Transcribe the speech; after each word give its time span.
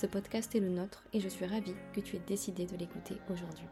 Ce 0.00 0.06
podcast 0.06 0.54
est 0.54 0.60
le 0.60 0.68
nôtre 0.68 1.02
et 1.12 1.18
je 1.18 1.28
suis 1.28 1.44
ravie 1.44 1.74
que 1.92 1.98
tu 1.98 2.14
aies 2.14 2.22
décidé 2.24 2.66
de 2.66 2.76
l'écouter 2.76 3.16
aujourd'hui. 3.32 3.66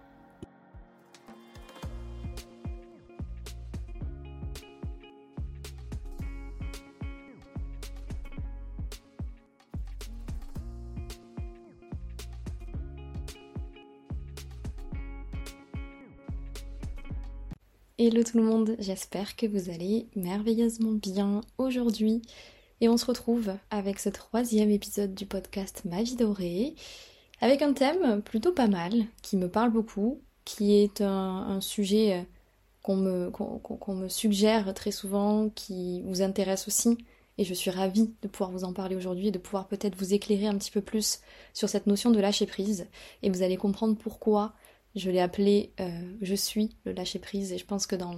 Hello 17.98 18.24
tout 18.24 18.38
le 18.38 18.42
monde, 18.42 18.74
j'espère 18.80 19.36
que 19.36 19.46
vous 19.46 19.70
allez 19.70 20.08
merveilleusement 20.16 20.92
bien 20.92 21.40
aujourd'hui. 21.56 22.22
Et 22.80 22.88
on 22.90 22.98
se 22.98 23.06
retrouve 23.06 23.54
avec 23.70 23.98
ce 23.98 24.10
troisième 24.10 24.70
épisode 24.70 25.14
du 25.14 25.24
podcast 25.24 25.82
Ma 25.86 26.02
vie 26.02 26.16
dorée, 26.16 26.74
avec 27.40 27.62
un 27.62 27.72
thème 27.72 28.20
plutôt 28.20 28.52
pas 28.52 28.68
mal, 28.68 28.92
qui 29.22 29.38
me 29.38 29.48
parle 29.48 29.70
beaucoup, 29.70 30.20
qui 30.44 30.74
est 30.74 31.00
un, 31.00 31.58
sujet 31.62 32.26
euh, 32.88 33.30
qu'on 33.30 33.94
me, 33.94 34.08
suggère 34.08 34.74
très 34.74 34.90
souvent, 34.90 35.48
qui 35.48 36.02
vous 36.02 36.20
intéresse 36.20 36.68
aussi. 36.68 36.98
Et 37.38 37.44
je 37.44 37.54
suis 37.54 37.70
ravie 37.70 38.14
de 38.20 38.28
pouvoir 38.28 38.50
vous 38.50 38.64
en 38.64 38.74
parler 38.74 38.96
aujourd'hui 38.96 39.28
et 39.28 39.32
de 39.32 39.38
pouvoir 39.38 39.68
peut-être 39.68 39.96
vous 39.96 40.12
éclairer 40.12 40.46
un 40.46 40.56
petit 40.56 40.70
peu 40.70 40.82
plus 40.82 41.20
sur 41.54 41.70
cette 41.70 41.86
notion 41.86 42.10
de 42.10 42.20
lâcher 42.20 42.46
prise. 42.46 42.88
Et 43.22 43.30
vous 43.30 43.42
allez 43.42 43.56
comprendre 43.56 43.96
pourquoi 43.96 44.52
je 44.94 45.10
l'ai 45.10 45.20
appelé 45.20 45.72
euh, 45.80 46.14
Je 46.20 46.34
suis 46.34 46.76
le 46.84 46.92
lâcher 46.92 47.18
prise. 47.18 47.52
Et 47.52 47.58
je 47.58 47.64
pense 47.64 47.86
que 47.86 47.96
dans 47.96 48.16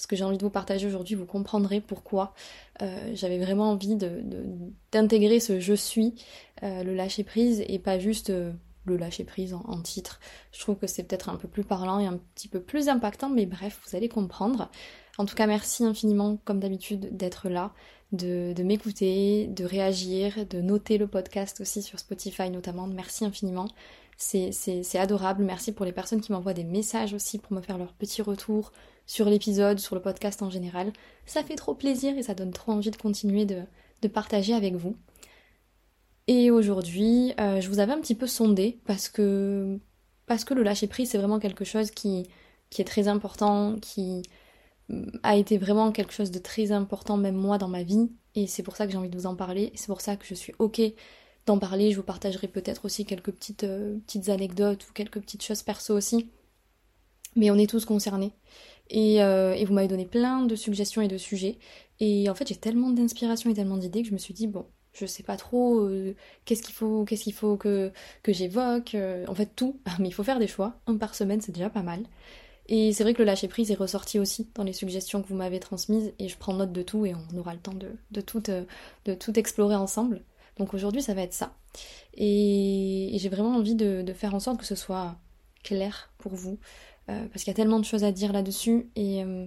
ce 0.00 0.06
que 0.06 0.16
j'ai 0.16 0.24
envie 0.24 0.38
de 0.38 0.42
vous 0.42 0.50
partager 0.50 0.86
aujourd'hui, 0.86 1.14
vous 1.14 1.26
comprendrez 1.26 1.82
pourquoi 1.82 2.32
euh, 2.80 3.10
j'avais 3.12 3.38
vraiment 3.38 3.70
envie 3.70 3.98
d'intégrer 4.92 5.40
ce 5.40 5.60
je 5.60 5.74
suis, 5.74 6.14
euh, 6.62 6.82
le 6.82 6.94
lâcher 6.94 7.22
prise, 7.22 7.62
et 7.68 7.78
pas 7.78 7.98
juste 7.98 8.30
euh, 8.30 8.50
le 8.86 8.96
lâcher 8.96 9.24
prise 9.24 9.52
en, 9.52 9.82
titre. 9.82 10.18
Je 10.52 10.60
trouve 10.60 10.76
que 10.76 10.86
c'est 10.86 11.02
peut-être 11.02 11.28
un 11.28 11.36
peu 11.36 11.48
plus 11.48 11.64
parlant 11.64 12.00
et 12.00 12.06
un 12.06 12.18
petit 12.34 12.48
peu 12.48 12.60
plus 12.60 12.88
impactant, 12.88 13.28
mais 13.28 13.44
bref, 13.44 13.78
vous 13.86 13.94
allez 13.94 14.08
comprendre. 14.08 14.70
En 15.18 15.26
tout 15.26 15.34
cas, 15.34 15.46
merci 15.46 15.84
infiniment, 15.84 16.38
comme 16.46 16.60
d'habitude, 16.60 17.14
d'être 17.14 17.50
là, 17.50 17.74
de, 18.12 18.54
de 18.54 18.62
m'écouter, 18.62 19.48
de 19.48 19.66
réagir, 19.66 20.46
de 20.46 20.62
noter 20.62 20.96
le 20.96 21.08
podcast 21.08 21.60
aussi 21.60 21.82
sur 21.82 21.98
Spotify 21.98 22.48
notamment. 22.48 22.86
Merci 22.86 23.26
infiniment. 23.26 23.68
C'est 24.16 24.98
adorable. 24.98 25.44
Merci 25.44 25.72
pour 25.72 25.84
les 25.84 25.92
personnes 25.92 26.20
qui 26.20 26.32
m'envoient 26.32 26.54
des 26.54 26.64
messages 26.64 27.14
aussi 27.14 27.38
pour 27.38 27.52
me 27.52 27.60
faire 27.60 27.78
leur 27.78 27.92
petit 27.94 28.20
retour 28.20 28.70
sur 29.10 29.28
l'épisode, 29.28 29.80
sur 29.80 29.96
le 29.96 30.00
podcast 30.00 30.40
en 30.40 30.50
général. 30.50 30.92
Ça 31.26 31.42
fait 31.42 31.56
trop 31.56 31.74
plaisir 31.74 32.16
et 32.16 32.22
ça 32.22 32.32
donne 32.32 32.52
trop 32.52 32.70
envie 32.70 32.92
de 32.92 32.96
continuer 32.96 33.44
de, 33.44 33.64
partager 34.06 34.54
avec 34.54 34.76
vous. 34.76 34.94
Et 36.28 36.52
aujourd'hui, 36.52 37.34
euh, 37.40 37.60
je 37.60 37.68
vous 37.68 37.80
avais 37.80 37.92
un 37.92 38.00
petit 38.00 38.14
peu 38.14 38.28
sondé 38.28 38.78
parce 38.86 39.08
que, 39.08 39.80
le 40.28 40.62
lâcher 40.62 40.86
prise, 40.86 41.10
c'est 41.10 41.18
vraiment 41.18 41.40
quelque 41.40 41.64
chose 41.64 41.90
qui, 41.90 42.28
est 42.78 42.84
très 42.84 43.08
important, 43.08 43.80
qui 43.82 44.22
mm, 44.88 45.08
a 45.24 45.34
été 45.34 45.58
vraiment 45.58 45.90
quelque 45.90 46.12
chose 46.12 46.30
de 46.30 46.38
très 46.38 46.70
important, 46.70 47.16
même 47.16 47.34
moi, 47.34 47.58
dans 47.58 47.66
ma 47.66 47.82
vie. 47.82 48.12
Et 48.36 48.46
c'est 48.46 48.62
pour 48.62 48.76
ça 48.76 48.86
que 48.86 48.92
j'ai 48.92 48.98
envie 48.98 49.10
de 49.10 49.18
vous 49.18 49.26
en 49.26 49.34
parler. 49.34 49.72
C'est 49.74 49.88
pour 49.88 50.02
ça 50.02 50.14
que 50.14 50.24
je 50.24 50.34
suis 50.34 50.54
OK 50.60 50.80
d'en 51.46 51.58
parler. 51.58 51.90
Je 51.90 51.96
vous 51.96 52.04
partagerai 52.04 52.46
peut-être 52.46 52.84
aussi 52.84 53.04
quelques 53.04 53.32
petites, 53.32 53.64
euh, 53.64 53.98
petites 54.06 54.28
anecdotes 54.28 54.88
ou 54.88 54.92
quelques 54.92 55.20
petites 55.20 55.42
choses 55.42 55.64
perso 55.64 55.96
aussi. 55.96 56.30
Mais 57.34 57.50
on 57.50 57.56
est 57.56 57.68
tous 57.68 57.84
concernés. 57.84 58.32
Euh, 58.94 59.52
et, 59.52 59.64
vous 59.64 59.72
m'avez 59.72 59.88
donné 59.88 60.06
plein 60.06 60.44
de 60.44 60.56
suggestions 60.56 61.02
et 61.02 61.08
de 61.08 61.18
sujets. 61.18 61.58
Et 62.00 62.28
en 62.30 62.34
fait, 62.34 62.48
j'ai 62.48 62.56
tellement 62.56 62.90
d'inspiration 62.90 63.50
et 63.50 63.54
tellement 63.54 63.76
d'idées 63.76 64.02
que 64.02 64.08
je 64.08 64.12
me 64.12 64.18
suis 64.18 64.34
dit, 64.34 64.46
bon, 64.46 64.66
je 64.92 65.06
sais 65.06 65.22
pas 65.22 65.36
trop 65.36 65.80
euh, 65.80 66.14
qu'est-ce 66.44 66.62
qu'il 66.62 66.74
faut, 66.74 67.04
qu'est-ce 67.04 67.24
qu'il 67.24 67.34
faut 67.34 67.56
que, 67.56 67.92
que 68.22 68.32
j'évoque. 68.32 68.94
Euh, 68.94 69.24
en 69.28 69.34
fait, 69.34 69.50
tout. 69.54 69.80
Mais 69.98 70.08
il 70.08 70.12
faut 70.12 70.24
faire 70.24 70.38
des 70.38 70.48
choix. 70.48 70.74
Un 70.86 70.96
par 70.96 71.14
semaine, 71.14 71.40
c'est 71.40 71.52
déjà 71.52 71.70
pas 71.70 71.82
mal. 71.82 72.04
Et 72.66 72.92
c'est 72.92 73.02
vrai 73.02 73.14
que 73.14 73.18
le 73.18 73.24
lâcher 73.24 73.48
prise 73.48 73.70
est 73.70 73.76
ressorti 73.76 74.18
aussi 74.18 74.48
dans 74.54 74.62
les 74.62 74.72
suggestions 74.72 75.22
que 75.22 75.28
vous 75.28 75.34
m'avez 75.34 75.60
transmises. 75.60 76.12
Et 76.18 76.28
je 76.28 76.36
prends 76.38 76.54
note 76.54 76.72
de 76.72 76.82
tout 76.82 77.06
et 77.06 77.14
on 77.14 77.38
aura 77.38 77.54
le 77.54 77.60
temps 77.60 77.74
de, 77.74 77.92
de, 78.10 78.20
tout, 78.20 78.40
de 78.40 79.14
tout 79.14 79.38
explorer 79.38 79.74
ensemble. 79.74 80.22
Donc 80.58 80.74
aujourd'hui, 80.74 81.02
ça 81.02 81.14
va 81.14 81.22
être 81.22 81.32
ça. 81.32 81.54
Et, 82.14 83.10
j'ai 83.14 83.28
vraiment 83.28 83.56
envie 83.56 83.74
de, 83.74 84.02
de 84.02 84.12
faire 84.12 84.34
en 84.34 84.40
sorte 84.40 84.58
que 84.58 84.66
ce 84.66 84.74
soit 84.74 85.16
clair 85.62 86.10
pour 86.18 86.34
vous, 86.34 86.58
euh, 87.08 87.26
parce 87.28 87.44
qu'il 87.44 87.50
y 87.50 87.54
a 87.54 87.54
tellement 87.54 87.78
de 87.78 87.84
choses 87.84 88.04
à 88.04 88.12
dire 88.12 88.32
là-dessus 88.32 88.90
et 88.94 89.24
euh, 89.24 89.46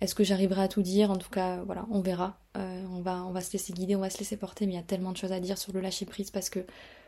est-ce 0.00 0.14
que 0.14 0.24
j'arriverai 0.24 0.62
à 0.62 0.68
tout 0.68 0.82
dire? 0.82 1.10
En 1.10 1.16
tout 1.16 1.30
cas, 1.30 1.62
voilà, 1.64 1.86
on 1.90 2.00
verra. 2.00 2.38
Euh, 2.56 2.84
on, 2.90 3.00
va, 3.02 3.40
se 3.40 3.52
laisser 3.52 3.72
guider, 3.72 3.94
on 3.94 4.00
va 4.00 4.10
se 4.10 4.18
laisser 4.18 4.36
porter, 4.36 4.66
mais 4.66 4.72
il 4.72 4.76
y 4.76 4.80
a 4.80 4.82
tellement 4.82 5.12
de 5.12 5.16
choses 5.16 5.32
à 5.32 5.40
dire 5.40 5.58
sur 5.58 5.72
le 5.72 5.80
lâcher 5.80 6.06
prise 6.06 6.30
parce 6.30 6.50
que 6.50 6.60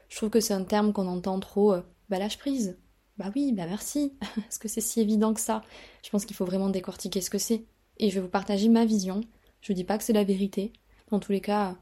je 0.09 0.17
trouve 0.17 0.31
que 0.31 0.41
c'est 0.41 0.55
un 0.55 0.65
terme 0.65 0.93
qu'on 0.93 1.09
entend 1.09 1.41
trop. 1.41 1.75
bah 2.09 2.19
lâche 2.19 2.39
prise. 2.39 2.79
Bah 3.19 3.31
oui, 3.35 3.53
bah 3.53 3.67
merci. 3.67 4.15
Est-ce 4.49 4.59
que 4.59 4.69
c'est 4.69 4.81
si 4.81 5.01
évident 5.01 5.35
que 5.35 5.41
ça 5.41 5.63
Je 6.05 6.11
pense 6.11 6.25
qu'il 6.25 6.37
faut 6.37 6.45
vraiment 6.45 6.69
décortiquer 6.69 7.21
ce 7.21 7.31
que 7.31 7.39
c'est. 7.39 7.65
Et 7.99 8.11
je 8.11 8.17
vais 8.17 8.21
vous 8.21 8.29
partager 8.29 8.69
ma 8.69 8.85
vision. 8.85 9.23
Je 9.63 9.73
dis 9.73 9.85
pas 9.85 9.99
que 9.99 10.05
c'est 10.05 10.13
la 10.13 10.25
vérité. 10.25 10.73
Dans 11.11 11.19
tous 11.19 11.33
les 11.33 11.41
cas, 11.41 11.77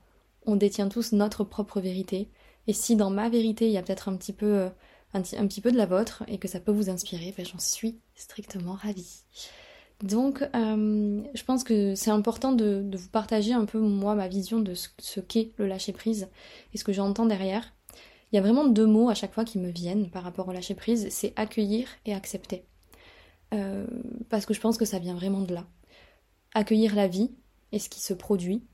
on 0.46 0.56
détient 0.56 0.88
tous 0.88 1.12
notre 1.12 1.44
propre 1.44 1.80
vérité. 1.80 2.30
Et 2.66 2.72
si 2.72 2.96
dans 2.96 3.10
ma 3.10 3.28
vérité, 3.28 3.66
il 3.66 3.72
y 3.72 3.78
a 3.78 3.82
peut-être 3.82 4.08
un 4.08 4.16
petit 4.16 4.32
peu 4.32 4.70
un, 5.12 5.22
petit 5.22 5.60
peu 5.60 5.72
de 5.72 5.76
la 5.76 5.86
vôtre 5.86 6.22
et 6.28 6.38
que 6.38 6.48
ça 6.48 6.60
peut 6.60 6.72
vous 6.72 6.90
inspirer, 6.90 7.34
ben, 7.36 7.44
j'en 7.44 7.58
suis 7.58 7.98
strictement 8.14 8.74
ravie. 8.74 9.22
Donc, 10.02 10.42
euh, 10.54 11.22
je 11.34 11.44
pense 11.44 11.62
que 11.62 11.94
c'est 11.94 12.10
important 12.10 12.52
de, 12.52 12.88
vous 12.92 13.08
partager 13.08 13.52
un 13.52 13.66
peu, 13.66 13.78
moi, 13.78 14.14
ma 14.14 14.28
vision 14.28 14.60
de 14.60 14.74
ce, 14.74 15.20
qu'est 15.20 15.52
le 15.58 15.66
lâcher-prise 15.66 16.28
et 16.72 16.78
ce 16.78 16.84
que 16.84 16.92
j'entends 16.92 17.26
derrière. 17.26 17.74
Il 18.32 18.36
y 18.36 18.38
a 18.38 18.42
vraiment 18.42 18.66
deux 18.66 18.86
mots 18.86 19.10
à 19.10 19.14
chaque 19.14 19.34
fois 19.34 19.44
qui 19.44 19.58
me 19.58 19.70
viennent 19.70 20.10
par 20.10 20.22
rapport 20.22 20.48
au 20.48 20.52
lâcher-prise, 20.52 21.08
c'est 21.10 21.32
accueillir 21.36 21.88
et 22.06 22.14
accepter. 22.14 22.64
Euh, 23.52 23.86
parce 24.28 24.46
que 24.46 24.54
je 24.54 24.60
pense 24.60 24.78
que 24.78 24.84
ça 24.84 25.00
vient 25.00 25.14
vraiment 25.14 25.42
de 25.42 25.52
là. 25.52 25.66
Accueillir 26.54 26.94
la 26.94 27.08
vie 27.08 27.32
et 27.72 27.78
ce 27.78 27.88
qui 27.88 28.00
se 28.00 28.14
produit 28.14 28.64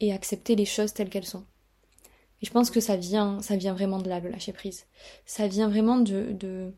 et 0.00 0.12
accepter 0.12 0.56
les 0.56 0.64
choses 0.64 0.92
telles 0.94 1.10
qu'elles 1.10 1.26
sont. 1.26 1.44
Et 2.42 2.46
je 2.46 2.50
pense 2.50 2.70
que 2.70 2.80
ça 2.80 2.96
vient, 2.96 3.40
ça 3.40 3.56
vient 3.56 3.72
vraiment 3.72 3.98
de 3.98 4.08
là, 4.08 4.18
le 4.18 4.28
lâcher 4.28 4.52
prise. 4.52 4.86
Ça 5.24 5.46
vient 5.46 5.68
vraiment 5.68 5.98
de, 5.98 6.74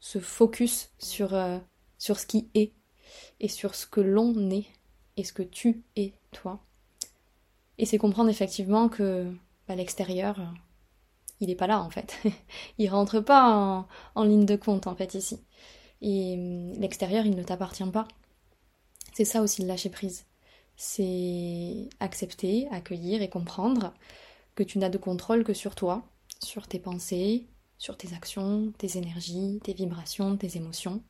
ce 0.00 0.18
focus 0.18 0.90
sur, 0.98 1.34
euh, 1.34 1.58
sur 1.98 2.18
ce 2.18 2.26
qui 2.26 2.50
est 2.54 2.72
et 3.40 3.48
sur 3.48 3.74
ce 3.74 3.86
que 3.86 4.00
l'on 4.00 4.50
est 4.50 4.66
et 5.16 5.24
ce 5.24 5.32
que 5.32 5.42
tu 5.42 5.84
es, 5.96 6.12
toi. 6.30 6.60
Et 7.78 7.86
c'est 7.86 7.98
comprendre 7.98 8.28
effectivement 8.28 8.88
que 8.88 9.32
bah, 9.66 9.76
l'extérieur, 9.76 10.40
il 11.40 11.48
n'est 11.48 11.56
pas 11.56 11.66
là 11.66 11.80
en 11.80 11.88
fait. 11.88 12.18
il 12.78 12.88
rentre 12.90 13.20
pas 13.20 13.50
en, 13.50 13.88
en, 14.14 14.24
ligne 14.24 14.44
de 14.44 14.56
compte 14.56 14.86
en 14.86 14.94
fait 14.94 15.14
ici. 15.14 15.40
Et 16.02 16.34
hum, 16.34 16.72
l'extérieur, 16.74 17.24
il 17.24 17.34
ne 17.34 17.42
t'appartient 17.42 17.90
pas. 17.90 18.08
C'est 19.14 19.24
ça 19.24 19.40
aussi 19.40 19.62
le 19.62 19.68
lâcher 19.68 19.90
prise. 19.90 20.26
C'est 20.76 21.88
accepter, 22.00 22.68
accueillir 22.70 23.22
et 23.22 23.28
comprendre 23.28 23.94
que 24.54 24.62
tu 24.62 24.78
n'as 24.78 24.88
de 24.88 24.98
contrôle 24.98 25.44
que 25.44 25.54
sur 25.54 25.74
toi, 25.74 26.02
sur 26.42 26.66
tes 26.66 26.78
pensées, 26.78 27.46
sur 27.78 27.96
tes 27.96 28.14
actions, 28.14 28.72
tes 28.78 28.98
énergies, 28.98 29.60
tes 29.64 29.72
vibrations, 29.72 30.36
tes 30.36 30.56
émotions. 30.56 31.02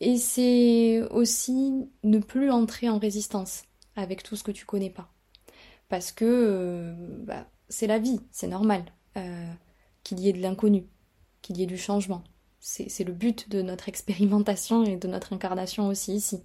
Et 0.00 0.16
c'est 0.16 1.02
aussi 1.10 1.90
ne 2.04 2.18
plus 2.18 2.50
entrer 2.50 2.88
en 2.88 2.98
résistance 2.98 3.64
avec 3.96 4.22
tout 4.22 4.36
ce 4.36 4.44
que 4.44 4.52
tu 4.52 4.64
connais 4.64 4.90
pas. 4.90 5.12
Parce 5.88 6.12
que 6.12 6.24
euh, 6.24 6.94
bah, 7.24 7.48
c'est 7.68 7.86
la 7.86 7.98
vie, 7.98 8.20
c'est 8.30 8.46
normal 8.46 8.84
euh, 9.16 9.52
qu'il 10.04 10.20
y 10.20 10.28
ait 10.28 10.32
de 10.32 10.40
l'inconnu, 10.40 10.86
qu'il 11.42 11.56
y 11.56 11.62
ait 11.62 11.66
du 11.66 11.78
changement. 11.78 12.22
C'est 12.60 13.04
le 13.04 13.12
but 13.12 13.48
de 13.48 13.62
notre 13.62 13.88
expérimentation 13.88 14.84
et 14.84 14.96
de 14.96 15.08
notre 15.08 15.32
incarnation 15.32 15.88
aussi 15.88 16.14
ici. 16.14 16.42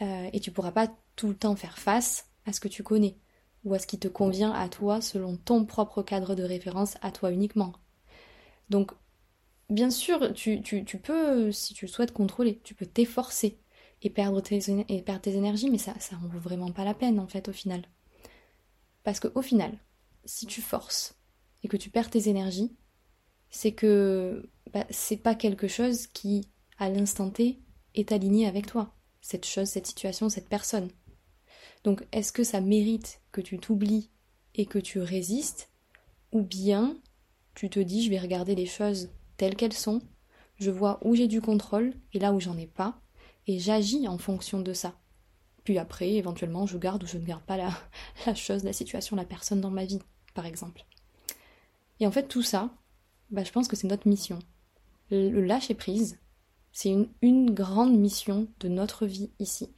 Euh, 0.00 0.30
et 0.32 0.40
tu 0.40 0.52
pourras 0.52 0.70
pas 0.70 0.88
tout 1.16 1.28
le 1.28 1.34
temps 1.34 1.56
faire 1.56 1.78
face 1.78 2.28
à 2.46 2.52
ce 2.52 2.60
que 2.60 2.68
tu 2.68 2.82
connais 2.82 3.16
ou 3.64 3.74
à 3.74 3.78
ce 3.78 3.86
qui 3.86 3.98
te 3.98 4.08
convient 4.08 4.52
à 4.52 4.68
toi 4.68 5.00
selon 5.00 5.36
ton 5.36 5.64
propre 5.64 6.02
cadre 6.02 6.34
de 6.34 6.42
référence 6.42 6.96
à 7.02 7.10
toi 7.10 7.30
uniquement. 7.30 7.72
Donc, 8.70 8.92
bien 9.68 9.90
sûr, 9.90 10.32
tu, 10.32 10.60
peux, 11.02 11.52
si 11.52 11.74
tu 11.74 11.86
le 11.86 11.90
souhaites, 11.90 12.12
contrôler, 12.12 12.60
tu 12.64 12.74
peux 12.74 12.86
t'efforcer 12.86 13.58
et 14.02 14.10
perdre 14.10 14.40
tes, 14.40 14.70
énergies, 15.36 15.70
mais 15.70 15.78
ça, 15.78 15.94
ça 15.98 16.16
vaut 16.16 16.38
vraiment 16.38 16.72
pas 16.72 16.84
la 16.84 16.94
peine 16.94 17.20
en 17.20 17.26
fait 17.26 17.48
au 17.48 17.52
final. 17.52 17.82
Parce 19.02 19.20
qu'au 19.20 19.42
final, 19.42 19.72
si 20.24 20.46
tu 20.46 20.60
forces 20.62 21.16
et 21.62 21.68
que 21.68 21.76
tu 21.76 21.90
perds 21.90 22.10
tes 22.10 22.28
énergies, 22.28 22.74
c'est 23.50 23.72
que 23.72 24.48
bah, 24.72 24.86
c'est 24.90 25.16
pas 25.16 25.34
quelque 25.34 25.68
chose 25.68 26.06
qui, 26.06 26.48
à 26.78 26.88
l'instant 26.88 27.30
T, 27.30 27.60
est 27.94 28.12
aligné 28.12 28.46
avec 28.46 28.66
toi. 28.66 28.94
Cette 29.20 29.46
chose, 29.46 29.68
cette 29.68 29.86
situation, 29.86 30.28
cette 30.28 30.48
personne. 30.48 30.88
Donc, 31.84 32.06
est-ce 32.12 32.32
que 32.32 32.44
ça 32.44 32.60
mérite 32.60 33.20
que 33.32 33.40
tu 33.40 33.58
t'oublies 33.58 34.10
et 34.54 34.66
que 34.66 34.78
tu 34.78 35.00
résistes? 35.00 35.70
Ou 36.32 36.42
bien 36.42 36.96
tu 37.54 37.68
te 37.70 37.80
dis, 37.80 38.04
je 38.04 38.10
vais 38.10 38.18
regarder 38.18 38.54
les 38.54 38.66
choses 38.66 39.10
telles 39.36 39.56
qu'elles 39.56 39.72
sont, 39.72 40.00
je 40.56 40.70
vois 40.70 40.98
où 41.02 41.14
j'ai 41.14 41.26
du 41.26 41.40
contrôle 41.40 41.94
et 42.12 42.18
là 42.18 42.32
où 42.32 42.40
j'en 42.40 42.56
ai 42.56 42.66
pas, 42.66 43.00
et 43.46 43.58
j'agis 43.58 44.06
en 44.06 44.18
fonction 44.18 44.60
de 44.60 44.72
ça. 44.72 44.94
Puis 45.64 45.78
après, 45.78 46.12
éventuellement, 46.12 46.66
je 46.66 46.78
garde 46.78 47.02
ou 47.02 47.06
je 47.06 47.18
ne 47.18 47.24
garde 47.24 47.42
pas 47.42 47.56
la, 47.56 48.34
chose, 48.34 48.64
la 48.64 48.72
situation, 48.72 49.16
la 49.16 49.24
personne 49.24 49.60
dans 49.60 49.70
ma 49.70 49.84
vie, 49.84 50.00
par 50.34 50.46
exemple. 50.46 50.84
Et 51.98 52.06
en 52.06 52.10
fait, 52.10 52.28
tout 52.28 52.42
ça, 52.42 52.70
bah, 53.30 53.44
je 53.44 53.52
pense 53.52 53.68
que 53.68 53.76
c'est 53.76 53.88
notre 53.88 54.08
mission. 54.08 54.38
Le 55.10 55.40
lâcher 55.40 55.74
prise, 55.74 56.18
c'est 56.72 56.94
une, 57.22 57.50
grande 57.50 57.98
mission 57.98 58.48
de 58.60 58.68
notre 58.68 59.06
vie 59.06 59.30
ici. 59.38 59.72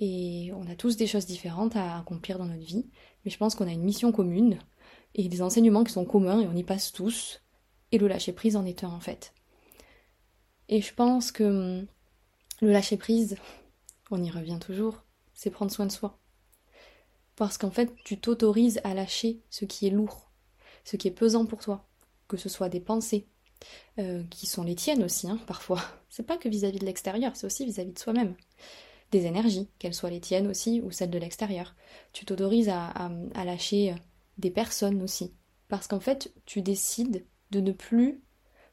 Et 0.00 0.50
on 0.54 0.68
a 0.68 0.74
tous 0.74 0.96
des 0.96 1.06
choses 1.06 1.26
différentes 1.26 1.76
à 1.76 1.98
accomplir 1.98 2.38
dans 2.38 2.46
notre 2.46 2.64
vie, 2.64 2.86
mais 3.24 3.30
je 3.30 3.38
pense 3.38 3.54
qu'on 3.54 3.68
a 3.68 3.72
une 3.72 3.84
mission 3.84 4.12
commune 4.12 4.58
et 5.14 5.28
des 5.28 5.42
enseignements 5.42 5.84
qui 5.84 5.92
sont 5.92 6.04
communs 6.04 6.40
et 6.40 6.46
on 6.46 6.56
y 6.56 6.64
passe 6.64 6.92
tous. 6.92 7.42
Et 7.92 7.98
le 7.98 8.08
lâcher 8.08 8.32
prise 8.32 8.56
en 8.56 8.64
est 8.64 8.82
un 8.82 8.90
en 8.90 9.00
fait. 9.00 9.32
Et 10.68 10.80
je 10.80 10.92
pense 10.94 11.30
que 11.30 11.44
hum, 11.44 11.86
le 12.60 12.72
lâcher 12.72 12.96
prise, 12.96 13.36
on 14.10 14.22
y 14.22 14.30
revient 14.30 14.58
toujours, 14.60 15.04
c'est 15.32 15.50
prendre 15.50 15.70
soin 15.70 15.86
de 15.86 15.92
soi. 15.92 16.18
Parce 17.36 17.58
qu'en 17.58 17.70
fait, 17.70 17.92
tu 18.04 18.18
t'autorises 18.18 18.80
à 18.84 18.94
lâcher 18.94 19.42
ce 19.50 19.64
qui 19.64 19.86
est 19.86 19.90
lourd, 19.90 20.30
ce 20.84 20.96
qui 20.96 21.08
est 21.08 21.12
pesant 21.12 21.46
pour 21.46 21.60
toi, 21.60 21.88
que 22.28 22.36
ce 22.36 22.48
soit 22.48 22.68
des 22.68 22.80
pensées, 22.80 23.26
euh, 23.98 24.22
qui 24.30 24.46
sont 24.46 24.62
les 24.62 24.74
tiennes 24.74 25.02
aussi, 25.02 25.28
hein, 25.28 25.38
parfois. 25.46 25.82
C'est 26.08 26.26
pas 26.26 26.36
que 26.36 26.48
vis-à-vis 26.48 26.78
de 26.78 26.86
l'extérieur, 26.86 27.34
c'est 27.34 27.46
aussi 27.46 27.64
vis-à-vis 27.64 27.92
de 27.92 27.98
soi-même. 27.98 28.36
Des 29.10 29.26
énergies, 29.26 29.68
qu'elles 29.78 29.94
soient 29.94 30.10
les 30.10 30.20
tiennes 30.20 30.48
aussi 30.48 30.80
ou 30.80 30.90
celles 30.90 31.10
de 31.10 31.18
l'extérieur. 31.18 31.74
Tu 32.12 32.24
t'autorises 32.24 32.68
à, 32.68 33.10
lâcher 33.44 33.92
euh, 33.92 33.96
des 34.38 34.50
personnes 34.50 35.02
aussi. 35.02 35.32
Parce 35.68 35.86
qu'en 35.86 36.00
fait, 36.00 36.32
tu 36.46 36.62
décides 36.62 37.24
de 37.50 37.60
ne 37.60 37.72
plus 37.72 38.22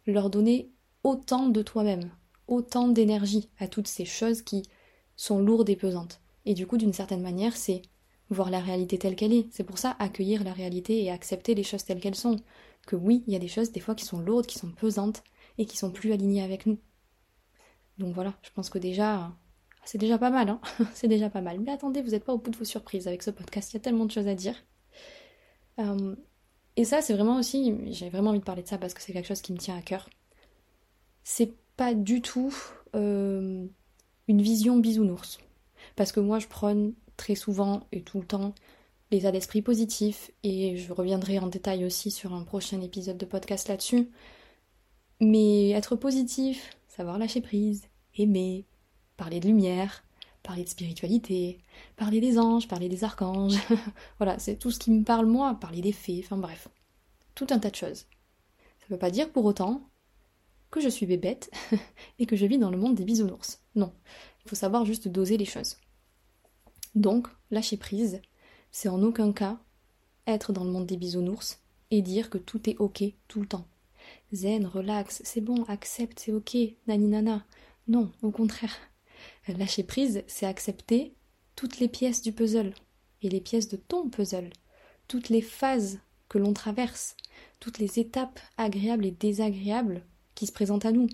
leur 0.08 0.30
donner 0.30 0.72
autant 1.04 1.48
de 1.48 1.62
toi-même, 1.62 2.12
autant 2.48 2.88
d'énergie 2.88 3.50
à 3.60 3.68
toutes 3.68 3.88
ces 3.88 4.06
choses 4.06 4.42
qui 4.42 4.64
sont 5.16 5.40
lourdes 5.40 5.70
et 5.70 5.76
pesantes. 5.76 6.22
Et 6.46 6.54
du 6.54 6.66
coup, 6.66 6.78
d'une 6.78 6.94
certaine 6.94 7.22
manière, 7.22 7.56
c'est 7.56 7.84
voir 8.30 8.50
la 8.50 8.60
réalité 8.60 8.98
telle 8.98 9.16
qu'elle 9.16 9.34
est. 9.34 9.48
C'est 9.52 9.64
pour 9.64 9.78
ça 9.78 9.96
accueillir 10.00 10.44
la 10.44 10.54
réalité 10.54 11.04
et 11.04 11.12
accepter 11.12 11.54
les 11.54 11.64
choses 11.64 11.84
telles 11.84 12.00
qu'elles 12.00 12.16
sont. 12.16 12.38
Que 12.88 12.96
oui, 12.96 13.24
il 13.28 13.34
y 13.34 13.36
a 13.36 13.40
des 13.40 13.48
choses 13.48 13.72
des 13.72 13.80
fois 13.80 13.96
qui 13.96 14.06
sont 14.06 14.20
lourdes, 14.20 14.48
qui 14.48 14.58
sont 14.58 14.72
pesantes 14.72 15.24
et 15.58 15.66
qui 15.66 15.78
sont 15.78 15.92
plus 15.92 16.12
alignées 16.12 16.42
avec 16.42 16.66
nous. 16.66 16.80
Donc 17.98 18.16
voilà, 18.16 18.34
je 18.42 18.50
pense 18.52 18.70
que 18.70 18.80
déjà, 18.80 19.32
c'est 19.84 19.98
déjà 19.98 20.18
pas 20.18 20.30
mal, 20.30 20.50
hein 20.50 20.62
c'est 20.94 21.08
déjà 21.08 21.30
pas 21.30 21.42
mal. 21.42 21.60
Mais 21.60 21.72
attendez, 21.72 22.02
vous 22.02 22.12
n'êtes 22.12 22.24
pas 22.24 22.34
au 22.34 22.38
bout 22.38 22.52
de 22.52 22.58
vos 22.58 22.66
surprises 22.66 23.08
avec 23.08 23.24
ce 23.24 23.32
podcast, 23.32 23.72
il 23.72 23.76
y 23.76 23.78
a 23.78 23.82
tellement 23.82 24.06
de 24.06 24.12
choses 24.12 24.28
à 24.28 24.36
dire. 24.36 24.56
Euh, 25.80 26.16
et 26.76 26.86
ça, 26.86 27.02
c'est 27.02 27.14
vraiment 27.14 27.38
aussi, 27.38 27.76
j'ai 27.92 28.10
vraiment 28.10 28.30
envie 28.30 28.40
de 28.40 28.46
parler 28.46 28.64
de 28.64 28.68
ça 28.68 28.78
parce 28.78 28.94
que 28.94 29.02
c'est 29.02 29.14
quelque 29.14 29.28
chose 29.28 29.42
qui 29.42 29.54
me 29.54 29.58
tient 29.58 29.78
à 29.78 29.82
cœur. 29.82 30.10
C'est 31.24 31.54
pas 31.76 31.94
du 31.94 32.22
tout 32.22 32.56
euh, 32.96 33.66
une 34.28 34.42
vision 34.42 34.78
bisounours. 34.78 35.40
Parce 35.96 36.12
que 36.12 36.20
moi, 36.20 36.40
je 36.40 36.48
prône 36.48 36.94
très 37.18 37.36
souvent 37.36 37.88
et 37.92 38.02
tout 38.02 38.20
le 38.20 38.26
temps 38.26 38.54
l'état 39.12 39.32
d'esprit 39.32 39.62
positif, 39.62 40.32
et 40.44 40.78
je 40.78 40.94
reviendrai 40.94 41.38
en 41.38 41.48
détail 41.48 41.84
aussi 41.84 42.12
sur 42.12 42.34
un 42.34 42.44
prochain 42.44 42.80
épisode 42.82 43.18
de 43.18 43.26
podcast 43.26 43.68
là-dessus. 43.68 44.10
Mais 45.20 45.72
être 45.72 45.96
positif, 45.96 46.78
savoir 46.88 47.18
lâcher 47.20 47.42
prise, 47.42 47.90
aimer, 48.18 48.66
parler 49.22 49.40
de 49.40 49.46
lumière, 49.46 50.04
parler 50.42 50.64
de 50.64 50.70
spiritualité, 50.70 51.60
parler 51.96 52.20
des 52.20 52.40
anges, 52.40 52.68
parler 52.68 52.90
des 52.90 53.04
archanges, 53.04 53.56
voilà, 54.18 54.40
c'est 54.40 54.56
tout 54.56 54.72
ce 54.72 54.80
qui 54.80 54.90
me 54.90 55.04
parle 55.04 55.28
moi, 55.28 55.54
parler 55.54 55.80
des 55.80 55.92
fées, 55.92 56.24
enfin 56.24 56.38
bref, 56.38 56.70
tout 57.36 57.46
un 57.52 57.60
tas 57.60 57.70
de 57.70 57.76
choses. 57.76 58.08
Ça 58.80 58.88
ne 58.90 58.96
veut 58.96 58.98
pas 58.98 59.12
dire 59.12 59.32
pour 59.32 59.46
autant 59.46 59.88
que 60.72 60.82
je 60.82 60.90
suis 60.90 61.06
bébête 61.06 61.52
et 62.18 62.26
que 62.26 62.36
je 62.36 62.48
vis 62.48 62.58
dans 62.58 62.72
le 62.72 62.80
monde 62.80 62.96
des 62.96 63.06
bisounours. 63.06 63.62
Non, 63.76 63.94
il 64.44 64.50
faut 64.50 64.56
savoir 64.56 64.86
juste 64.86 65.08
doser 65.08 65.38
les 65.38 65.46
choses. 65.46 65.78
Donc, 66.96 67.28
lâcher 67.52 67.78
prise, 67.78 68.24
c'est 68.72 68.90
en 68.90 69.04
aucun 69.04 69.32
cas 69.34 69.60
être 70.26 70.52
dans 70.52 70.64
le 70.64 70.72
monde 70.72 70.88
des 70.88 70.98
bisounours 70.98 71.60
et 71.92 72.02
dire 72.02 72.32
que 72.32 72.40
tout 72.40 72.68
est 72.68 72.78
ok 72.80 73.04
tout 73.28 73.42
le 73.42 73.48
temps. 73.48 73.68
Zen, 74.34 74.66
relax, 74.66 75.22
c'est 75.24 75.42
bon, 75.42 75.64
accepte, 75.66 76.18
c'est 76.18 76.32
ok, 76.32 76.58
nani 76.88 77.08
nana. 77.08 77.46
Non, 77.88 78.12
au 78.24 78.32
contraire. 78.32 78.76
Lâcher 79.48 79.84
prise, 79.84 80.24
c'est 80.28 80.46
accepter 80.46 81.16
toutes 81.56 81.80
les 81.80 81.88
pièces 81.88 82.22
du 82.22 82.32
puzzle 82.32 82.74
et 83.22 83.30
les 83.30 83.42
pièces 83.42 83.68
de 83.68 83.78
ton 83.78 84.10
puzzle, 84.10 84.50
toutes 85.08 85.30
les 85.30 85.42
phases 85.42 86.00
que 86.30 86.38
l'on 86.38 86.54
traverse, 86.54 87.16
toutes 87.60 87.80
les 87.80 88.00
étapes 88.00 88.40
agréables 88.58 89.06
et 89.06 89.12
désagréables 89.12 90.04
qui 90.36 90.48
se 90.48 90.52
présentent 90.52 90.86
à 90.86 90.92
nous, 90.92 91.08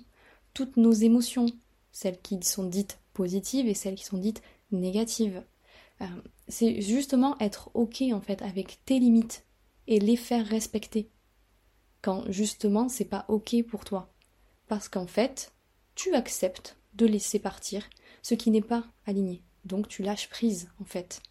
toutes 0.54 0.78
nos 0.78 0.92
émotions, 0.92 1.48
celles 1.92 2.20
qui 2.22 2.42
sont 2.44 2.66
dites 2.66 3.00
positives 3.14 3.68
et 3.68 3.74
celles 3.74 3.96
qui 3.96 4.06
sont 4.06 4.18
dites 4.18 4.42
négatives. 4.72 5.44
Euh, 6.02 6.06
c'est 6.48 6.82
justement 6.82 7.38
être 7.40 7.72
ok 7.74 8.04
en 8.14 8.22
fait 8.22 8.42
avec 8.42 8.80
tes 8.86 9.00
limites 9.00 9.46
et 9.88 10.00
les 10.00 10.18
faire 10.18 10.46
respecter. 10.46 11.10
Quand 12.02 12.30
justement 12.32 12.90
c'est 12.90 13.06
pas 13.06 13.26
ok 13.28 13.64
pour 13.64 13.86
toi. 13.86 14.14
Parce 14.68 14.90
qu'en 14.90 15.08
fait, 15.08 15.54
tu 15.96 16.14
acceptes 16.14 16.78
de 16.94 17.06
laisser 17.06 17.40
partir 17.40 17.90
ce 18.28 18.36
qui 18.36 18.52
n'est 18.52 18.60
pas 18.60 18.84
aligné. 19.06 19.42
Donc 19.64 19.88
tu 19.88 20.04
lâches 20.04 20.28
prise 20.30 20.70
en 20.82 20.84
fait. 20.84 21.22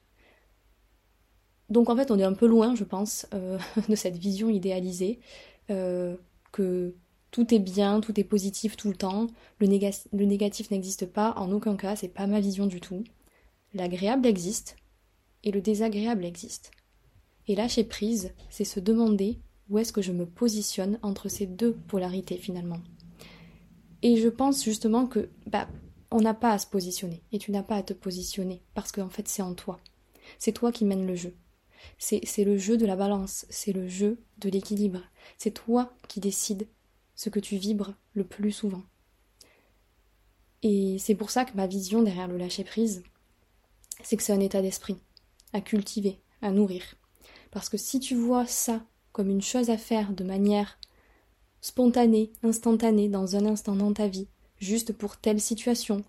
Donc 1.68 1.90
en 1.90 1.96
fait 1.96 2.10
on 2.10 2.18
est 2.18 2.24
un 2.24 2.32
peu 2.32 2.46
loin, 2.46 2.74
je 2.74 2.84
pense, 2.84 3.26
euh, 3.34 3.58
de 3.90 3.94
cette 3.94 4.16
vision 4.16 4.48
idéalisée 4.48 5.20
euh, 5.68 6.16
que 6.52 6.94
tout 7.32 7.52
est 7.52 7.58
bien, 7.58 8.00
tout 8.00 8.18
est 8.18 8.24
positif 8.24 8.78
tout 8.78 8.88
le 8.88 8.96
temps, 8.96 9.26
le, 9.58 9.66
négatif 9.66 10.70
n'existe 10.70 11.04
pas, 11.04 11.34
en 11.36 11.52
aucun 11.52 11.76
cas, 11.76 11.96
c'est 11.96 12.08
pas 12.08 12.26
ma 12.26 12.40
vision 12.40 12.64
du 12.64 12.80
tout. 12.80 13.04
L'agréable 13.74 14.26
existe 14.26 14.76
et 15.44 15.50
le 15.50 15.60
désagréable 15.60 16.24
existe. 16.24 16.70
Et 17.46 17.56
lâcher 17.56 17.84
prise, 17.84 18.32
c'est 18.48 18.64
se 18.64 18.80
demander 18.80 19.38
où 19.68 19.78
est-ce 19.78 19.92
que 19.92 20.00
je 20.00 20.12
me 20.12 20.24
positionne 20.24 20.98
entre 21.02 21.28
ces 21.28 21.44
deux 21.44 21.74
polarités 21.74 22.38
finalement. 22.38 22.80
Et 24.00 24.16
je 24.16 24.28
pense 24.28 24.64
justement 24.64 25.06
que 25.06 25.28
bah 25.46 25.68
on 26.10 26.20
n'a 26.20 26.34
pas 26.34 26.52
à 26.52 26.58
se 26.58 26.66
positionner 26.66 27.22
et 27.32 27.38
tu 27.38 27.50
n'as 27.50 27.62
pas 27.62 27.76
à 27.76 27.82
te 27.82 27.92
positionner 27.92 28.62
parce 28.74 28.92
qu'en 28.92 29.08
fait 29.08 29.28
c'est 29.28 29.42
en 29.42 29.54
toi. 29.54 29.80
C'est 30.38 30.52
toi 30.52 30.72
qui 30.72 30.84
mènes 30.84 31.06
le 31.06 31.14
jeu. 31.14 31.34
C'est 31.98 32.44
le 32.44 32.58
jeu 32.58 32.76
de 32.76 32.86
la 32.86 32.96
balance, 32.96 33.46
c'est 33.48 33.72
le 33.72 33.88
jeu 33.88 34.18
de 34.38 34.48
l'équilibre. 34.48 35.02
C'est 35.38 35.52
toi 35.52 35.92
qui 36.08 36.20
décides 36.20 36.66
ce 37.14 37.30
que 37.30 37.40
tu 37.40 37.56
vibres 37.56 37.94
le 38.14 38.24
plus 38.24 38.52
souvent. 38.52 38.82
Et 40.62 40.98
c'est 40.98 41.14
pour 41.14 41.30
ça 41.30 41.44
que 41.44 41.56
ma 41.56 41.66
vision 41.66 42.02
derrière 42.02 42.28
le 42.28 42.36
lâcher 42.36 42.64
prise, 42.64 43.04
c'est 44.02 44.16
que 44.16 44.22
c'est 44.22 44.32
un 44.32 44.40
état 44.40 44.62
d'esprit 44.62 44.96
à 45.52 45.60
cultiver, 45.60 46.18
à 46.42 46.50
nourrir. 46.50 46.82
Parce 47.50 47.68
que 47.68 47.76
si 47.76 48.00
tu 48.00 48.14
vois 48.14 48.46
ça 48.46 48.84
comme 49.12 49.30
une 49.30 49.42
chose 49.42 49.70
à 49.70 49.78
faire 49.78 50.12
de 50.12 50.24
manière 50.24 50.78
spontanée, 51.60 52.32
instantanée, 52.42 53.08
dans 53.08 53.36
un 53.36 53.46
instant 53.46 53.76
dans 53.76 53.92
ta 53.92 54.08
vie, 54.08 54.28
juste 54.58 54.92
pour 54.92 55.16
telle 55.16 55.40
situation, 55.40 56.04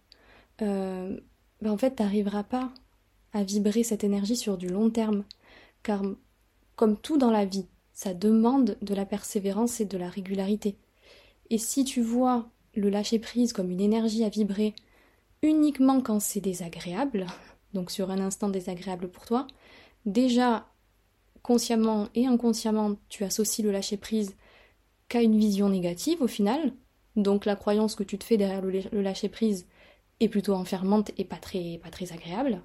euh, 0.62 1.20
ben 1.62 1.72
en 1.72 1.77
fait, 1.77 1.96
tu 1.96 2.04
n'arriveras 2.04 2.44
pas 2.44 2.72
à 3.34 3.44
vibrer 3.44 3.84
cette 3.84 4.04
énergie 4.04 4.36
sur 4.38 4.58
du 4.58 4.68
long 4.68 4.89
terme. 4.89 5.24
Car, 5.84 6.01
comme 6.75 6.98
tout 6.98 7.18
dans 7.18 7.32
la 7.32 7.46
vie, 7.46 7.66
ça 7.94 8.13
demande 8.13 8.77
de 8.82 8.94
la 8.94 9.06
persévérance 9.06 9.80
et 9.80 9.86
de 9.86 9.98
la 9.98 10.10
régularité. 10.10 10.77
Et 11.50 11.58
si 11.58 11.84
tu 11.84 12.01
vois 12.01 12.48
le 12.75 12.89
lâcher 12.89 13.20
prise 13.20 13.54
comme 13.54 13.72
une 13.72 13.82
énergie 13.82 14.24
à 14.24 14.30
vibrer 14.30 14.75
uniquement 15.42 16.01
quand 16.01 16.20
c'est 16.20 16.42
désagréable, 16.42 17.25
donc 17.74 17.92
sur 17.92 18.12
un 18.12 18.20
instant 18.20 18.50
désagréable 18.50 19.10
pour 19.10 19.25
toi, 19.25 19.48
déjà 20.06 20.68
consciemment 21.42 22.10
et 22.13 22.27
inconsciemment 22.27 22.96
tu 23.10 23.24
associes 23.24 23.63
le 23.63 23.72
lâcher 23.72 23.98
prise 23.98 24.36
qu'à 25.08 25.22
une 25.22 25.38
vision 25.38 25.70
négative 25.70 26.22
au 26.22 26.27
final, 26.27 26.74
donc 27.17 27.45
la 27.45 27.55
croyance 27.55 27.95
que 27.95 28.03
tu 28.03 28.17
te 28.17 28.24
fais 28.24 28.38
derrière 28.38 28.62
le 28.62 29.01
lâcher 29.01 29.27
prise 29.27 29.67
est 30.19 30.29
plutôt 30.29 30.53
enfermante 30.53 31.12
et 31.17 31.25
pas 31.25 31.38
très, 31.38 31.79
pas 31.83 31.89
très 31.89 32.13
agréable. 32.13 32.62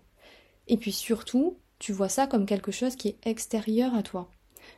Et 0.68 0.76
puis 0.76 0.92
surtout, 0.92 1.58
tu 1.78 1.92
vois 1.92 2.08
ça 2.08 2.26
comme 2.26 2.46
quelque 2.46 2.70
chose 2.70 2.94
qui 2.94 3.08
est 3.08 3.18
extérieur 3.26 3.94
à 3.94 4.02
toi, 4.02 4.30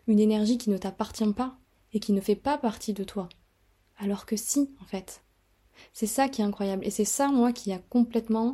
une 0.07 0.21
énergie 0.21 0.59
qui 0.59 0.71
ne 0.71 0.79
t'appartient 0.79 1.33
pas 1.35 1.59
et 1.93 2.01
qui 2.01 2.13
ne 2.13 2.21
fait 2.21 2.37
pas 2.37 2.57
partie 2.57 2.95
de 2.95 3.05
toi. 3.05 3.29
Alors 3.99 4.27
que 4.27 4.37
si, 4.37 4.71
en 4.81 4.87
fait. 4.87 5.23
C'est 5.93 6.07
ça 6.07 6.29
qui 6.29 6.41
est 6.41 6.45
incroyable. 6.45 6.85
Et 6.87 6.91
c'est 6.91 7.05
ça, 7.05 7.29
moi, 7.29 7.53
qui 7.53 7.73
a 7.73 7.79
complètement 7.79 8.53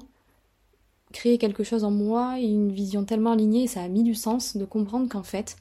créé 1.12 1.38
quelque 1.38 1.64
chose 1.64 1.84
en 1.84 1.90
moi 1.90 2.38
et 2.40 2.46
une 2.46 2.72
vision 2.72 3.04
tellement 3.04 3.32
alignée, 3.32 3.66
ça 3.66 3.82
a 3.82 3.88
mis 3.88 4.02
du 4.02 4.14
sens 4.14 4.56
de 4.56 4.64
comprendre 4.64 5.08
qu'en 5.08 5.22
fait, 5.22 5.56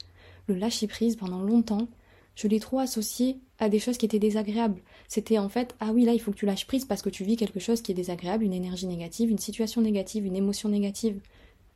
le 0.48 0.56
lâcher 0.56 0.88
prise 0.88 1.16
pendant 1.16 1.42
longtemps, 1.42 1.88
je 2.36 2.48
l'ai 2.48 2.60
trop 2.60 2.80
associé 2.80 3.40
à 3.58 3.70
des 3.70 3.80
choses 3.80 3.98
qui 3.98 4.06
étaient 4.06 4.20
désagréables. 4.20 4.82
C'était 5.10 5.40
en 5.40 5.50
fait, 5.50 5.76
ah 5.82 5.92
oui, 5.92 6.06
là, 6.06 6.14
il 6.14 6.20
faut 6.20 6.32
que 6.32 6.38
tu 6.38 6.46
lâches 6.46 6.68
prise 6.68 6.86
parce 6.86 7.02
que 7.02 7.10
tu 7.10 7.26
vis 7.26 7.36
quelque 7.36 7.60
chose 7.60 7.82
qui 7.82 7.92
est 7.92 7.96
désagréable, 7.96 8.46
une 8.46 8.54
énergie 8.54 8.88
négative, 8.88 9.30
une 9.30 9.38
situation 9.38 9.82
négative, 9.82 10.26
une 10.26 10.38
émotion 10.38 10.70
négative. 10.70 11.20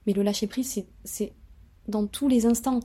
Mais 0.08 0.14
le 0.14 0.24
lâcher 0.24 0.48
prise, 0.48 0.86
c'est 1.04 1.34
dans 1.90 2.08
tous 2.08 2.30
les 2.30 2.46
instants. 2.46 2.80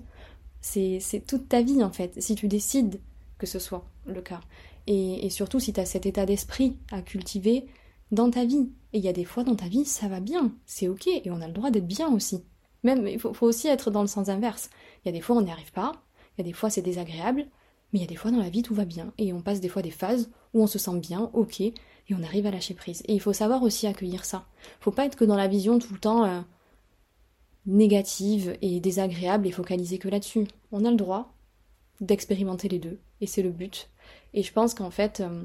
C'est 0.61 1.23
toute 1.27 1.49
ta 1.49 1.63
vie, 1.63 1.85
en 1.85 1.93
fait, 1.93 2.21
si 2.21 2.35
tu 2.35 2.49
décides 2.49 3.01
que 3.39 3.47
ce 3.47 3.61
soit 3.61 3.85
le 4.07 4.21
cas. 4.21 4.41
Et, 4.89 5.25
et 5.25 5.31
surtout 5.31 5.61
si 5.61 5.73
tu 5.73 5.79
as 5.79 5.87
cet 5.87 6.07
état 6.07 6.27
d'esprit 6.27 6.77
à 6.91 7.03
cultiver 7.03 7.67
dans 8.11 8.31
ta 8.31 8.45
vie. 8.45 8.71
Et 8.93 8.99
il 8.99 9.05
y 9.05 9.09
a 9.09 9.13
des 9.13 9.25
fois 9.25 9.45
dans 9.45 9.55
ta 9.55 9.69
vie, 9.69 9.85
ça 9.85 10.09
va 10.09 10.21
bien, 10.21 10.53
c'est 10.67 10.89
ok, 10.89 11.07
et 11.09 11.31
on 11.31 11.41
a 11.41 11.47
le 11.47 11.53
droit 11.53 11.71
d'être 11.71 11.87
bien 11.87 12.09
aussi. 12.13 12.43
Même, 12.85 13.07
il 13.07 13.19
faut, 13.19 13.35
aussi 13.47 13.69
être 13.69 13.91
dans 13.91 14.03
le 14.03 14.09
sens 14.09 14.29
inverse. 14.29 14.71
Il 15.05 15.09
y 15.09 15.11
a 15.11 15.13
des 15.13 15.21
fois 15.21 15.37
on 15.37 15.43
n'y 15.43 15.51
arrive 15.51 15.73
pas, 15.73 15.93
il 16.37 16.41
y 16.41 16.41
a 16.41 16.45
des 16.45 16.53
fois 16.53 16.71
c'est 16.71 16.83
désagréable, 16.83 17.47
mais 17.93 17.99
il 17.99 18.01
y 18.01 18.05
a 18.05 18.09
des 18.09 18.17
fois 18.17 18.31
dans 18.31 18.39
la 18.39 18.51
vie 18.51 18.63
tout 18.63 18.75
va 18.75 18.85
bien, 18.85 19.13
et 19.19 19.33
on 19.33 19.43
passe 19.43 19.61
des 19.61 19.69
fois 19.69 19.83
des 19.83 19.91
phases 19.91 20.31
où 20.55 20.63
on 20.63 20.67
se 20.67 20.79
sent 20.79 20.99
bien, 20.99 21.31
ok, 21.33 21.61
et 21.61 21.75
on 22.11 22.23
arrive 22.23 22.47
à 22.47 22.51
lâcher 22.51 22.75
prise. 22.75 23.03
Et 23.07 23.15
il 23.15 23.21
faut 23.21 23.33
savoir 23.33 23.63
aussi 23.63 23.87
accueillir 23.87 24.25
ça. 24.25 24.47
Faut 24.81 24.91
pas 24.91 25.05
être 25.05 25.17
que 25.17 25.25
dans 25.25 25.37
la 25.37 25.49
vision 25.49 25.79
tout 25.79 25.93
le 25.93 25.99
temps 25.99 26.25
euh, 26.25 26.41
négative 27.67 28.57
et 28.63 28.81
désagréable 28.81 29.47
et 29.47 29.53
focaliser 29.53 29.99
que 29.99 30.09
là-dessus. 30.09 30.47
On 30.73 30.85
a 30.85 30.91
le 30.91 30.97
droit 30.97 31.35
d'expérimenter 32.01 32.69
les 32.69 32.79
deux, 32.79 32.99
et 33.21 33.27
c'est 33.27 33.43
le 33.43 33.51
but. 33.51 33.91
Et 34.35 34.43
je 34.43 34.53
pense 34.53 34.75
qu'en 34.75 34.91
fait, 34.91 35.21
euh, 35.21 35.45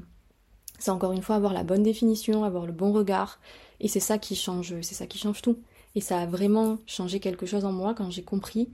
c'est 0.78 0.90
encore 0.90 1.12
une 1.12 1.22
fois 1.22 1.36
avoir 1.36 1.52
la 1.52 1.64
bonne 1.64 1.82
définition, 1.82 2.44
avoir 2.44 2.66
le 2.66 2.72
bon 2.72 2.92
regard, 2.92 3.40
et 3.80 3.88
c'est 3.88 4.00
ça 4.00 4.18
qui 4.18 4.36
change, 4.36 4.80
c'est 4.80 4.94
ça 4.94 5.06
qui 5.06 5.18
change 5.18 5.42
tout. 5.42 5.58
Et 5.94 6.00
ça 6.00 6.20
a 6.20 6.26
vraiment 6.26 6.78
changé 6.86 7.20
quelque 7.20 7.46
chose 7.46 7.64
en 7.64 7.72
moi 7.72 7.94
quand 7.94 8.10
j'ai 8.10 8.24
compris 8.24 8.70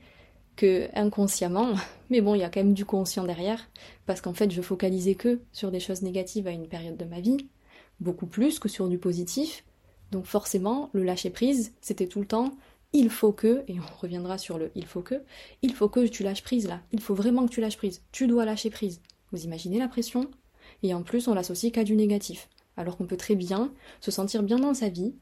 inconsciemment, 0.94 1.74
mais 2.10 2.20
bon, 2.20 2.34
il 2.34 2.40
y 2.40 2.44
a 2.44 2.50
quand 2.50 2.60
même 2.60 2.74
du 2.74 2.84
conscient 2.84 3.24
derrière, 3.24 3.68
parce 4.06 4.20
qu'en 4.20 4.34
fait, 4.34 4.50
je 4.50 4.62
focalisais 4.62 5.14
que 5.14 5.40
sur 5.52 5.70
des 5.70 5.80
choses 5.80 6.02
négatives 6.02 6.46
à 6.46 6.52
une 6.52 6.68
période 6.68 6.96
de 6.96 7.04
ma 7.04 7.20
vie, 7.20 7.48
beaucoup 8.00 8.26
plus 8.26 8.58
que 8.58 8.68
sur 8.68 8.88
du 8.88 8.98
positif. 8.98 9.64
Donc 10.10 10.24
forcément, 10.24 10.90
le 10.92 11.04
lâcher 11.04 11.30
prise, 11.30 11.72
c'était 11.80 12.08
tout 12.08 12.20
le 12.20 12.26
temps 12.26 12.52
il 12.92 13.10
faut 13.10 13.32
que, 13.32 13.62
et 13.68 13.78
on 13.78 14.00
reviendra 14.00 14.38
sur 14.38 14.58
le 14.58 14.70
il 14.74 14.86
faut 14.86 15.02
que, 15.02 15.22
il 15.62 15.74
faut 15.74 15.88
que 15.88 16.06
tu 16.06 16.22
lâches 16.22 16.42
prise 16.42 16.66
là, 16.66 16.80
il 16.92 17.00
faut 17.00 17.14
vraiment 17.14 17.46
que 17.46 17.52
tu 17.52 17.60
lâches 17.60 17.76
prise, 17.76 18.02
tu 18.12 18.26
dois 18.26 18.44
lâcher 18.44 18.70
prise. 18.70 19.00
Vous 19.32 19.44
imaginez 19.44 19.78
la 19.78 19.88
pression? 19.88 20.28
Et 20.82 20.92
en 20.92 21.02
plus, 21.02 21.28
on 21.28 21.34
l'associe 21.34 21.72
qu'à 21.72 21.84
du 21.84 21.94
négatif, 21.94 22.48
alors 22.76 22.96
qu'on 22.96 23.06
peut 23.06 23.16
très 23.16 23.36
bien 23.36 23.72
se 24.00 24.10
sentir 24.10 24.42
bien 24.42 24.58
dans 24.58 24.74
sa 24.74 24.88
vie, 24.88 25.14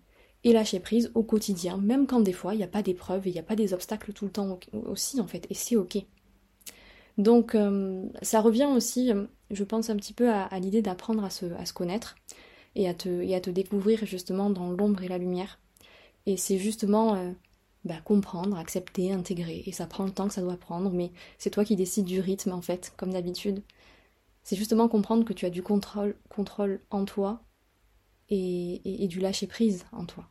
et 0.45 0.53
lâcher 0.53 0.81
prise 0.81 1.11
au 1.15 1.23
quotidien, 1.23 1.77
même 1.79 2.07
quand 2.07 2.21
des 2.21 2.33
fois 2.33 2.55
il 2.55 2.59
n'y 2.59 2.65
a 2.65 2.69
pas 2.69 2.83
d'épreuves 2.83 3.27
et 3.27 3.31
il 3.31 3.33
n'y 3.33 3.41
a 3.41 3.45
pas 3.45 3.57
des 3.57 3.75
obstacles 3.75 4.13
tout 4.13 4.27
le 4.27 4.31
temps 4.31 4.59
aussi 4.87 5.21
en 5.21 5.27
fait, 5.27 5.47
et 5.51 5.55
c'est 5.55 5.77
ok. 5.77 5.99
Donc 7.19 7.55
euh, 7.57 8.07
ça 8.23 8.41
revient 8.41 8.67
aussi, 8.67 9.13
euh, 9.13 9.27
je 9.51 9.65
pense 9.65 9.91
un 9.91 9.97
petit 9.97 10.13
peu 10.15 10.31
à, 10.31 10.49
l'idée 10.61 10.83
d'apprendre 10.83 11.25
à 11.25 11.31
se, 11.31 11.73
connaître 11.73 12.17
et 12.77 12.89
à, 12.89 12.95
te, 12.95 13.09
et 13.09 13.35
à 13.35 13.41
te 13.41 13.51
découvrir 13.51 14.07
justement 14.07 14.51
dans 14.51 14.71
l'ombre 14.71 15.03
et 15.03 15.09
la 15.09 15.19
lumière. 15.19 15.59
Et 16.27 16.37
c'est 16.37 16.59
justement 16.59 17.17
euh, 17.17 17.33
bah, 17.85 18.01
comprendre, 18.05 18.57
accepter, 18.57 19.13
intégrer, 19.13 19.65
et 19.67 19.73
ça 19.73 19.87
prend 19.87 20.05
le 20.05 20.13
temps 20.13 20.29
que 20.29 20.35
ça 20.35 20.43
doit 20.43 20.57
prendre, 20.57 20.91
mais 20.93 21.11
c'est 21.39 21.51
toi 21.51 21.65
qui 21.65 21.75
décides 21.75 22.05
du 22.05 22.21
rythme 22.21 22.53
en 22.53 22.61
fait, 22.63 22.93
comme 22.97 23.13
d'habitude. 23.13 23.63
C'est 24.45 24.57
justement 24.57 24.89
comprendre 24.89 25.25
que 25.25 25.33
tu 25.33 25.45
as 25.45 25.51
du 25.51 25.63
contrôle, 25.63 26.17
contrôle 26.29 26.81
en 26.91 27.05
toi 27.05 27.43
et, 28.31 29.09
du 29.09 29.21
lâcher 29.21 29.47
prise 29.47 29.85
en 29.93 30.05
toi. 30.05 30.29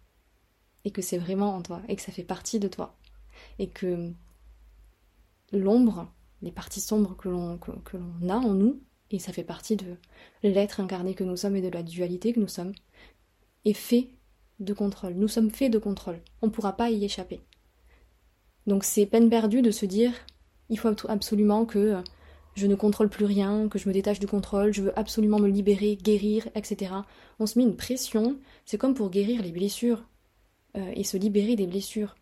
Et 0.86 0.92
que 0.92 1.02
c'est 1.02 1.18
vraiment 1.18 1.56
en 1.56 1.62
toi, 1.62 1.82
et 1.88 1.96
que 1.96 2.02
ça 2.02 2.12
fait 2.12 2.24
partie 2.24 2.60
de 2.60 2.68
toi. 2.68 2.96
Et 3.60 3.70
que 3.70 4.12
l'ombre, 5.52 6.12
les 6.42 6.52
parties 6.52 6.82
sombres 6.82 7.16
que 7.16 7.30
l'on 7.30 7.58
que, 7.58 7.98
a 7.98 8.36
en 8.36 8.54
nous, 8.54 8.82
et 9.12 9.20
ça 9.20 9.34
fait 9.34 9.44
partie 9.44 9.76
de 9.76 9.96
l'être 10.44 10.80
incarné 10.80 11.14
que 11.14 11.24
nous 11.24 11.38
sommes 11.38 11.56
et 11.56 11.62
de 11.62 11.70
la 11.70 11.84
dualité 11.84 12.34
que 12.34 12.40
nous 12.40 12.48
sommes, 12.48 12.74
est 13.66 13.74
fait 13.74 14.10
de 14.60 14.74
contrôle. 14.74 15.14
Nous 15.14 15.28
sommes 15.28 15.52
faits 15.52 15.72
de 15.72 15.80
contrôle. 15.80 16.20
On 16.42 16.48
ne 16.48 16.52
pourra 16.52 16.76
pas 16.76 16.90
y 16.90 17.06
échapper. 17.06 17.42
Donc 18.66 18.84
c'est 18.84 19.06
peine 19.06 19.30
perdue 19.30 19.62
de 19.62 19.72
se 19.72 19.86
dire 19.86 20.14
il 20.70 20.78
faut 20.78 20.94
absolument 21.08 21.66
que 21.66 22.02
je 22.58 22.66
ne 22.66 22.74
contrôle 22.74 23.08
plus 23.08 23.26
rien, 23.26 23.70
que 23.70 23.78
je 23.78 23.88
me 23.88 23.94
détache 23.94 24.20
du 24.20 24.26
contrôle, 24.26 24.74
je 24.74 24.82
veux 24.82 24.98
absolument 24.98 25.38
me 25.38 25.48
libérer, 25.48 25.96
guérir, 25.96 26.48
etc. 26.56 26.92
On 27.40 27.46
se 27.46 27.60
met 27.60 27.64
une 27.64 27.76
pression, 27.76 28.40
c'est 28.66 28.80
comme 28.80 28.96
pour 28.96 29.12
guérir 29.12 29.44
les 29.44 29.52
blessures 29.52 30.04
euh, 30.76 30.92
et 30.96 31.04
se 31.04 31.18
libérer 31.18 31.56
des 31.56 31.68
blessures. 31.68 32.16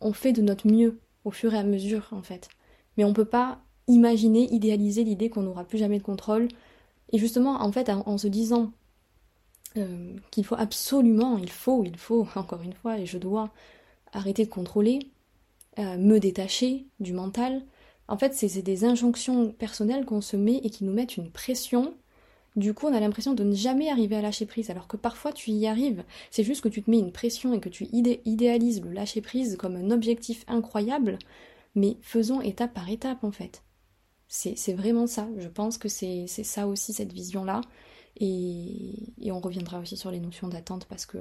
On 0.00 0.12
fait 0.12 0.32
de 0.32 0.42
notre 0.42 0.66
mieux 0.66 0.98
au 1.24 1.30
fur 1.30 1.54
et 1.54 1.58
à 1.58 1.62
mesure, 1.62 2.08
en 2.10 2.22
fait. 2.22 2.48
Mais 2.96 3.04
on 3.04 3.10
ne 3.10 3.14
peut 3.14 3.24
pas 3.24 3.60
imaginer, 3.86 4.52
idéaliser 4.52 5.04
l'idée 5.04 5.30
qu'on 5.30 5.42
n'aura 5.42 5.62
plus 5.62 5.78
jamais 5.78 5.98
de 5.98 6.02
contrôle. 6.02 6.48
Et 7.12 7.18
justement, 7.18 7.62
en 7.62 7.70
fait, 7.70 7.88
en, 7.88 8.18
se 8.18 8.26
disant 8.26 8.72
euh, 9.76 10.16
qu'il 10.32 10.44
faut 10.44 10.56
absolument, 10.58 11.38
il 11.38 11.50
faut, 11.50 11.84
il 11.84 11.96
faut, 11.96 12.26
encore 12.34 12.62
une 12.62 12.74
fois, 12.74 12.98
et 12.98 13.06
je 13.06 13.16
dois 13.16 13.52
arrêter 14.12 14.44
de 14.44 14.50
contrôler, 14.50 14.98
euh, 15.78 15.96
me 15.98 16.18
détacher 16.18 16.84
du 16.98 17.12
mental, 17.12 17.62
en 18.08 18.18
fait, 18.18 18.34
c'est 18.34 18.62
des 18.62 18.84
injonctions 18.84 19.50
personnelles 19.52 20.04
qu'on 20.04 20.20
se 20.20 20.36
met 20.36 20.60
et 20.64 20.70
qui 20.70 20.84
nous 20.84 20.92
mettent 20.92 21.16
une 21.16 21.30
pression. 21.30 21.94
Du 22.56 22.74
coup, 22.74 22.86
on 22.86 22.94
a 22.94 23.00
l'impression 23.00 23.32
de 23.32 23.44
ne 23.44 23.54
jamais 23.54 23.88
arriver 23.88 24.16
à 24.16 24.22
lâcher 24.22 24.44
prise, 24.44 24.70
alors 24.70 24.88
que 24.88 24.96
parfois 24.96 25.32
tu 25.32 25.50
y 25.50 25.66
arrives. 25.66 26.04
C'est 26.30 26.44
juste 26.44 26.62
que 26.62 26.68
tu 26.68 26.82
te 26.82 26.90
mets 26.90 26.98
une 26.98 27.12
pression 27.12 27.54
et 27.54 27.60
que 27.60 27.68
tu 27.68 27.86
idéalises 27.92 28.82
le 28.82 28.92
lâcher 28.92 29.22
prise 29.22 29.56
comme 29.56 29.76
un 29.76 29.90
objectif 29.90 30.44
incroyable, 30.48 31.18
mais 31.74 31.96
faisons 32.02 32.40
étape 32.40 32.74
par 32.74 32.90
étape 32.90 33.24
en 33.24 33.32
fait. 33.32 33.62
C'est 34.28 34.72
vraiment 34.72 35.06
ça. 35.06 35.28
Je 35.36 35.48
pense 35.48 35.76
que 35.78 35.88
c'est 35.88 36.26
ça 36.26 36.66
aussi, 36.66 36.92
cette 36.92 37.12
vision-là. 37.12 37.60
Et, 38.18 39.12
on 39.30 39.40
reviendra 39.40 39.78
aussi 39.78 39.96
sur 39.96 40.10
les 40.10 40.20
notions 40.20 40.48
d'attente 40.48 40.86
parce 40.86 41.06
que 41.06 41.18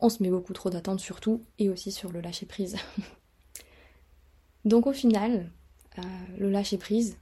on 0.00 0.08
se 0.08 0.22
met 0.22 0.30
beaucoup 0.30 0.52
trop 0.52 0.70
d'attente 0.70 1.00
surtout, 1.00 1.40
et 1.58 1.68
aussi 1.68 1.92
sur 1.92 2.12
le 2.12 2.20
lâcher 2.20 2.46
prise. 2.46 2.76
Donc 4.64 4.86
au 4.86 4.92
final, 4.92 5.50
euh, 5.98 6.02
le 6.38 6.50
lâcher 6.50 6.78
prise, 6.78 7.16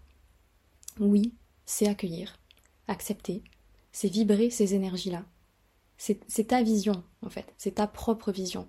oui, 1.01 1.33
c'est 1.67 1.89
accueillir, 1.89 2.39
accepter, 2.89 3.43
c'est 3.93 4.09
vibrer 4.09 4.51
ces 4.51 4.75
énergies-là. 4.75 5.25
C'est 5.99 6.49
ta 6.49 6.65
vision, 6.65 7.05
en 7.25 7.31
fait, 7.31 7.47
c'est 7.59 7.77
ta 7.77 7.87
propre 7.87 8.33
vision. 8.33 8.67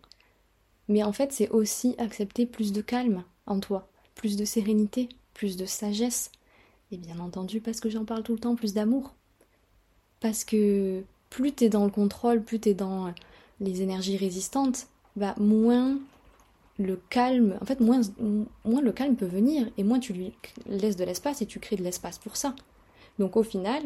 Mais 0.88 1.02
en 1.02 1.12
fait, 1.12 1.32
c'est 1.32 1.50
aussi 1.50 1.96
accepter 1.98 2.46
plus 2.46 2.72
de 2.72 2.82
calme 2.82 3.24
en 3.48 3.60
toi, 3.60 3.90
plus 4.14 4.38
de 4.38 4.46
sérénité, 4.46 5.10
plus 5.34 5.58
de 5.58 5.66
sagesse, 5.66 6.32
et 6.92 6.98
bien 6.98 7.20
entendu, 7.20 7.60
parce 7.60 7.80
que 7.80 7.90
j'en 7.90 8.06
parle 8.06 8.22
tout 8.22 8.34
le 8.34 8.40
temps, 8.40 8.56
plus 8.56 8.76
d'amour. 8.76 9.16
Parce 10.20 10.44
que 10.44 11.04
plus 11.32 11.54
t'es 11.54 11.70
dans 11.70 11.86
le 11.86 11.92
contrôle, 11.92 12.44
plus 12.44 12.60
t'es 12.60 12.76
dans 12.76 13.12
les 13.60 13.82
énergies 13.82 14.18
résistantes, 14.18 14.88
bah 15.16 15.34
moins 15.40 15.98
le 16.80 17.00
calme, 17.10 17.58
en 17.62 17.66
fait, 17.66 17.80
moins, 17.80 18.02
moins 18.66 18.82
le 18.82 18.92
calme 18.92 19.16
peut 19.16 19.26
venir 19.26 19.70
et 19.78 19.84
moins 19.84 20.00
tu 20.00 20.14
lui 20.14 20.34
laisses 20.66 20.96
de 20.96 21.04
l'espace 21.04 21.42
et 21.42 21.46
tu 21.46 21.60
crées 21.60 21.76
de 21.76 21.84
l'espace 21.84 22.18
pour 22.18 22.36
ça. 22.36 22.56
Donc 23.20 23.38
au 23.38 23.44
final, 23.44 23.84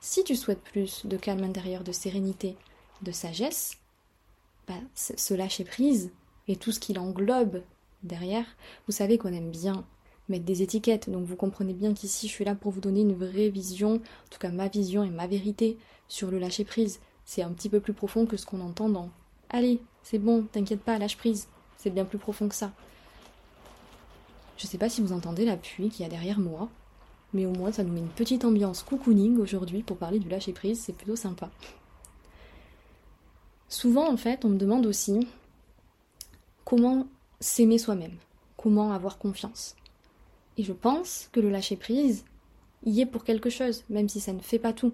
si 0.00 0.24
tu 0.24 0.36
souhaites 0.36 0.62
plus 0.62 1.06
de 1.06 1.16
calme 1.16 1.42
intérieur, 1.42 1.84
de 1.84 1.92
sérénité, 1.92 2.56
de 3.02 3.12
sagesse, 3.12 3.78
bah, 4.66 4.74
se 4.94 5.34
lâcher 5.34 5.64
prise 5.64 6.10
et 6.46 6.56
tout 6.56 6.72
ce 6.72 6.80
qui 6.80 6.92
l'englobe 6.92 7.62
derrière, 8.02 8.44
vous 8.86 8.92
savez 8.92 9.16
qu'on 9.16 9.32
aime 9.32 9.50
bien 9.50 9.84
mettre 10.28 10.44
des 10.44 10.60
étiquettes, 10.60 11.08
donc 11.08 11.24
vous 11.24 11.36
comprenez 11.36 11.72
bien 11.72 11.94
qu'ici 11.94 12.28
je 12.28 12.32
suis 12.32 12.44
là 12.44 12.54
pour 12.54 12.70
vous 12.70 12.82
donner 12.82 13.00
une 13.00 13.14
vraie 13.14 13.48
vision, 13.48 13.94
en 13.94 14.28
tout 14.30 14.38
cas 14.38 14.50
ma 14.50 14.68
vision 14.68 15.02
et 15.02 15.10
ma 15.10 15.26
vérité 15.26 15.78
sur 16.06 16.30
le 16.30 16.38
lâcher 16.38 16.64
prise. 16.64 17.00
C'est 17.24 17.42
un 17.42 17.50
petit 17.50 17.70
peu 17.70 17.80
plus 17.80 17.94
profond 17.94 18.26
que 18.26 18.36
ce 18.36 18.44
qu'on 18.44 18.60
entend 18.60 18.88
dans 18.90 19.10
Allez, 19.50 19.80
c'est 20.02 20.18
bon, 20.18 20.42
t'inquiète 20.52 20.82
pas, 20.82 20.98
lâche 20.98 21.16
prise. 21.16 21.48
C'est 21.78 21.90
bien 21.90 22.04
plus 22.04 22.18
profond 22.18 22.48
que 22.48 22.54
ça. 22.54 22.72
Je 24.58 24.66
sais 24.66 24.78
pas 24.78 24.88
si 24.88 25.00
vous 25.00 25.12
entendez 25.12 25.44
la 25.44 25.56
pluie 25.56 25.88
qu'il 25.88 26.02
y 26.02 26.06
a 26.06 26.10
derrière 26.10 26.40
moi, 26.40 26.68
mais 27.32 27.46
au 27.46 27.52
moins 27.52 27.72
ça 27.72 27.84
nous 27.84 27.92
met 27.92 28.00
une 28.00 28.08
petite 28.08 28.44
ambiance 28.44 28.82
cocooning 28.82 29.38
aujourd'hui 29.38 29.82
pour 29.82 29.96
parler 29.96 30.18
du 30.18 30.28
lâcher 30.28 30.52
prise, 30.52 30.80
c'est 30.80 30.92
plutôt 30.92 31.16
sympa. 31.16 31.50
Souvent 33.68 34.12
en 34.12 34.16
fait, 34.16 34.44
on 34.44 34.48
me 34.48 34.58
demande 34.58 34.86
aussi 34.86 35.28
comment 36.64 37.06
s'aimer 37.38 37.78
soi-même, 37.78 38.16
comment 38.56 38.92
avoir 38.92 39.18
confiance. 39.18 39.76
Et 40.56 40.64
je 40.64 40.72
pense 40.72 41.28
que 41.30 41.38
le 41.38 41.50
lâcher 41.50 41.76
prise 41.76 42.24
y 42.84 43.00
est 43.00 43.06
pour 43.06 43.22
quelque 43.22 43.50
chose, 43.50 43.84
même 43.88 44.08
si 44.08 44.20
ça 44.20 44.32
ne 44.32 44.40
fait 44.40 44.58
pas 44.58 44.72
tout. 44.72 44.92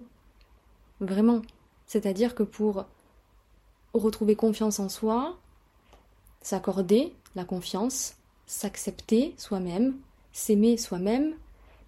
Vraiment. 0.99 1.41
C'est-à-dire 1.87 2.35
que 2.35 2.43
pour 2.43 2.85
retrouver 3.93 4.35
confiance 4.35 4.79
en 4.79 4.89
soi, 4.89 5.37
s'accorder 6.45 7.11
la 7.35 7.43
confiance, 7.43 8.17
s'accepter 8.45 9.33
soi-même, 9.35 9.95
s'aimer 10.31 10.77
soi-même, 10.77 11.33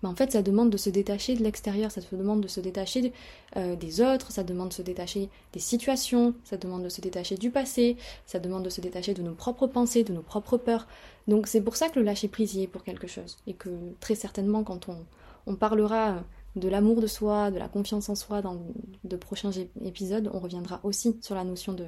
mais 0.01 0.09
en 0.09 0.15
fait 0.15 0.31
ça 0.31 0.41
demande 0.41 0.71
de 0.71 0.77
se 0.77 0.89
détacher 0.89 1.35
de 1.35 1.43
l'extérieur, 1.43 1.91
ça 1.91 2.01
demande 2.11 2.41
de 2.41 2.47
se 2.47 2.59
détacher 2.59 3.13
euh, 3.55 3.75
des 3.75 4.01
autres, 4.01 4.31
ça 4.31 4.43
demande 4.43 4.69
de 4.69 4.73
se 4.73 4.81
détacher 4.81 5.29
des 5.53 5.59
situations, 5.59 6.33
ça 6.43 6.57
demande 6.57 6.83
de 6.83 6.89
se 6.89 7.01
détacher 7.01 7.35
du 7.37 7.51
passé, 7.51 7.97
ça 8.25 8.39
demande 8.39 8.63
de 8.63 8.71
se 8.71 8.81
détacher 8.81 9.13
de 9.13 9.21
nos 9.21 9.35
propres 9.35 9.67
pensées, 9.67 10.03
de 10.03 10.11
nos 10.11 10.23
propres 10.23 10.57
peurs. 10.57 10.87
Donc 11.27 11.45
c'est 11.45 11.61
pour 11.61 11.75
ça 11.75 11.89
que 11.89 11.99
le 11.99 12.05
lâcher 12.05 12.27
prise 12.27 12.55
y 12.55 12.63
est 12.63 12.67
pour 12.67 12.83
quelque 12.83 13.05
chose, 13.05 13.37
et 13.45 13.53
que 13.53 13.69
très 13.99 14.15
certainement 14.15 14.63
quand 14.63 14.89
on, 14.89 14.97
On 15.45 15.55
parlera 15.55 16.23
de 16.57 16.67
l'amour 16.67 17.01
de 17.01 17.07
soi, 17.07 17.51
de 17.51 17.59
la 17.59 17.69
confiance 17.69 18.09
en 18.09 18.15
soi 18.15 18.41
dans 18.41 18.59
de 19.03 19.15
prochains 19.15 19.51
épisodes. 19.83 20.29
On 20.33 20.39
reviendra 20.39 20.79
aussi 20.83 21.17
sur 21.21 21.35
la 21.35 21.43
notion 21.43 21.73
de, 21.73 21.85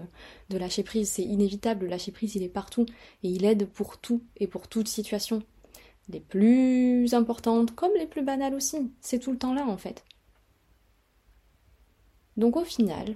lâcher 0.57 0.83
prise. 0.83 1.09
C'est 1.09 1.23
inévitable, 1.23 1.85
le 1.85 1.91
lâcher 1.91 2.11
prise, 2.11 2.35
il 2.35 2.43
est 2.43 2.49
partout 2.49 2.85
et 3.23 3.29
il 3.29 3.45
aide 3.45 3.67
pour 3.67 3.97
tout 3.97 4.21
et 4.37 4.47
pour 4.47 4.67
toute 4.67 4.87
situation. 4.87 5.43
Les 6.07 6.19
plus 6.19 7.13
importantes 7.13 7.75
comme 7.75 7.91
les 7.97 8.07
plus 8.07 8.23
banales 8.23 8.55
aussi. 8.55 8.91
C'est 9.01 9.19
tout 9.19 9.31
le 9.31 9.37
temps 9.37 9.53
là 9.53 9.65
en 9.65 9.77
fait. 9.77 10.03
Donc 12.37 12.55
au 12.55 12.63
final, 12.63 13.15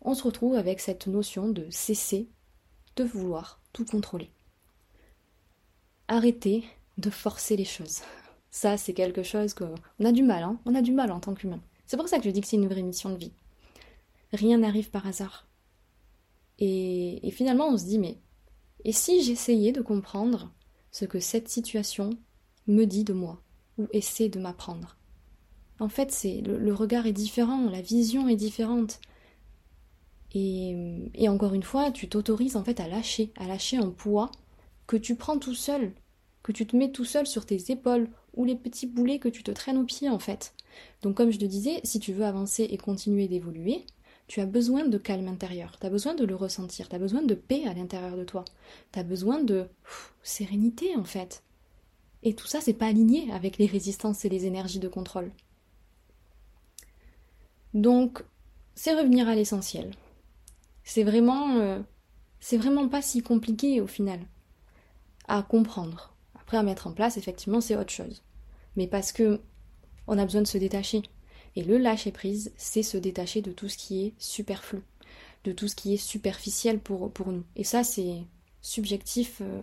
on 0.00 0.14
se 0.14 0.22
retrouve 0.22 0.54
avec 0.54 0.80
cette 0.80 1.06
notion 1.06 1.48
de 1.48 1.66
cesser 1.70 2.28
de 2.96 3.04
vouloir 3.04 3.60
tout 3.72 3.84
contrôler. 3.84 4.30
Arrêter 6.08 6.64
de 6.98 7.10
forcer 7.10 7.56
les 7.56 7.64
choses. 7.64 8.02
Ça, 8.52 8.76
c'est 8.76 8.92
quelque 8.92 9.22
chose 9.22 9.54
qu'on 9.54 9.74
a 10.04 10.12
du 10.12 10.22
mal, 10.22 10.42
hein 10.42 10.60
on 10.66 10.74
a 10.74 10.82
du 10.82 10.92
mal 10.92 11.10
en 11.10 11.20
tant 11.20 11.32
qu'humain. 11.32 11.62
C'est 11.86 11.96
pour 11.96 12.06
ça 12.06 12.18
que 12.18 12.24
je 12.24 12.30
dis 12.30 12.42
que 12.42 12.46
c'est 12.46 12.56
une 12.56 12.68
vraie 12.68 12.82
mission 12.82 13.08
de 13.08 13.16
vie. 13.16 13.32
Rien 14.30 14.58
n'arrive 14.58 14.90
par 14.90 15.06
hasard. 15.06 15.48
Et, 16.58 17.30
finalement, 17.32 17.68
on 17.68 17.78
se 17.78 17.86
dit, 17.86 17.98
mais 17.98 18.18
et 18.84 18.92
si 18.92 19.22
j'essayais 19.22 19.72
de 19.72 19.80
comprendre 19.80 20.52
ce 20.90 21.06
que 21.06 21.18
cette 21.18 21.48
situation 21.48 22.10
me 22.66 22.84
dit 22.84 23.04
de 23.04 23.14
moi, 23.14 23.42
ou 23.78 23.88
essaie 23.92 24.28
de 24.28 24.38
m'apprendre? 24.38 24.98
En 25.80 25.88
fait, 25.88 26.12
c'est 26.12 26.42
le, 26.42 26.74
regard 26.74 27.06
est 27.06 27.12
différent, 27.12 27.70
la 27.70 27.80
vision 27.80 28.28
est 28.28 28.36
différente. 28.36 29.00
Et, 30.34 30.76
et 31.14 31.28
encore 31.30 31.54
une 31.54 31.62
fois, 31.62 31.90
tu 31.90 32.06
t'autorises 32.06 32.56
en 32.56 32.64
fait 32.64 32.80
à 32.80 32.86
lâcher, 32.86 33.32
à 33.38 33.46
lâcher 33.46 33.78
un 33.78 33.90
poids 33.90 34.30
que 34.86 34.96
tu 34.98 35.16
prends 35.16 35.38
tout 35.38 35.54
seul, 35.54 35.94
que 36.42 36.52
tu 36.52 36.66
te 36.66 36.76
mets 36.76 36.90
tout 36.90 37.04
seul 37.04 37.26
sur 37.26 37.46
tes 37.46 37.70
épaules 37.70 38.08
ou 38.34 38.44
les 38.44 38.56
petits 38.56 38.86
boulets 38.86 39.18
que 39.18 39.28
tu 39.28 39.42
te 39.42 39.50
traînes 39.50 39.78
aux 39.78 39.84
pieds 39.84 40.08
en 40.08 40.18
fait. 40.18 40.54
Donc 41.02 41.16
comme 41.16 41.30
je 41.30 41.38
te 41.38 41.44
disais, 41.44 41.80
si 41.84 42.00
tu 42.00 42.12
veux 42.12 42.24
avancer 42.24 42.64
et 42.64 42.78
continuer 42.78 43.28
d'évoluer, 43.28 43.84
tu 44.26 44.40
as 44.40 44.46
besoin 44.46 44.86
de 44.86 44.98
calme 44.98 45.28
intérieur, 45.28 45.76
tu 45.78 45.86
as 45.86 45.90
besoin 45.90 46.14
de 46.14 46.24
le 46.24 46.34
ressentir, 46.34 46.88
tu 46.88 46.96
as 46.96 46.98
besoin 46.98 47.22
de 47.22 47.34
paix 47.34 47.66
à 47.66 47.74
l'intérieur 47.74 48.16
de 48.16 48.24
toi, 48.24 48.44
tu 48.92 48.98
as 48.98 49.02
besoin 49.02 49.42
de 49.42 49.66
sérénité 50.22 50.96
en 50.96 51.04
fait. 51.04 51.42
Et 52.22 52.34
tout 52.34 52.46
ça, 52.46 52.60
c'est 52.60 52.72
pas 52.72 52.86
aligné 52.86 53.32
avec 53.32 53.58
les 53.58 53.66
résistances 53.66 54.24
et 54.24 54.28
les 54.28 54.46
énergies 54.46 54.78
de 54.78 54.88
contrôle. 54.88 55.32
Donc, 57.74 58.24
c'est 58.74 58.94
revenir 58.94 59.28
à 59.28 59.34
l'essentiel. 59.34 59.90
C'est 60.84 61.02
vraiment, 61.02 61.56
euh, 61.56 61.80
c'est 62.40 62.56
vraiment 62.56 62.88
pas 62.88 63.02
si 63.02 63.22
compliqué 63.22 63.80
au 63.80 63.86
final 63.86 64.20
à 65.26 65.42
comprendre 65.42 66.11
à 66.58 66.62
mettre 66.62 66.86
en 66.86 66.92
place, 66.92 67.16
effectivement, 67.16 67.60
c'est 67.60 67.76
autre 67.76 67.92
chose. 67.92 68.22
Mais 68.76 68.86
parce 68.86 69.12
que 69.12 69.40
on 70.06 70.18
a 70.18 70.24
besoin 70.24 70.42
de 70.42 70.46
se 70.46 70.58
détacher. 70.58 71.02
Et 71.54 71.62
le 71.62 71.78
lâcher 71.78 72.12
prise, 72.12 72.52
c'est 72.56 72.82
se 72.82 72.96
détacher 72.96 73.42
de 73.42 73.52
tout 73.52 73.68
ce 73.68 73.76
qui 73.76 74.06
est 74.06 74.14
superflu, 74.18 74.82
de 75.44 75.52
tout 75.52 75.68
ce 75.68 75.76
qui 75.76 75.94
est 75.94 75.98
superficiel 75.98 76.78
pour, 76.78 77.10
pour 77.12 77.28
nous. 77.28 77.44
Et 77.56 77.64
ça, 77.64 77.84
c'est 77.84 78.24
subjectif, 78.62 79.42
euh, 79.42 79.60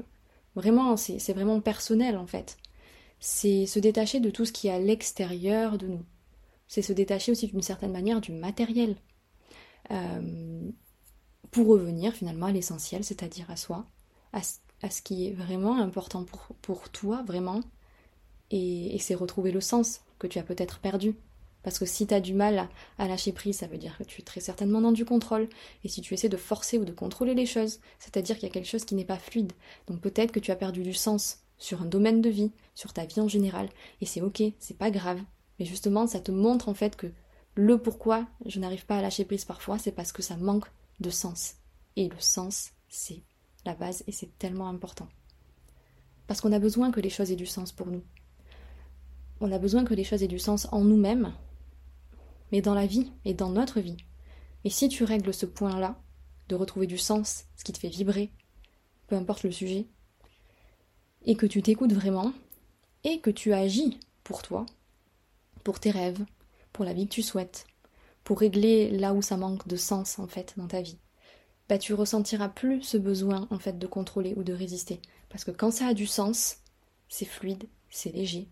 vraiment, 0.55 0.97
c'est 0.97 1.33
vraiment 1.33 1.59
personnel 1.61 2.17
en 2.17 2.27
fait. 2.27 2.57
C'est 3.19 3.65
se 3.65 3.79
détacher 3.79 4.19
de 4.19 4.29
tout 4.29 4.45
ce 4.45 4.51
qui 4.51 4.67
est 4.67 4.71
à 4.71 4.79
l'extérieur 4.79 5.77
de 5.77 5.87
nous. 5.87 6.03
C'est 6.67 6.81
se 6.81 6.93
détacher 6.93 7.31
aussi 7.31 7.47
d'une 7.47 7.61
certaine 7.61 7.91
manière 7.91 8.21
du 8.21 8.31
matériel. 8.31 8.95
Euh, 9.91 10.69
pour 11.51 11.67
revenir 11.67 12.13
finalement 12.13 12.45
à 12.47 12.51
l'essentiel, 12.51 13.03
c'est-à-dire 13.03 13.49
à 13.49 13.55
soi, 13.55 13.85
à, 14.33 14.41
à 14.81 14.89
ce 14.89 15.01
qui 15.01 15.27
est 15.27 15.33
vraiment 15.33 15.77
important 15.77 16.23
pour, 16.23 16.47
pour 16.61 16.89
toi, 16.89 17.23
vraiment. 17.25 17.61
Et, 18.51 18.97
c'est 18.99 19.15
retrouver 19.15 19.51
le 19.51 19.61
sens 19.61 20.01
que 20.17 20.27
tu 20.27 20.39
as 20.39 20.43
peut-être 20.43 20.79
perdu. 20.79 21.15
Parce 21.61 21.77
que 21.77 21.85
si 21.85 22.07
tu 22.07 22.13
as 22.13 22.21
du 22.21 22.33
mal 22.33 22.69
à, 22.97 23.07
lâcher 23.07 23.33
prise, 23.33 23.57
ça 23.57 23.67
veut 23.67 23.77
dire 23.77 23.97
que 23.97 24.03
tu 24.03 24.21
es 24.21 24.23
très 24.23 24.39
certainement 24.39 24.81
dans 24.81 24.91
du 24.91 25.05
contrôle. 25.05 25.49
Et 25.83 25.89
si 25.89 26.01
tu 26.01 26.13
essaies 26.13 26.29
de 26.29 26.37
forcer 26.37 26.77
ou 26.77 26.85
de 26.85 26.93
contrôler 26.93 27.33
les 27.33 27.45
choses, 27.45 27.79
c'est-à-dire 27.99 28.37
qu'il 28.37 28.47
y 28.47 28.51
a 28.51 28.53
quelque 28.53 28.67
chose 28.67 28.85
qui 28.85 28.95
n'est 28.95 29.05
pas 29.05 29.17
fluide. 29.17 29.51
Donc 29.87 29.99
peut-être 29.99 30.31
que 30.31 30.39
tu 30.39 30.51
as 30.51 30.55
perdu 30.55 30.83
du 30.83 30.93
sens 30.93 31.39
sur 31.57 31.81
un 31.81 31.85
domaine 31.85 32.21
de 32.21 32.29
vie, 32.29 32.51
sur 32.75 32.93
ta 32.93 33.05
vie 33.05 33.19
en 33.19 33.27
général. 33.27 33.69
Et 33.99 34.05
c'est 34.05 34.21
ok, 34.21 34.41
c'est 34.57 34.77
pas 34.77 34.89
grave. 34.89 35.19
Mais 35.59 35.65
justement, 35.65 36.07
ça 36.07 36.21
te 36.21 36.31
montre 36.31 36.69
en 36.69 36.73
fait 36.73 36.95
que 36.95 37.11
le 37.55 37.77
pourquoi 37.77 38.25
je 38.45 38.59
n'arrive 38.59 38.85
pas 38.85 38.97
à 38.97 39.01
lâcher 39.01 39.25
prise 39.25 39.43
parfois, 39.43 39.77
c'est 39.77 39.91
parce 39.91 40.13
que 40.13 40.21
ça 40.21 40.37
manque 40.37 40.65
de 41.01 41.09
sens. 41.09 41.55
Et 41.97 42.07
le 42.07 42.19
sens, 42.19 42.71
c'est 42.87 43.21
la 43.65 43.75
base 43.75 44.03
et 44.07 44.11
c'est 44.11 44.37
tellement 44.37 44.67
important. 44.67 45.07
Parce 46.27 46.41
qu'on 46.41 46.51
a 46.51 46.59
besoin 46.59 46.91
que 46.91 46.99
les 46.99 47.09
choses 47.09 47.31
aient 47.31 47.35
du 47.35 47.45
sens 47.45 47.71
pour 47.71 47.87
nous. 47.87 48.03
On 49.41 49.51
a 49.51 49.59
besoin 49.59 49.85
que 49.85 49.93
les 49.93 50.03
choses 50.03 50.23
aient 50.23 50.27
du 50.27 50.39
sens 50.39 50.67
en 50.71 50.81
nous-mêmes, 50.81 51.33
mais 52.51 52.61
dans 52.61 52.73
la 52.73 52.85
vie 52.85 53.11
et 53.25 53.33
dans 53.33 53.49
notre 53.49 53.79
vie. 53.79 53.97
Et 54.63 54.69
si 54.69 54.89
tu 54.89 55.03
règles 55.03 55.33
ce 55.33 55.45
point-là, 55.45 55.97
de 56.49 56.55
retrouver 56.55 56.87
du 56.87 56.97
sens, 56.97 57.45
ce 57.55 57.63
qui 57.63 57.71
te 57.71 57.79
fait 57.79 57.89
vibrer, 57.89 58.31
peu 59.07 59.15
importe 59.15 59.43
le 59.43 59.51
sujet, 59.51 59.87
et 61.25 61.35
que 61.35 61.45
tu 61.45 61.61
t'écoutes 61.61 61.93
vraiment, 61.93 62.33
et 63.03 63.19
que 63.19 63.29
tu 63.29 63.53
agis 63.53 63.99
pour 64.23 64.41
toi, 64.41 64.65
pour 65.63 65.79
tes 65.79 65.91
rêves, 65.91 66.25
pour 66.73 66.85
la 66.85 66.93
vie 66.93 67.07
que 67.07 67.13
tu 67.13 67.21
souhaites, 67.21 67.65
pour 68.23 68.39
régler 68.39 68.89
là 68.89 69.13
où 69.13 69.21
ça 69.21 69.37
manque 69.37 69.67
de 69.67 69.75
sens 69.75 70.19
en 70.19 70.27
fait 70.27 70.53
dans 70.57 70.67
ta 70.67 70.81
vie, 70.81 70.97
bah, 71.69 71.77
tu 71.77 71.93
ressentiras 71.93 72.49
plus 72.49 72.81
ce 72.81 72.97
besoin 72.97 73.47
en 73.51 73.59
fait 73.59 73.77
de 73.77 73.87
contrôler 73.87 74.33
ou 74.35 74.43
de 74.43 74.53
résister. 74.53 75.01
Parce 75.29 75.43
que 75.43 75.51
quand 75.51 75.69
ça 75.69 75.87
a 75.87 75.93
du 75.93 76.07
sens, 76.07 76.57
c'est 77.07 77.25
fluide, 77.25 77.69
c'est 77.89 78.11
léger. 78.11 78.49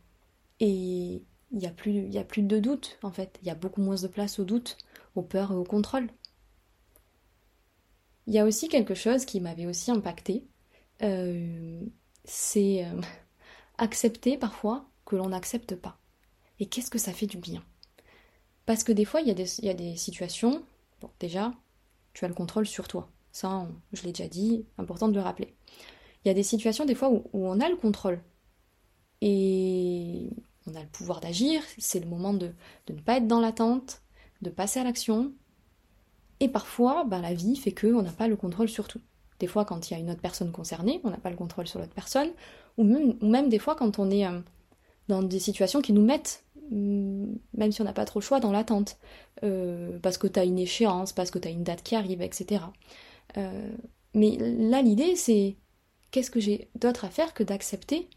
Et 0.59 1.23
il 1.51 1.57
n'y 1.57 1.65
a, 1.65 1.71
plus, 1.71 2.15
a 2.15 2.23
plus 2.23 2.43
de 2.43 2.59
doute 2.59 2.99
en 3.01 3.11
fait. 3.11 3.39
Il 3.41 3.47
y 3.47 3.51
a 3.51 3.55
beaucoup 3.55 3.81
moins 3.81 3.95
de 3.95 4.07
place 4.07 4.37
au 4.37 4.45
doute, 4.45 4.77
aux 5.15 5.23
peurs 5.23 5.51
et 5.51 5.55
au 5.55 5.63
contrôle. 5.63 6.09
Il 8.27 8.33
y 8.33 8.39
a 8.39 8.45
aussi 8.45 8.69
quelque 8.69 8.93
chose 8.93 9.25
qui 9.25 9.41
m'avait 9.41 9.65
aussi 9.65 9.89
impacté. 9.89 10.45
Euh, 11.01 11.81
c'est 12.23 12.85
euh, 12.85 13.01
accepter 13.79 14.37
parfois 14.37 14.87
que 15.05 15.15
l'on 15.15 15.29
n'accepte 15.29 15.75
pas. 15.75 15.97
Et 16.59 16.67
qu'est-ce 16.67 16.91
que 16.91 16.99
ça 16.99 17.13
fait 17.13 17.27
du 17.27 17.37
bien? 17.37 17.63
Parce 18.67 18.83
que 18.83 18.91
des 18.91 19.05
fois, 19.05 19.21
il 19.21 19.27
y, 19.27 19.65
y 19.65 19.69
a 19.69 19.73
des 19.73 19.95
situations, 19.95 20.63
bon, 20.99 21.09
déjà, 21.19 21.53
tu 22.17 22.25
as 22.25 22.27
le 22.27 22.33
contrôle 22.33 22.65
sur 22.65 22.87
toi. 22.87 23.11
Ça, 23.31 23.67
je 23.93 24.01
l'ai 24.01 24.11
déjà 24.11 24.27
dit, 24.27 24.65
important 24.79 25.07
de 25.07 25.13
le 25.13 25.21
rappeler. 25.21 25.53
Il 26.25 26.27
y 26.27 26.31
a 26.31 26.33
des 26.33 26.41
situations 26.41 26.83
des 26.83 26.95
fois 26.95 27.11
où, 27.11 27.21
on 27.31 27.59
a 27.59 27.69
le 27.69 27.75
contrôle 27.75 28.23
et 29.21 30.31
on 30.65 30.73
a 30.73 30.81
le 30.81 30.87
pouvoir 30.87 31.19
d'agir, 31.19 31.61
c'est 31.77 31.99
le 31.99 32.07
moment 32.07 32.33
de, 32.33 32.53
ne 32.89 32.99
pas 33.01 33.17
être 33.17 33.27
dans 33.27 33.39
l'attente, 33.39 34.01
de 34.41 34.49
passer 34.49 34.79
à 34.79 34.83
l'action. 34.83 35.31
Et 36.39 36.49
parfois, 36.49 37.03
ben, 37.03 37.21
la 37.21 37.35
vie 37.35 37.55
fait 37.55 37.71
qu'on 37.71 38.01
n'a 38.01 38.11
pas 38.11 38.27
le 38.27 38.35
contrôle 38.35 38.67
sur 38.67 38.87
tout. 38.87 39.01
Des 39.37 39.45
fois, 39.45 39.63
quand 39.63 39.87
il 39.87 39.93
y 39.93 39.95
a 39.95 39.99
une 39.99 40.09
autre 40.09 40.21
personne 40.21 40.51
concernée, 40.51 40.99
on 41.03 41.11
n'a 41.11 41.17
pas 41.17 41.29
le 41.29 41.35
contrôle 41.35 41.67
sur 41.67 41.79
l'autre 41.79 41.93
personne, 41.93 42.31
ou 42.77 42.83
même, 43.21 43.47
des 43.47 43.59
fois 43.59 43.75
quand 43.75 43.99
on 43.99 44.09
est 44.09 44.25
euh, 44.25 44.39
dans 45.07 45.21
des 45.21 45.39
situations 45.39 45.83
qui 45.83 45.93
nous 45.93 46.03
mettent 46.03 46.46
même 46.71 47.71
si 47.71 47.81
on 47.81 47.85
n'a 47.85 47.93
pas 47.93 48.05
trop 48.05 48.19
le 48.19 48.25
choix, 48.25 48.39
dans 48.39 48.51
l'attente. 48.51 48.97
Euh, 49.43 49.99
parce 49.99 50.17
que 50.17 50.27
tu 50.27 50.39
as 50.39 50.43
une 50.43 50.59
échéance, 50.59 51.13
parce 51.13 51.31
que 51.31 51.39
tu 51.39 51.47
as 51.47 51.51
une 51.51 51.63
date 51.63 51.83
qui 51.83 51.95
arrive, 51.95 52.21
etc. 52.21 52.63
Euh, 53.37 53.69
mais 54.13 54.37
là, 54.39 54.81
l'idée, 54.81 55.15
c'est 55.15 55.57
qu'est-ce 56.11 56.31
que 56.31 56.39
j'ai 56.39 56.69
d'autre 56.75 57.05
à 57.05 57.09
faire 57.09 57.33
que 57.33 57.43
d'accepter 57.43 58.09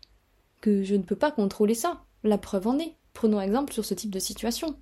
que 0.61 0.83
je 0.83 0.95
ne 0.95 1.03
peux 1.03 1.17
pas 1.17 1.31
contrôler 1.31 1.75
ça? 1.75 2.05
La 2.23 2.39
preuve 2.39 2.67
en 2.67 2.79
est. 2.79 2.95
Prenons 3.13 3.41
exemple 3.41 3.73
sur 3.73 3.85
ce 3.85 3.95
type 3.95 4.11
de 4.11 4.19
situation. 4.19 4.77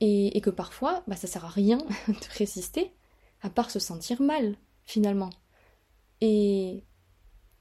Et, 0.00 0.40
que 0.42 0.50
parfois, 0.50 1.02
bah, 1.06 1.16
ça 1.16 1.26
sert 1.26 1.44
à 1.44 1.48
rien 1.48 1.78
de 2.08 2.38
résister, 2.38 2.92
à 3.42 3.48
part 3.48 3.70
se 3.70 3.78
sentir 3.78 4.20
mal, 4.20 4.56
finalement. 4.84 5.30
Et 6.20 6.84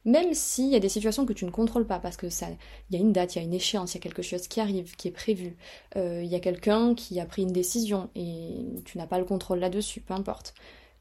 même 0.05 0.35
s'il 0.35 0.69
y 0.69 0.75
a 0.75 0.79
des 0.79 0.89
situations 0.89 1.25
que 1.25 1.33
tu 1.33 1.45
ne 1.45 1.51
contrôles 1.51 1.87
pas, 1.87 1.99
parce 1.99 2.15
que 2.15 2.29
ça, 2.29 2.47
il 2.89 2.95
y 2.95 2.97
a 2.97 3.01
une 3.01 3.11
date, 3.11 3.35
il 3.35 3.39
y 3.39 3.41
a 3.41 3.43
une 3.43 3.53
échéance, 3.53 3.93
il 3.93 3.97
y 3.97 3.99
a 3.99 4.01
quelque 4.01 4.21
chose 4.21 4.47
qui 4.47 4.59
arrive, 4.61 4.95
qui 4.95 5.07
est 5.07 5.11
prévu, 5.11 5.57
euh, 5.95 6.21
il 6.23 6.29
y 6.29 6.35
a 6.35 6.39
quelqu'un 6.39 6.93
qui 6.93 7.19
a 7.19 7.25
pris 7.25 7.41
une 7.41 7.51
décision 7.51 8.09
et 8.15 8.65
tu 8.85 8.99
n'as 8.99 9.07
pas 9.07 9.17
le 9.17 9.25
contrôle 9.25 9.59
là-dessus, 9.59 10.01
peu 10.01 10.13
importe. 10.13 10.53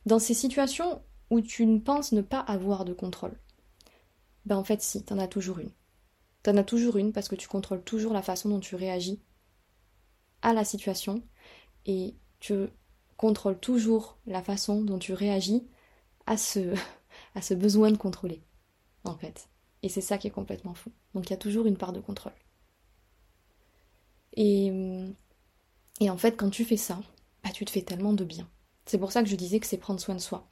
Dans 0.07 0.19
ces 0.19 0.33
situations 0.33 1.03
où 1.31 1.43
tu 1.43 1.67
ne 1.67 1.79
penses 1.79 2.13
ne 2.13 2.23
pas 2.23 2.41
avoir 2.41 2.87
de 2.87 2.95
contrôle, 2.95 3.39
ben 4.47 4.57
en 4.57 4.65
fait 4.65 4.81
si, 4.81 5.05
t'en 5.05 5.19
as 5.19 5.29
toujours 5.29 5.59
une. 5.59 5.71
T'en 6.43 6.57
as 6.57 6.65
toujours 6.65 6.97
une 6.97 7.13
parce 7.13 7.29
que 7.29 7.37
tu 7.37 7.49
contrôles 7.49 7.83
toujours 7.83 8.13
la 8.15 8.23
façon 8.23 8.49
dont 8.49 8.61
tu 8.61 8.75
réagis 8.75 9.21
à 10.41 10.55
la 10.55 10.65
situation 10.65 11.23
et 11.87 12.15
tu 12.41 12.55
contrôles 13.17 13.59
toujours 13.59 14.19
la 14.27 14.43
façon 14.43 14.83
dont 14.83 14.99
tu 14.99 15.13
réagis 15.13 15.67
à 16.27 16.39
ce, 16.39 16.75
à 17.35 17.43
ce 17.43 17.53
besoin 17.53 17.91
de 17.91 17.99
contrôler 17.99 18.43
en 19.05 19.17
fait. 19.17 19.49
Et 19.83 19.89
c'est 19.89 20.01
ça 20.01 20.19
qui 20.19 20.27
est 20.27 20.31
complètement 20.31 20.75
fou. 20.75 20.91
Donc 21.15 21.29
il 21.29 21.31
y 21.31 21.35
a 21.35 21.39
toujours 21.39 21.67
une 21.67 21.77
part 21.77 21.93
de 21.93 22.01
contrôle. 22.01 22.33
Et, 24.37 24.73
et 26.01 26.11
en 26.11 26.17
fait, 26.17 26.37
quand 26.37 26.51
tu 26.51 26.65
fais 26.65 26.77
ça, 26.77 27.01
bah, 27.45 27.51
tu 27.53 27.65
te 27.65 27.71
fais 27.71 27.83
tellement 27.83 28.13
de 28.13 28.25
bien. 28.25 28.49
C'est 28.87 28.99
pour 28.99 29.13
ça 29.13 29.23
que 29.23 29.29
je 29.29 29.37
disais 29.37 29.61
que 29.61 29.67
c'est 29.67 29.79
prendre 29.79 30.01
soin 30.01 30.15
de 30.15 30.21
soi. 30.21 30.47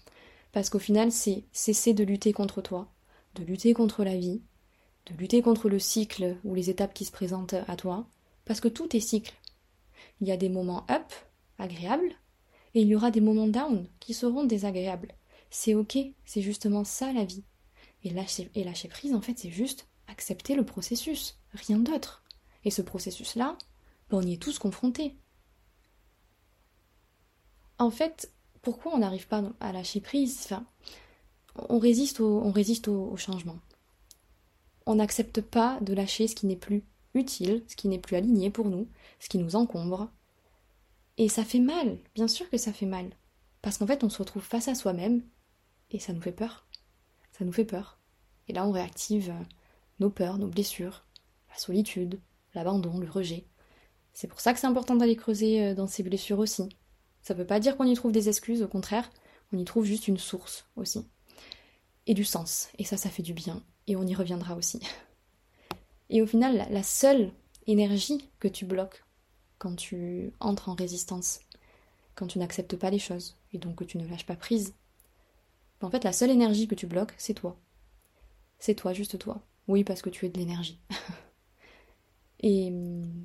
Parce 0.53 0.71
qu'au 0.71 0.79
final, 0.79 1.11
c'est 1.11 1.45
cesser 1.53 1.95
de 1.95 2.05
lutter 2.05 2.33
contre 2.33 2.61
toi, 2.63 2.93
de 3.35 3.43
lutter 3.43 3.73
contre 3.73 4.05
la 4.05 4.17
vie, 4.17 4.43
de 5.07 5.15
lutter 5.15 5.43
contre 5.43 5.69
le 5.69 5.79
cycle 5.79 6.37
ou 6.45 6.55
les 6.55 6.71
étapes 6.71 6.95
qui 6.95 7.05
se 7.05 7.13
présentent 7.13 7.55
à 7.67 7.77
toi, 7.77 8.07
Parce 8.45 8.61
que 8.61 8.69
tout 8.69 8.95
est 8.97 9.01
cycle. 9.01 9.35
Il 10.21 10.29
y 10.29 10.33
a 10.33 10.37
des 10.37 10.49
moments 10.49 10.85
up, 10.91 11.13
agréables, 11.59 12.13
et 12.75 12.83
il 12.83 12.89
y 12.89 12.95
aura 12.95 13.11
des 13.11 13.21
moments 13.21 13.49
down 13.49 13.87
qui 14.01 14.15
seront 14.15 14.45
désagréables. 14.45 15.15
C'est 15.51 15.75
ok, 15.75 15.99
c'est 16.25 16.43
justement 16.43 16.85
ça 16.85 17.13
la 17.13 17.25
vie. 17.25 17.45
Et 18.05 18.11
lâcher, 18.11 18.89
prise, 18.89 19.15
en 19.15 19.21
fait, 19.21 19.39
c'est 19.39 19.51
juste 19.51 19.89
accepter 20.09 20.55
le 20.55 20.65
processus, 20.65 21.39
rien 21.53 21.79
d'autre. 21.79 22.25
Et 22.65 22.71
ce 22.71 22.83
processus-là, 22.83 23.57
ben, 24.11 24.19
on 24.19 24.23
y 24.23 24.35
est 24.35 24.43
tous 24.43 24.59
confrontés. 24.59 25.17
En 27.79 27.91
fait, 27.91 28.33
pourquoi 28.61 28.95
on 28.95 28.99
n'arrive 28.99 29.29
pas 29.29 29.43
à 29.61 29.73
lâcher 29.73 30.01
prise? 30.01 30.41
Enfin, 30.45 30.67
on 31.69 31.79
résiste 31.79 32.21
au 32.21 33.17
changement. 33.17 33.59
On 34.87 34.97
n'accepte 34.97 35.41
pas 35.41 35.79
de 35.81 35.95
lâcher 35.95 36.27
ce 36.27 36.35
qui 36.35 36.47
n'est 36.47 36.57
plus 36.57 36.83
utile, 37.15 37.63
ce 37.69 37.77
qui 37.77 37.89
n'est 37.89 37.99
plus 37.99 38.17
aligné 38.17 38.51
pour 38.51 38.69
nous, 38.69 38.89
ce 39.21 39.29
qui 39.29 39.39
nous 39.39 39.57
encombre. 39.57 40.11
Et 41.19 41.29
ça 41.29 41.45
fait 41.45 41.61
mal, 41.61 41.99
bien 42.15 42.27
sûr 42.27 42.49
que 42.51 42.57
ça 42.57 42.73
fait 42.73 42.87
mal. 42.87 43.11
Parce 43.61 43.79
qu'en 43.79 43.87
fait, 43.87 44.03
on 44.03 44.09
se 44.09 44.19
retrouve 44.19 44.43
face 44.43 44.69
à 44.69 44.75
soi-même 44.75 45.23
et 45.91 45.99
ça 45.99 46.13
nous 46.13 46.23
fait 46.23 46.33
peur. 46.33 46.67
Ça 47.33 47.45
nous 47.45 47.53
fait 47.53 47.65
peur. 47.65 47.99
Et 48.49 48.53
là, 48.53 48.67
on 48.67 48.73
réactive 48.73 49.31
euh, 49.31 49.45
nos 50.01 50.11
peurs, 50.11 50.39
nos 50.39 50.49
blessures, 50.49 51.05
la 51.51 51.59
solitude, 51.59 52.21
l'abandon, 52.55 52.99
le 52.99 53.11
rejet. 53.11 53.47
C'est 54.13 54.29
pour 54.29 54.41
ça 54.41 54.53
que 54.53 54.61
c'est 54.61 54.67
important 54.67 54.97
d'aller 54.97 55.17
creuser 55.17 55.65
euh, 55.65 55.75
dans 55.75 55.87
ces 55.87 56.03
blessures 56.03 56.39
aussi. 56.39 56.69
Ça 57.23 57.35
ne 57.35 57.39
veut 57.39 57.47
pas 57.47 57.61
dire 57.61 57.77
qu'on 57.77 57.85
y 57.85 57.95
trouve 57.95 58.13
des 58.13 58.29
excuses, 58.29 58.63
au 58.63 58.69
contraire, 58.69 59.11
on 59.53 59.59
y 59.59 59.65
trouve 59.65 59.85
juste 59.85 60.09
une 60.09 60.19
source 60.19 60.67
aussi. 60.77 61.07
Et 62.07 62.15
du 62.15 62.25
sens. 62.25 62.69
Et 62.79 62.85
ça, 62.85 62.97
ça 62.97 63.11
fait 63.11 63.23
du 63.23 63.33
bien. 63.33 63.63
Et 63.87 63.97
on 63.97 64.07
y 64.07 64.15
reviendra 64.15 64.57
aussi. 64.57 64.81
Et 66.11 66.21
au 66.21 66.27
final, 66.27 66.67
la 66.71 66.83
seule 66.83 67.33
énergie 67.67 68.29
que 68.39 68.49
tu 68.49 68.65
bloques 68.65 69.05
quand 69.59 69.77
tu 69.77 70.33
entres 70.41 70.69
en 70.69 70.75
résistance, 70.75 71.41
quand 72.15 72.27
tu 72.27 72.39
n'acceptes 72.39 72.77
pas 72.77 72.91
les 72.91 72.99
choses, 72.99 73.39
et 73.53 73.59
donc 73.59 73.77
que 73.77 73.85
tu 73.85 73.97
ne 73.99 74.07
lâches 74.07 74.27
pas 74.27 74.37
prise, 74.37 74.75
en 75.83 75.91
fait, 75.91 76.05
la 76.05 76.13
seule 76.13 76.31
énergie 76.31 76.69
que 76.69 76.75
tu 76.75 76.87
bloques, 76.87 77.15
c'est 77.19 77.35
toi. 77.35 77.57
C'est 78.59 78.75
toi, 78.75 78.93
juste 78.93 79.19
toi. 79.19 79.43
Oui, 79.69 79.85
parce 79.85 80.03
que 80.03 80.11
tu 80.11 80.27
es 80.27 80.29
de 80.29 80.39
l'énergie. 80.39 80.81
et 82.41 82.69
hum, 82.69 83.25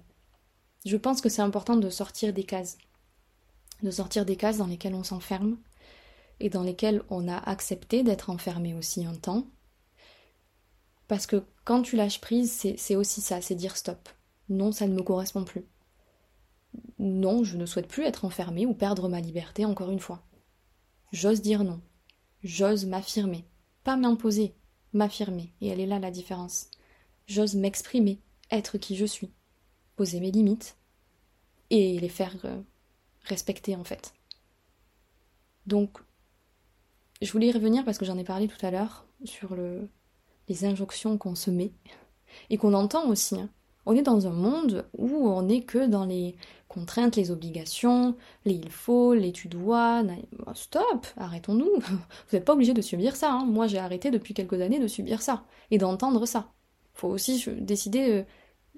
je 0.86 0.98
pense 0.98 1.22
que 1.22 1.30
c'est 1.30 1.42
important 1.42 1.76
de 1.76 1.90
sortir 1.90 2.34
des 2.34 2.44
cases. 2.44 2.78
De 3.84 3.92
sortir 3.92 4.26
des 4.26 4.36
cases 4.36 4.58
dans 4.58 4.68
lesquelles 4.68 4.96
on 4.96 5.04
s'enferme 5.04 5.58
et 6.40 6.50
dans 6.50 6.64
lesquelles 6.64 7.04
on 7.10 7.28
a 7.28 7.38
accepté 7.38 8.04
d'être 8.04 8.30
enfermé 8.30 8.74
aussi 8.74 9.06
un 9.06 9.16
temps 9.16 9.48
parce 11.08 11.26
que 11.26 11.44
quand 11.64 11.82
tu 11.82 11.96
lâches 11.96 12.22
prise, 12.22 12.52
c'est 12.78 12.96
aussi 12.96 13.22
ça, 13.22 13.42
c'est 13.42 13.56
dire 13.56 13.78
stop. 13.78 14.10
Non, 14.50 14.72
ça 14.72 14.88
ne 14.88 14.94
me 14.94 15.02
correspond 15.02 15.44
plus. 15.44 15.66
Non, 17.00 17.44
je 17.44 17.58
ne 17.58 17.66
souhaite 17.66 17.88
plus 17.88 18.04
être 18.04 18.26
enfermée 18.26 18.66
ou 18.66 18.74
perdre 18.74 19.08
ma 19.08 19.22
liberté 19.22 19.66
encore 19.66 19.90
une 19.90 20.00
fois. 20.00 20.22
J'ose 21.12 21.42
dire 21.42 21.64
non. 21.64 21.82
J'ose 22.48 22.86
m'affirmer. 22.86 23.44
Pas 23.84 23.98
m'imposer, 23.98 24.56
m'affirmer. 24.94 25.52
Et 25.60 25.68
elle 25.68 25.82
est 25.82 25.86
là 25.86 26.00
la 26.00 26.12
différence. 26.12 26.72
J'ose 27.26 27.56
m'exprimer, 27.56 28.22
être 28.52 28.78
qui 28.78 28.96
je 28.96 29.04
suis. 29.04 29.34
Poser 29.98 30.22
mes 30.22 30.32
limites. 30.32 30.78
Et 31.70 32.00
les 32.00 32.08
faire 32.08 32.38
euh, 32.46 32.62
respecter 33.24 33.76
en 33.76 33.84
fait. 33.84 34.14
Donc, 35.66 35.98
je 37.22 37.30
voulais 37.34 37.48
y 37.48 37.52
revenir 37.52 37.84
parce 37.84 37.98
que 37.98 38.06
j'en 38.06 38.18
ai 38.18 38.24
parlé 38.24 38.48
tout 38.48 38.66
à 38.66 38.72
l'heure 38.72 39.06
sur 39.26 39.54
le, 39.54 39.90
les 40.48 40.64
injonctions 40.64 41.18
qu'on 41.18 41.36
se 41.36 41.52
met 41.52 41.74
et 42.50 42.58
qu'on 42.58 42.74
entend 42.74 43.10
aussi. 43.10 43.36
Hein. 43.36 43.50
On 43.90 43.96
est 43.96 44.02
dans 44.02 44.28
un 44.28 44.32
monde 44.32 44.86
où 44.98 45.30
on 45.30 45.44
n'est 45.44 45.62
que 45.62 45.88
dans 45.88 46.04
les 46.04 46.36
contraintes, 46.68 47.16
les 47.16 47.32
obligations, 47.32 48.18
les 48.44 48.56
il 48.56 48.70
faut, 48.70 49.14
les 49.14 49.32
tu 49.32 49.48
dois. 49.48 50.04
Stop, 50.56 51.08
arrêtons-nous. 51.16 51.72
Vous 51.80 51.98
n'êtes 52.34 52.44
pas 52.44 52.52
obligé 52.52 52.74
de 52.74 52.82
subir 52.82 53.16
ça. 53.16 53.32
Hein. 53.32 53.46
Moi, 53.46 53.68
j'ai 53.68 53.78
arrêté 53.78 54.12
depuis 54.12 54.34
quelques 54.34 54.60
années 54.60 54.82
de 54.82 54.88
subir 54.88 55.22
ça 55.22 55.46
et 55.72 55.78
d'entendre 55.78 56.26
ça. 56.26 56.52
Il 56.96 57.00
faut 57.00 57.08
aussi 57.08 57.42
décider 57.62 58.10
euh, 58.12 58.24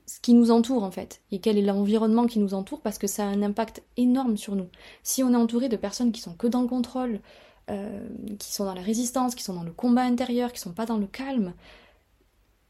ce 0.06 0.20
qui 0.20 0.36
nous 0.36 0.52
entoure 0.52 0.84
en 0.84 0.92
fait 0.92 1.24
et 1.32 1.40
quel 1.40 1.58
est 1.58 1.64
l'environnement 1.64 2.28
qui 2.28 2.38
nous 2.38 2.54
entoure 2.54 2.82
parce 2.82 3.00
que 3.00 3.08
ça 3.08 3.24
a 3.24 3.30
un 3.30 3.42
impact 3.42 3.82
énorme 3.98 4.38
sur 4.38 4.56
nous. 4.56 4.70
Si 5.02 5.24
on 5.24 5.34
est 5.34 5.38
entouré 5.38 5.70
de 5.70 5.76
personnes 5.76 6.12
qui 6.12 6.22
sont 6.22 6.36
que 6.36 6.46
dans 6.46 6.62
le 6.62 6.68
contrôle, 6.68 7.20
euh, 7.72 8.08
qui 8.38 8.54
sont 8.54 8.66
dans 8.66 8.76
la 8.76 8.84
résistance, 8.84 9.34
qui 9.34 9.44
sont 9.44 9.56
dans 9.56 9.64
le 9.64 9.74
combat 9.74 10.04
intérieur, 10.04 10.54
qui 10.54 10.60
sont 10.60 10.74
pas 10.74 10.86
dans 10.86 10.98
le 10.98 11.08
calme, 11.08 11.56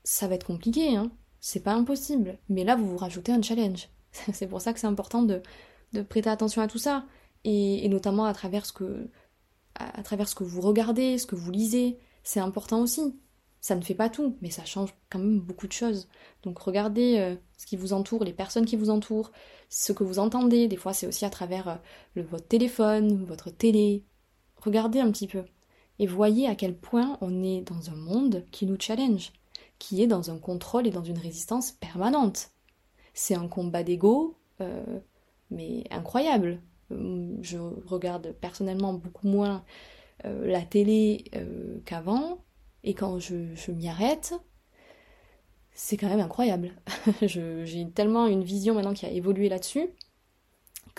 ça 0.05 0.29
va 0.29 0.35
être 0.35 0.45
compliqué, 0.45 0.95
hein. 0.95 1.11
C'est 1.39 1.61
pas 1.61 1.73
impossible. 1.73 2.37
Mais 2.49 2.63
là, 2.63 2.75
vous 2.75 2.89
vous 2.89 2.97
rajoutez 2.97 3.31
un 3.31 3.41
challenge. 3.41 3.89
c'est 4.33 4.47
pour 4.47 4.61
ça 4.61 4.73
que 4.73 4.79
c'est 4.79 4.87
important 4.87 5.23
de, 5.23 5.41
prêter 6.09 6.29
attention 6.29 6.61
à 6.61 6.67
tout 6.67 6.77
ça. 6.77 7.05
Et, 7.43 7.87
notamment 7.89 8.25
à 8.25 8.33
travers 8.33 8.65
ce 8.65 8.73
que 8.73 9.09
à, 9.75 10.03
travers 10.03 10.27
ce 10.27 10.35
que 10.35 10.43
vous 10.43 10.61
regardez, 10.61 11.17
ce 11.17 11.25
que 11.25 11.35
vous 11.35 11.51
lisez. 11.51 11.97
C'est 12.23 12.41
important 12.41 12.81
aussi. 12.81 13.15
Ça 13.61 13.75
ne 13.75 13.81
fait 13.81 13.95
pas 13.95 14.09
tout, 14.09 14.37
mais 14.41 14.51
ça 14.51 14.65
change 14.65 14.93
quand 15.09 15.19
même 15.19 15.39
beaucoup 15.39 15.67
de 15.67 15.73
choses. 15.73 16.07
Donc 16.43 16.59
regardez 16.59 17.17
euh, 17.19 17.35
ce 17.57 17.65
qui 17.65 17.75
vous 17.75 17.93
entoure, 17.93 18.23
les 18.23 18.33
personnes 18.33 18.65
qui 18.65 18.77
vous 18.77 18.89
entourent, 18.89 19.31
ce 19.69 19.91
que 19.91 20.03
vous 20.03 20.19
entendez. 20.19 20.67
Des 20.67 20.77
fois, 20.77 20.93
c'est 20.93 21.07
aussi 21.07 21.25
à 21.25 21.29
travers 21.29 21.67
euh, 21.67 21.75
le, 22.15 22.23
votre 22.23 22.47
téléphone, 22.47 23.25
votre 23.25 23.49
télé, 23.49 24.03
Regardez 24.59 24.99
un 24.99 25.11
petit 25.11 25.27
peu 25.27 25.43
et 25.99 26.07
voyez 26.07 26.47
à 26.47 26.55
quel 26.55 26.75
point 26.75 27.17
on 27.21 27.43
est 27.43 27.61
dans 27.61 27.89
un 27.89 27.95
monde 27.95 28.45
qui 28.51 28.65
nous 28.65 28.77
challenge, 28.79 29.31
qui 29.79 30.03
est 30.03 30.07
dans 30.07 30.29
un 30.29 30.37
contrôle 30.37 30.85
et 30.87 30.91
dans 30.91 31.03
une 31.03 31.17
résistance 31.17 31.71
permanente. 31.71 32.51
C'est 33.13 33.35
un 33.35 33.47
combat 33.47 33.83
d'ego, 33.83 34.37
euh, 34.61 34.99
mais 35.49 35.83
incroyable. 35.89 36.61
Hum, 36.91 37.37
je 37.41 37.57
regarde 37.57 38.33
personnellement 38.41 38.93
beaucoup 38.93 39.27
moins 39.27 39.63
euh, 40.25 40.45
la 40.47 40.61
télé 40.61 41.23
euh, 41.35 41.79
qu'avant, 41.85 42.43
et 42.83 42.93
quand 42.93 43.19
je, 43.19 43.53
je 43.55 43.71
m'y 43.71 43.87
arrête, 43.87 44.33
c'est 45.73 45.97
quand 45.97 46.09
même 46.09 46.19
incroyable. 46.19 46.73
J'ai 47.21 47.89
tellement 47.91 48.27
une 48.27 48.43
vision 48.43 48.73
maintenant 48.73 48.93
qui 48.93 49.05
a 49.05 49.11
évolué 49.11 49.49
là-dessus 49.49 49.89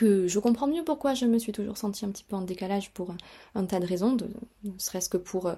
je 0.03 0.39
comprends 0.39 0.67
mieux 0.67 0.85
pourquoi 0.85 1.15
je 1.15 1.27
me 1.27 1.39
suis 1.39 1.53
toujours 1.53 1.77
sentie 1.77 2.05
un 2.05 2.11
petit 2.11 2.25
peu 2.25 2.37
en 2.37 2.43
décalage 2.43 2.93
pour 2.93 3.15
un, 3.55 3.65
tas 3.65 3.81
de 3.81 3.87
raisons, 3.87 4.17
ne 4.65 4.71
serait-ce 4.79 5.09
que 5.09 5.17
pour 5.17 5.47
euh, 5.47 5.55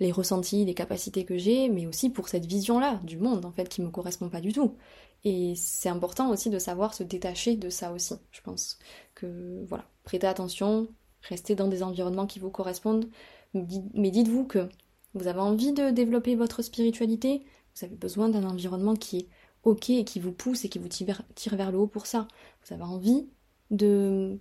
les 0.00 0.12
ressentis, 0.12 0.64
les 0.64 0.74
capacités 0.74 1.24
que 1.24 1.38
j'ai, 1.38 1.68
mais 1.68 1.86
aussi 1.86 2.10
pour 2.10 2.28
cette 2.28 2.46
vision-là 2.46 3.00
du 3.04 3.18
monde 3.18 3.44
en 3.44 3.52
fait 3.52 3.68
qui 3.68 3.82
me 3.82 3.90
correspond 3.90 4.28
pas 4.28 4.40
du 4.40 4.52
tout. 4.52 4.76
Et 5.24 5.54
c'est 5.56 5.88
important 5.88 6.30
aussi 6.30 6.50
de 6.50 6.58
savoir 6.58 6.94
se 6.94 7.02
détacher 7.02 7.56
de 7.56 7.70
ça 7.70 7.92
aussi. 7.92 8.14
Je 8.30 8.40
pense 8.42 8.78
que 9.14 9.64
voilà, 9.66 9.84
prêtez 10.04 10.26
attention, 10.26 10.88
restez 11.22 11.54
dans 11.54 11.68
des 11.68 11.82
environnements 11.82 12.26
qui 12.26 12.38
vous 12.38 12.50
correspondent, 12.50 13.08
mais 13.54 14.10
dites-vous 14.10 14.44
que 14.44 14.68
vous 15.14 15.26
avez 15.28 15.40
envie 15.40 15.72
de 15.72 15.90
développer 15.90 16.34
votre 16.34 16.62
spiritualité, 16.62 17.44
vous 17.74 17.84
avez 17.84 17.96
besoin 17.96 18.28
d'un 18.28 18.44
environnement 18.44 18.94
qui 18.94 19.18
est 19.18 19.28
ok 19.62 19.90
et 19.90 20.04
qui 20.04 20.20
vous 20.20 20.32
pousse 20.32 20.64
et 20.64 20.68
qui 20.68 20.78
vous 20.78 20.88
tire 20.88 21.56
vers 21.56 21.72
le 21.72 21.78
haut 21.78 21.86
pour 21.86 22.06
ça. 22.06 22.28
Vous 22.64 22.74
avez 22.74 22.82
envie 22.82 23.26
de 23.70 24.38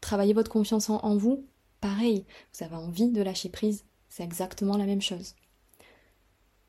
travailler 0.00 0.32
votre 0.32 0.50
confiance 0.50 0.90
en, 0.90 1.16
vous, 1.16 1.46
pareil, 1.80 2.24
vous 2.52 2.64
avez 2.64 2.76
envie 2.76 3.10
de 3.10 3.22
lâcher 3.22 3.48
prise, 3.48 3.84
c'est 4.08 4.24
exactement 4.24 4.76
la 4.76 4.86
même 4.86 5.02
chose. 5.02 5.34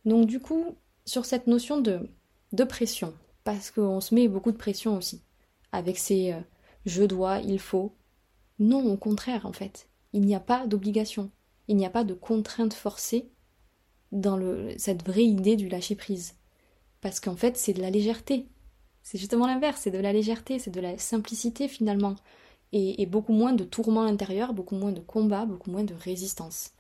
Donc 0.06 0.28
du 0.28 0.40
coup, 0.40 0.76
sur 1.06 1.26
cette 1.26 1.48
notion 1.48 1.80
de, 1.82 2.10
de 2.52 2.64
pression, 2.64 3.14
parce 3.44 3.72
qu'on 3.72 4.02
se 4.02 4.16
met 4.16 4.28
beaucoup 4.28 4.52
de 4.52 4.58
pression 4.58 4.98
aussi, 4.98 5.22
avec 5.72 5.98
ces 5.98 6.34
euh, 6.34 6.40
je 6.86 7.04
dois, 7.04 7.40
il 7.40 7.60
faut. 7.60 7.96
Non, 8.60 8.86
au 8.92 8.98
contraire, 8.98 9.46
en 9.46 9.54
fait, 9.54 9.88
il 10.14 10.22
n'y 10.22 10.36
a 10.36 10.40
pas 10.40 10.68
d'obligation, 10.68 11.32
il 11.68 11.76
n'y 11.76 11.86
a 11.86 11.90
pas 11.90 12.04
de 12.04 12.14
contrainte 12.14 12.74
forcée 12.74 13.30
dans 14.12 14.40
cette 14.78 15.06
vraie 15.06 15.26
idée 15.26 15.56
du 15.56 15.70
lâcher 15.70 15.96
prise. 15.96 16.36
Parce 17.02 17.20
qu'en 17.20 17.36
fait, 17.36 17.58
c'est 17.58 17.74
de 17.74 17.82
la 17.82 17.90
légèreté. 17.90 18.48
C'est 19.04 19.18
justement 19.18 19.48
l'inverse, 19.48 19.82
c'est 19.82 19.92
de 19.92 20.00
la 20.00 20.14
légèreté, 20.14 20.60
c'est 20.60 20.72
de 20.72 20.80
la 20.80 20.98
simplicité 20.98 21.68
finalement, 21.68 22.16
et, 22.72 23.06
beaucoup 23.06 23.34
moins 23.34 23.54
de 23.54 23.64
tourments 23.64 24.04
intérieurs, 24.04 24.54
beaucoup 24.54 24.76
moins 24.76 24.92
de 24.92 25.02
combats, 25.02 25.46
beaucoup 25.46 25.70
moins 25.70 25.84
de 25.84 25.94
résistance. 25.94 26.72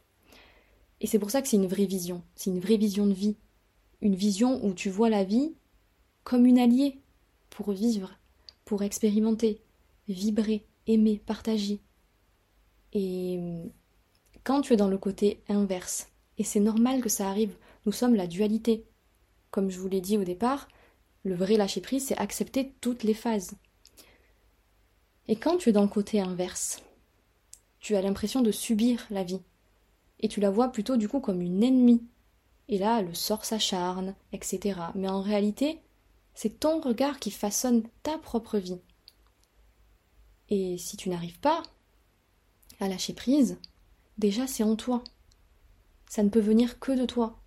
Et 1.01 1.07
c'est 1.07 1.19
pour 1.19 1.29
ça 1.29 1.41
que 1.41 1.47
c'est 1.47 1.57
une 1.57 1.67
vraie 1.67 1.85
vision, 1.85 2.23
c'est 2.35 2.49
une 2.49 2.59
vraie 2.59 2.77
vision 2.77 3.05
de 3.05 3.13
vie, 3.13 3.35
une 4.01 4.15
vision 4.15 4.65
où 4.65 4.73
tu 4.73 4.89
vois 4.89 5.09
la 5.09 5.23
vie 5.23 5.53
comme 6.23 6.45
une 6.45 6.57
alliée 6.57 6.97
pour 7.51 7.71
vivre, 7.71 8.17
pour 8.65 8.81
expérimenter, 8.81 9.61
vibrer, 10.07 10.65
aimer, 10.87 11.21
partager. 11.23 11.79
Et 12.93 13.39
quand 14.43 14.61
tu 14.61 14.73
es 14.73 14.77
dans 14.77 14.87
le 14.87 14.97
côté 14.97 15.43
inverse, 15.49 16.07
et 16.37 16.43
c'est 16.43 16.59
normal 16.59 17.01
que 17.01 17.09
ça 17.09 17.29
arrive, 17.29 17.55
nous 17.85 17.91
sommes 17.91 18.15
la 18.15 18.27
dualité. 18.27 18.85
Comme 19.51 19.69
je 19.69 19.79
vous 19.79 19.87
l'ai 19.87 20.01
dit 20.01 20.17
au 20.17 20.23
départ, 20.23 20.67
le 21.23 21.35
vrai 21.35 21.57
lâcher-prise, 21.57 22.07
c'est 22.07 22.17
accepter 22.17 22.73
toutes 22.81 23.03
les 23.03 23.13
phases. 23.13 23.53
Et 25.27 25.35
quand 25.35 25.57
tu 25.57 25.69
es 25.69 25.71
dans 25.71 25.83
le 25.83 25.87
côté 25.87 26.19
inverse, 26.19 26.81
tu 27.79 27.95
as 27.95 28.01
l'impression 28.01 28.41
de 28.41 28.51
subir 28.51 29.05
la 29.09 29.23
vie. 29.23 29.41
Et 30.19 30.27
tu 30.27 30.39
la 30.39 30.49
vois 30.49 30.69
plutôt 30.69 30.97
du 30.97 31.07
coup 31.07 31.19
comme 31.19 31.41
une 31.41 31.63
ennemie. 31.63 32.03
Et 32.69 32.77
là, 32.77 33.01
le 33.01 33.13
sort 33.13 33.45
s'acharne, 33.45 34.15
etc. 34.31 34.79
Mais 34.95 35.09
en 35.09 35.21
réalité, 35.21 35.79
C'est 36.35 36.59
ton 36.59 36.81
regard 36.81 37.19
qui 37.19 37.31
façonne 37.31 37.83
ta 38.01 38.17
propre 38.17 38.57
vie. 38.57 38.79
Et 40.49 40.77
si 40.77 40.97
tu 40.97 41.09
n'arrives 41.09 41.39
pas 41.39 41.63
à 42.79 42.87
lâcher 42.87 43.13
prise, 43.13 43.57
déjà 44.17 44.47
c'est 44.47 44.63
en 44.63 44.75
toi. 44.75 45.03
Ça 46.09 46.23
ne 46.23 46.29
peut 46.29 46.39
venir 46.39 46.79
que 46.79 46.91
de 46.91 47.05
toi. 47.05 47.39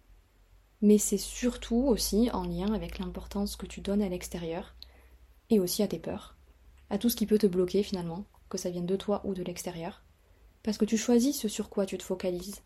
Mais 0.83 0.99
c'est 0.99 1.19
surtout 1.19 1.87
aussi 1.87 2.31
en 2.33 2.45
lien 2.45 2.73
avec 2.73 2.99
l'importance 2.99 3.57
que 3.57 3.67
tu 3.67 3.81
donnes 3.81 4.03
à 4.03 4.09
l'extérieur 4.09 4.75
et 5.51 5.61
aussi 5.61 5.83
à 5.83 5.89
tes 5.89 5.99
peurs, 5.99 6.37
à 6.91 6.99
tout 6.99 7.09
ce 7.09 7.17
qui 7.17 7.27
peut 7.27 7.39
te 7.39 7.47
bloquer 7.47 7.83
finalement, 7.83 8.25
que 8.49 8.59
ça 8.59 8.71
vienne 8.71 8.87
de 8.87 8.97
toi 8.97 9.23
ou 9.25 9.35
de 9.35 9.43
l'extérieur, 9.43 10.03
parce 10.63 10.79
que 10.79 10.85
tu 10.85 10.97
choisis 10.97 11.39
ce 11.39 11.49
sur 11.49 11.71
quoi 11.71 11.87
tu 11.87 11.97
te 11.99 12.03
focalises. 12.03 12.63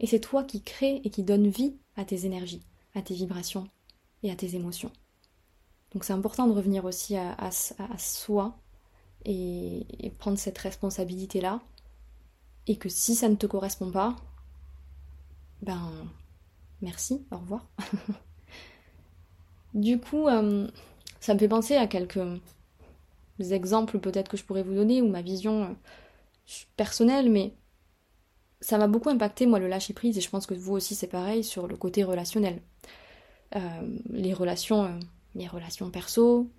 Et 0.00 0.06
c'est 0.06 0.20
toi 0.20 0.44
qui 0.44 0.62
crée 0.62 1.00
et 1.04 1.10
qui 1.10 1.22
donne 1.22 1.48
vie 1.48 1.76
à 1.96 2.04
tes 2.04 2.24
énergies, 2.24 2.62
à 2.94 3.02
tes 3.02 3.14
vibrations 3.14 3.68
et 4.22 4.30
à 4.30 4.36
tes 4.36 4.54
émotions. 4.54 4.92
Donc 5.92 6.04
c'est 6.04 6.12
important 6.12 6.46
de 6.46 6.52
revenir 6.52 6.84
aussi 6.84 7.16
à, 7.16 7.50
soi 7.98 8.56
et, 9.24 9.84
prendre 10.18 10.38
cette 10.38 10.58
responsabilité-là. 10.58 11.60
Et 12.66 12.76
que 12.76 12.88
si 12.88 13.14
ça 13.14 13.28
ne 13.28 13.34
te 13.34 13.46
correspond 13.46 13.90
pas, 13.90 14.16
ben 15.62 15.90
merci, 16.82 17.24
au 17.30 17.38
revoir. 17.38 17.66
du 19.74 19.98
coup, 19.98 20.28
euh, 20.28 20.68
ça 21.20 21.34
me 21.34 21.38
fait 21.38 21.48
penser 21.48 21.76
à 21.76 21.86
quelques 21.86 22.18
exemples 23.38 23.98
peut-être 23.98 24.30
que 24.30 24.36
je 24.36 24.44
pourrais 24.44 24.62
vous 24.62 24.74
donner 24.74 25.00
ou 25.00 25.08
ma 25.08 25.22
vision 25.22 25.62
euh, 25.62 25.74
personnelle, 26.76 27.30
mais 27.30 27.54
ça 28.60 28.76
m'a 28.76 28.88
beaucoup 28.88 29.08
impacté 29.08 29.46
moi 29.46 29.58
le 29.58 29.68
lâcher 29.68 29.94
prise 29.94 30.18
et 30.18 30.20
je 30.20 30.28
pense 30.28 30.46
que 30.46 30.54
vous 30.54 30.74
aussi 30.74 30.94
c'est 30.94 31.06
pareil 31.06 31.42
sur 31.42 31.66
le 31.66 31.76
côté 31.76 32.04
relationnel. 32.04 32.60
Euh, 33.56 33.98
les 34.10 34.34
relations, 34.34 34.98
les 35.34 35.48
relations 35.48 35.90
perso, 35.90 36.50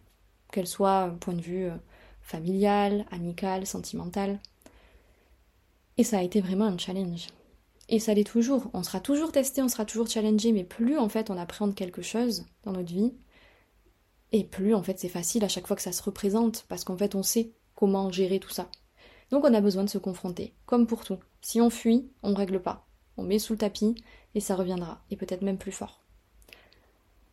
qu'elles 0.52 0.68
soient 0.68 1.16
point 1.20 1.36
de 1.36 1.42
vue 1.42 1.70
familial, 2.22 3.06
amical, 3.12 3.66
sentimental. 3.66 4.40
Et 5.98 6.04
ça 6.04 6.20
a 6.20 6.24
été 6.24 6.42
vraiment 6.42 6.66
un 6.66 6.78
challenge. 6.78 7.28
Et 7.92 8.00
ça 8.00 8.14
l'est 8.14 8.24
toujours. 8.24 8.72
On 8.74 8.84
sera 8.84 9.02
toujours 9.02 9.34
testé, 9.34 9.62
on 9.62 9.68
sera 9.68 9.86
toujours 9.86 10.08
challengé, 10.08 10.54
mais 10.54 10.64
plus 10.64 10.98
en 10.98 11.10
fait 11.10 11.30
on 11.30 11.38
appréhende 11.38 11.76
quelque 11.76 12.02
chose 12.02 12.46
dans 12.64 12.72
notre 12.72 12.92
vie, 12.92 13.14
et 14.32 14.46
plus 14.46 14.74
en 14.74 14.82
fait 14.82 14.98
c'est 14.98 15.10
facile 15.10 15.44
à 15.44 15.50
chaque 15.50 15.68
fois 15.68 15.76
que 15.76 15.82
ça 15.82 15.92
se 15.92 16.02
représente, 16.02 16.66
parce 16.70 16.86
qu'en 16.86 16.98
fait 16.98 17.16
on 17.16 17.22
sait 17.22 17.52
comment 17.76 18.10
gérer 18.10 18.40
tout 18.40 18.50
ça. 18.50 18.70
Donc 19.30 19.44
on 19.44 19.54
a 19.54 19.62
besoin 19.62 19.84
de 19.84 19.90
se 19.90 19.98
confronter, 19.98 20.54
comme 20.66 20.88
pour 20.88 21.04
tout. 21.04 21.20
Si 21.42 21.60
on 21.60 21.70
fuit, 21.70 22.10
on 22.24 22.34
règle 22.34 22.62
pas. 22.62 22.88
On 23.18 23.24
met 23.24 23.40
sous 23.40 23.54
le 23.54 23.60
tapis 23.60 23.96
et 24.36 24.40
ça 24.40 24.56
reviendra, 24.56 25.04
et 25.12 25.18
peut-être 25.18 25.42
même 25.42 25.58
plus 25.58 25.74
fort. 25.74 26.02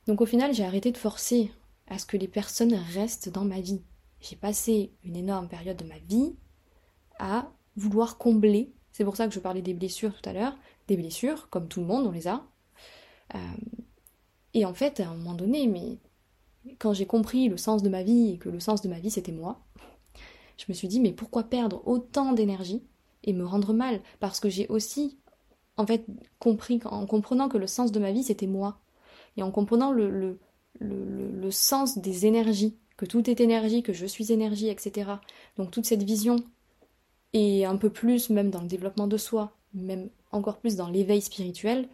Donc 0.08 0.20
au 0.20 0.26
final, 0.26 0.54
j'ai 0.54 0.64
arrêté 0.64 0.90
de 0.90 0.96
forcer 0.96 1.52
à 1.86 1.98
ce 1.98 2.06
que 2.06 2.16
les 2.16 2.28
personnes 2.28 2.74
restent 2.94 3.28
dans 3.28 3.44
ma 3.44 3.60
vie. 3.60 3.82
J'ai 4.20 4.36
passé 4.36 4.92
une 5.04 5.14
énorme 5.14 5.46
période 5.46 5.76
de 5.76 5.84
ma 5.84 5.98
vie 5.98 6.34
à 7.20 7.48
vouloir 7.76 8.18
combler 8.18 8.72
c'est 8.98 9.04
pour 9.04 9.14
ça 9.14 9.28
que 9.28 9.32
je 9.32 9.38
parlais 9.38 9.62
des 9.62 9.74
blessures 9.74 10.12
tout 10.12 10.28
à 10.28 10.32
l'heure. 10.32 10.56
Des 10.88 10.96
blessures, 10.96 11.48
comme 11.50 11.68
tout 11.68 11.78
le 11.78 11.86
monde, 11.86 12.04
on 12.04 12.10
les 12.10 12.26
a. 12.26 12.42
Euh, 13.36 13.38
et 14.54 14.64
en 14.64 14.74
fait, 14.74 14.98
à 14.98 15.08
un 15.08 15.14
moment 15.14 15.34
donné, 15.34 15.68
mais 15.68 15.98
quand 16.80 16.94
j'ai 16.94 17.06
compris 17.06 17.48
le 17.48 17.56
sens 17.56 17.84
de 17.84 17.88
ma 17.88 18.02
vie 18.02 18.32
et 18.32 18.38
que 18.38 18.48
le 18.48 18.58
sens 18.58 18.82
de 18.82 18.88
ma 18.88 18.98
vie 18.98 19.12
c'était 19.12 19.30
moi, 19.30 19.60
je 20.56 20.64
me 20.68 20.74
suis 20.74 20.88
dit 20.88 20.98
mais 20.98 21.12
pourquoi 21.12 21.44
perdre 21.44 21.80
autant 21.86 22.32
d'énergie 22.32 22.82
et 23.22 23.32
me 23.32 23.46
rendre 23.46 23.72
mal? 23.72 24.00
Parce 24.18 24.40
que 24.40 24.48
j'ai 24.48 24.66
aussi 24.66 25.16
en 25.76 25.86
fait 25.86 26.04
compris 26.40 26.80
en 26.84 27.06
comprenant 27.06 27.48
que 27.48 27.56
le 27.56 27.68
sens 27.68 27.92
de 27.92 28.00
ma 28.00 28.10
vie 28.10 28.24
c'était 28.24 28.48
moi 28.48 28.80
et 29.36 29.44
en 29.44 29.52
comprenant 29.52 29.92
le, 29.92 30.10
le, 30.10 30.40
le, 30.80 31.30
le, 31.30 31.50
sens 31.52 31.98
des 31.98 32.26
énergies, 32.26 32.76
que 32.96 33.06
tout 33.06 33.30
est 33.30 33.38
énergie, 33.38 33.84
que 33.84 33.92
je 33.92 34.06
suis 34.06 34.32
énergie, 34.32 34.70
etc. 34.70 35.12
Donc 35.56 35.70
toute 35.70 35.86
cette 35.86 36.02
vision 36.02 36.34
et 37.32 37.64
un 37.64 37.76
peu 37.76 37.90
plus 37.90 38.30
même 38.30 38.50
dans 38.50 38.62
le 38.62 38.68
développement 38.68 39.06
de 39.06 39.16
soi, 39.16 39.56
même 39.74 40.10
encore 40.32 40.58
plus 40.58 40.76
dans 40.76 40.88
l'éveil 40.88 41.20
spirituel, 41.20 41.88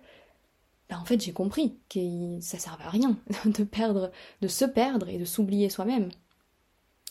ben 0.89 0.99
en 0.99 1.05
fait 1.05 1.21
j'ai 1.21 1.33
compris 1.33 1.77
que 1.89 2.41
ça 2.41 2.59
servait 2.59 2.85
à 2.85 2.91
rien 2.91 3.17
de 3.45 3.65
perdre, 3.65 4.11
de 4.41 4.49
se 4.49 4.65
perdre 4.65 5.09
et 5.09 5.19
de 5.19 5.25
s'oublier 5.25 5.69
soi-même. 5.69 6.09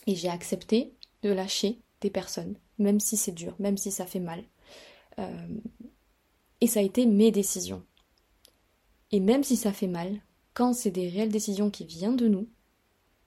Et 0.06 0.14
j'ai 0.14 0.28
accepté 0.28 0.94
de 1.22 1.30
lâcher 1.30 1.80
des 2.00 2.10
personnes, 2.10 2.56
même 2.78 3.00
si 3.00 3.16
c'est 3.16 3.32
dur, 3.32 3.54
même 3.58 3.78
si 3.78 3.90
ça 3.90 4.06
fait 4.06 4.20
mal. 4.20 4.44
Euh, 5.18 5.48
et 6.60 6.66
ça 6.66 6.80
a 6.80 6.82
été 6.82 7.06
mes 7.06 7.30
décisions. 7.30 7.82
Et 9.10 9.20
même 9.20 9.44
si 9.44 9.56
ça 9.56 9.72
fait 9.72 9.86
mal, 9.86 10.20
quand 10.52 10.72
c'est 10.72 10.90
des 10.90 11.08
réelles 11.08 11.32
décisions 11.32 11.70
qui 11.70 11.84
viennent 11.84 12.16
de 12.16 12.28
nous, 12.28 12.48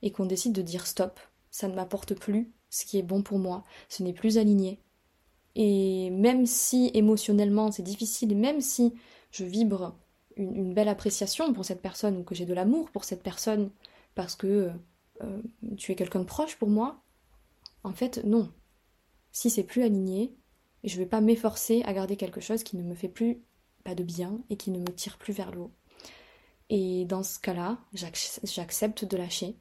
et 0.01 0.11
qu'on 0.11 0.25
décide 0.25 0.53
de 0.53 0.61
dire 0.61 0.85
stop, 0.85 1.19
ça 1.49 1.67
ne 1.67 1.75
m'apporte 1.75 2.13
plus 2.13 2.51
ce 2.69 2.85
qui 2.85 2.99
est 2.99 3.03
bon 3.03 3.21
pour 3.21 3.39
moi, 3.39 3.63
ce 3.89 4.03
n'est 4.03 4.13
plus 4.13 4.37
aligné, 4.37 4.79
et 5.59 6.11
même 6.11 6.45
si 6.45 6.91
émotionnellement 6.93 7.71
c'est 7.71 7.81
difficile, 7.81 8.37
même 8.37 8.61
si 8.61 8.93
je 9.31 9.43
vibre 9.43 9.97
une, 10.35 10.75
belle 10.75 10.87
appréciation 10.87 11.51
pour 11.51 11.65
cette 11.65 11.81
personne 11.81 12.15
ou 12.17 12.23
que 12.23 12.35
j'ai 12.35 12.45
de 12.45 12.53
l'amour 12.53 12.91
pour 12.91 13.03
cette 13.03 13.23
personne 13.23 13.71
parce 14.13 14.35
que 14.35 14.71
euh, 15.23 15.41
tu 15.75 15.91
es 15.91 15.95
quelqu'un 15.95 16.19
de 16.19 16.25
proche 16.25 16.57
pour 16.57 16.69
moi, 16.69 17.01
en 17.83 17.91
fait 17.91 18.23
non. 18.23 18.51
Si 19.31 19.49
c'est 19.49 19.63
plus 19.63 19.81
aligné, 19.81 20.31
je 20.83 20.93
ne 20.93 20.99
vais 20.99 21.09
pas 21.09 21.21
m'efforcer 21.21 21.81
à 21.85 21.93
garder 21.93 22.17
quelque 22.17 22.39
chose 22.39 22.61
qui 22.61 22.77
ne 22.77 22.83
me 22.83 22.93
fait 22.93 23.09
plus 23.09 23.41
pas 23.83 23.95
de 23.95 24.03
bien 24.03 24.39
et 24.51 24.57
qui 24.57 24.69
ne 24.69 24.79
me 24.79 24.93
tire 24.93 25.17
plus 25.17 25.33
vers 25.33 25.49
le 25.49 25.61
haut. 25.61 25.71
Et 26.69 27.05
dans 27.05 27.23
ce 27.23 27.39
cas-là, 27.39 27.79
j'accepte 28.43 29.05
de 29.05 29.17
lâcher 29.17 29.57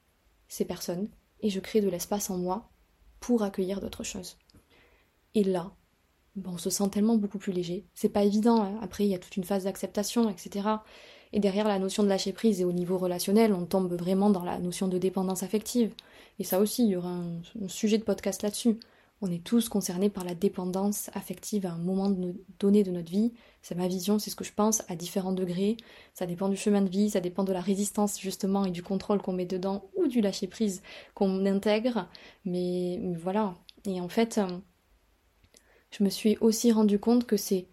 ces 0.46 0.66
personnes 0.66 1.09
et 1.40 1.48
je 1.48 1.61
crée 1.61 1.80
de 1.80 1.88
l'espace 1.88 2.28
en 2.28 2.37
moi 2.37 2.68
pour 3.18 3.42
accueillir 3.42 3.80
d'autres 3.80 4.04
choses. 4.04 4.37
Et 5.35 5.42
là, 5.42 5.72
on 6.44 6.59
se 6.59 6.70
sent 6.70 6.88
tellement 6.90 7.16
beaucoup 7.16 7.38
plus 7.38 7.53
léger. 7.53 7.85
C'est 7.94 8.09
pas 8.09 8.25
évident. 8.25 8.62
Hein. 8.62 8.79
Après, 8.83 9.05
il 9.05 9.11
y 9.11 9.14
a 9.14 9.18
toute 9.18 9.37
une 9.37 9.44
phase 9.44 9.64
d'acceptation, 9.64 10.29
etc. 10.29 10.68
Et 11.33 11.40
derrière 11.40 11.68
la 11.68 11.79
notion 11.79 12.03
de 12.03 12.09
lâcher 12.09 12.33
prise 12.33 12.61
et 12.61 12.64
au 12.64 12.72
niveau 12.72 12.99
relationnel, 12.99 13.53
on 13.53 13.66
tombe 13.66 13.92
vraiment 13.92 14.31
dans 14.31 14.44
la 14.44 14.59
notion 14.59 14.88
de 14.88 14.99
dépendance 14.99 15.42
affective. 15.42 15.92
Et 16.38 16.44
ça 16.44 16.61
aussi, 16.61 16.85
il 16.85 16.90
y 16.90 16.96
aura 16.96 17.11
un, 17.11 17.68
sujet 17.68 17.99
de 17.99 18.05
podcast 18.05 18.42
là-dessus. 18.42 18.79
On 19.22 19.31
est 19.31 19.42
tous 19.42 19.70
concernés 19.70 20.11
par 20.11 20.25
la 20.25 20.35
dépendance 20.35 21.09
affective 21.14 21.64
à 21.64 21.72
un 21.72 21.79
moment 21.79 22.14
donné 22.59 22.83
de 22.85 22.90
notre 22.90 23.11
vie. 23.11 23.33
C'est 23.62 23.75
ma 23.75 23.88
vision, 23.88 24.18
c'est 24.18 24.29
ce 24.29 24.37
que 24.37 24.44
je 24.44 24.53
pense, 24.53 24.83
à 24.88 24.94
différents 24.94 25.33
degrés. 25.33 25.79
Ça 26.12 26.27
dépend 26.27 26.51
du 26.51 26.57
chemin 26.57 26.83
de 26.83 26.90
vie, 26.90 27.09
ça 27.09 27.20
dépend 27.20 27.42
de 27.42 27.53
la 27.53 27.62
résistance 27.62 28.20
justement 28.20 28.66
et 28.66 28.70
du 28.70 28.83
contrôle 28.83 29.22
qu'on 29.22 29.33
met 29.33 29.46
dedans 29.46 29.88
ou 29.96 30.07
du 30.07 30.20
lâcher 30.20 30.49
prise 30.49 30.83
qu'on 31.14 31.46
intègre. 31.46 32.09
mais 32.44 33.01
voilà. 33.16 33.55
Et 33.87 34.03
en 34.03 34.09
fait, 34.09 34.38
je 35.96 36.04
me 36.04 36.11
suis 36.11 36.37
aussi 36.40 36.72
rendu 36.72 36.98
compte 36.98 37.26
que 37.26 37.37
c'est 37.37 37.66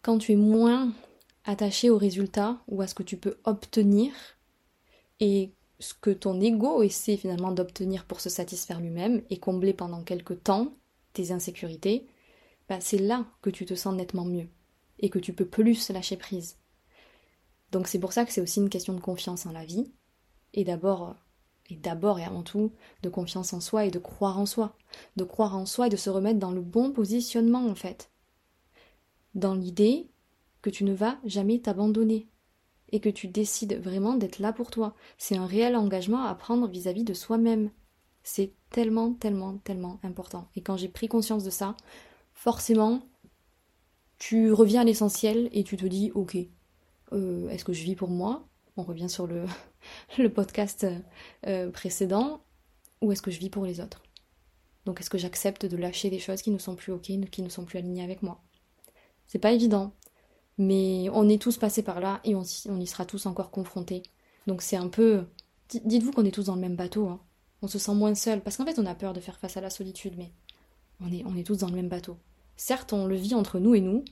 quand 0.00 0.18
tu 0.18 0.32
es 0.32 0.36
moins 0.36 0.92
attaché 1.44 1.90
au 1.90 1.98
résultat 1.98 2.62
ou 2.66 2.80
à 2.80 2.86
ce 2.86 2.94
que 2.94 3.02
tu 3.02 3.18
peux 3.18 3.36
obtenir 3.44 4.12
et 5.20 5.52
ce 5.80 5.92
que 5.92 6.10
ton 6.10 6.40
ego 6.40 6.82
essaie 6.82 7.18
finalement 7.18 7.52
d'obtenir 7.52 8.06
pour 8.06 8.20
se 8.20 8.30
satisfaire 8.30 8.80
lui-même 8.80 9.22
et 9.28 9.38
combler 9.38 9.74
pendant 9.74 10.02
quelque 10.02 10.32
temps 10.32 10.72
tes 11.12 11.30
insécurités, 11.30 12.06
bah 12.68 12.80
c'est 12.80 12.98
là 12.98 13.26
que 13.42 13.50
tu 13.50 13.66
te 13.66 13.74
sens 13.74 13.94
nettement 13.94 14.24
mieux 14.24 14.48
et 14.98 15.10
que 15.10 15.18
tu 15.18 15.34
peux 15.34 15.46
plus 15.46 15.90
lâcher 15.90 16.16
prise. 16.16 16.56
Donc 17.70 17.86
c'est 17.86 17.98
pour 17.98 18.14
ça 18.14 18.24
que 18.24 18.32
c'est 18.32 18.40
aussi 18.40 18.60
une 18.60 18.70
question 18.70 18.94
de 18.94 19.00
confiance 19.00 19.44
en 19.44 19.52
la 19.52 19.64
vie 19.66 19.92
et 20.54 20.64
d'abord 20.64 21.16
et 21.70 21.76
d'abord 21.76 22.18
et 22.18 22.24
avant 22.24 22.42
tout 22.42 22.72
de 23.02 23.08
confiance 23.08 23.52
en 23.52 23.60
soi 23.60 23.86
et 23.86 23.90
de 23.90 23.98
croire 23.98 24.38
en 24.38 24.46
soi, 24.46 24.76
de 25.16 25.24
croire 25.24 25.56
en 25.56 25.66
soi 25.66 25.86
et 25.86 25.90
de 25.90 25.96
se 25.96 26.10
remettre 26.10 26.38
dans 26.38 26.52
le 26.52 26.60
bon 26.60 26.92
positionnement 26.92 27.66
en 27.66 27.74
fait, 27.74 28.10
dans 29.34 29.54
l'idée 29.54 30.08
que 30.62 30.70
tu 30.70 30.84
ne 30.84 30.94
vas 30.94 31.18
jamais 31.24 31.60
t'abandonner 31.60 32.28
et 32.90 33.00
que 33.00 33.08
tu 33.08 33.28
décides 33.28 33.80
vraiment 33.80 34.14
d'être 34.14 34.38
là 34.38 34.52
pour 34.52 34.70
toi. 34.70 34.94
C'est 35.18 35.36
un 35.36 35.46
réel 35.46 35.76
engagement 35.76 36.22
à 36.22 36.34
prendre 36.34 36.68
vis-à-vis 36.68 37.04
de 37.04 37.14
soi-même. 37.14 37.70
C'est 38.22 38.52
tellement, 38.70 39.12
tellement, 39.12 39.58
tellement 39.58 39.98
important. 40.02 40.48
Et 40.54 40.62
quand 40.62 40.76
j'ai 40.76 40.88
pris 40.88 41.08
conscience 41.08 41.44
de 41.44 41.50
ça, 41.50 41.76
forcément, 42.32 43.02
tu 44.18 44.52
reviens 44.52 44.82
à 44.82 44.84
l'essentiel 44.84 45.48
et 45.52 45.64
tu 45.64 45.76
te 45.76 45.86
dis, 45.86 46.12
ok, 46.14 46.36
euh, 47.12 47.48
est-ce 47.48 47.64
que 47.64 47.72
je 47.72 47.82
vis 47.82 47.96
pour 47.96 48.10
moi? 48.10 48.46
On 48.76 48.82
revient 48.82 49.08
sur 49.08 49.26
le, 49.26 49.46
podcast 50.28 50.86
euh, 51.46 51.70
précédent, 51.70 52.42
ou 53.00 53.12
est-ce 53.12 53.22
que 53.22 53.30
je 53.30 53.38
vis 53.38 53.50
pour 53.50 53.64
les 53.64 53.80
autres? 53.80 54.02
Donc 54.84 55.00
est-ce 55.00 55.10
que 55.10 55.18
j'accepte 55.18 55.66
de 55.66 55.76
lâcher 55.76 56.10
des 56.10 56.18
choses 56.18 56.42
qui 56.42 56.50
ne 56.50 56.58
sont 56.58 56.76
plus 56.76 56.92
ok, 56.92 57.10
qui 57.30 57.42
ne 57.42 57.48
sont 57.48 57.64
plus 57.64 57.78
alignées 57.78 58.04
avec 58.04 58.22
moi? 58.22 58.42
C'est 59.26 59.38
pas 59.38 59.52
évident, 59.52 59.92
mais 60.58 61.08
on 61.12 61.28
est 61.28 61.40
tous 61.40 61.56
passés 61.56 61.82
par 61.82 62.00
là 62.00 62.20
et 62.24 62.34
on, 62.34 62.42
y 62.42 62.86
sera 62.86 63.06
tous 63.06 63.26
encore 63.26 63.50
confrontés. 63.50 64.02
Donc 64.46 64.62
c'est 64.62 64.76
un 64.76 64.88
peu... 64.88 65.24
Dites-vous 65.70 66.12
qu'on 66.12 66.26
est 66.26 66.30
tous 66.30 66.46
dans 66.46 66.54
le 66.54 66.60
même 66.60 66.76
bateau, 66.76 67.08
hein. 67.08 67.20
on 67.62 67.68
se 67.68 67.78
sent 67.78 67.94
moins 67.94 68.14
seul, 68.14 68.42
parce 68.42 68.58
qu'en 68.58 68.66
fait 68.66 68.78
on 68.78 68.86
a 68.86 68.94
peur 68.94 69.14
de 69.14 69.20
faire 69.20 69.38
face 69.38 69.56
à 69.56 69.62
la 69.62 69.70
solitude, 69.70 70.14
mais 70.18 70.32
on 71.00 71.36
est 71.36 71.44
tous 71.44 71.58
dans 71.58 71.68
le 71.68 71.74
même 71.74 71.88
bateau. 71.88 72.18
Certes, 72.56 72.92
on 72.92 73.06
le 73.06 73.16
vit 73.16 73.34
entre 73.34 73.58
nous 73.58 73.74
et 73.74 73.80
nous, 73.80 74.04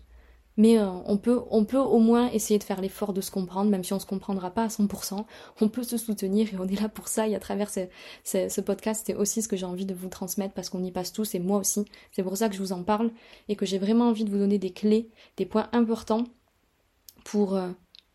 Mais 0.56 0.78
euh, 0.78 0.86
on, 1.06 1.16
peut, 1.16 1.38
au 1.78 1.98
moins 1.98 2.30
essayer 2.30 2.58
de 2.58 2.64
faire 2.64 2.80
l'effort 2.80 3.12
de 3.12 3.20
se 3.20 3.30
comprendre, 3.30 3.70
même 3.70 3.84
si 3.84 3.92
on 3.92 3.96
ne 3.96 4.00
se 4.00 4.06
comprendra 4.06 4.50
pas 4.50 4.64
à 4.64 4.68
100%. 4.68 5.24
On 5.60 5.68
peut 5.68 5.82
se 5.82 5.96
soutenir 5.96 6.52
et 6.52 6.56
on 6.58 6.68
est 6.68 6.80
là 6.80 6.88
pour 6.88 7.08
ça. 7.08 7.26
Et 7.26 7.34
à 7.34 7.40
travers 7.40 7.70
ce, 7.70 7.88
ce 8.24 8.60
podcast, 8.60 9.04
c'est 9.06 9.14
aussi 9.14 9.42
ce 9.42 9.48
que 9.48 9.56
j'ai 9.56 9.66
envie 9.66 9.86
de 9.86 9.94
vous 9.94 10.08
transmettre 10.08 10.54
parce 10.54 10.68
qu'on 10.68 10.84
y 10.84 10.90
passe 10.90 11.12
tous 11.12 11.34
et 11.34 11.38
moi 11.38 11.58
aussi. 11.58 11.84
C'est 12.10 12.22
pour 12.22 12.36
ça 12.36 12.48
que 12.48 12.54
je 12.54 12.60
vous 12.60 12.72
en 12.72 12.82
parle 12.82 13.10
et 13.48 13.56
que 13.56 13.66
j'ai 13.66 13.78
vraiment 13.78 14.08
envie 14.08 14.24
de 14.24 14.30
vous 14.30 14.38
donner 14.38 14.58
des 14.58 14.72
clés, 14.72 15.08
des 15.36 15.46
points 15.46 15.68
importants 15.72 16.24
pour, 17.24 17.56
euh, 17.56 17.70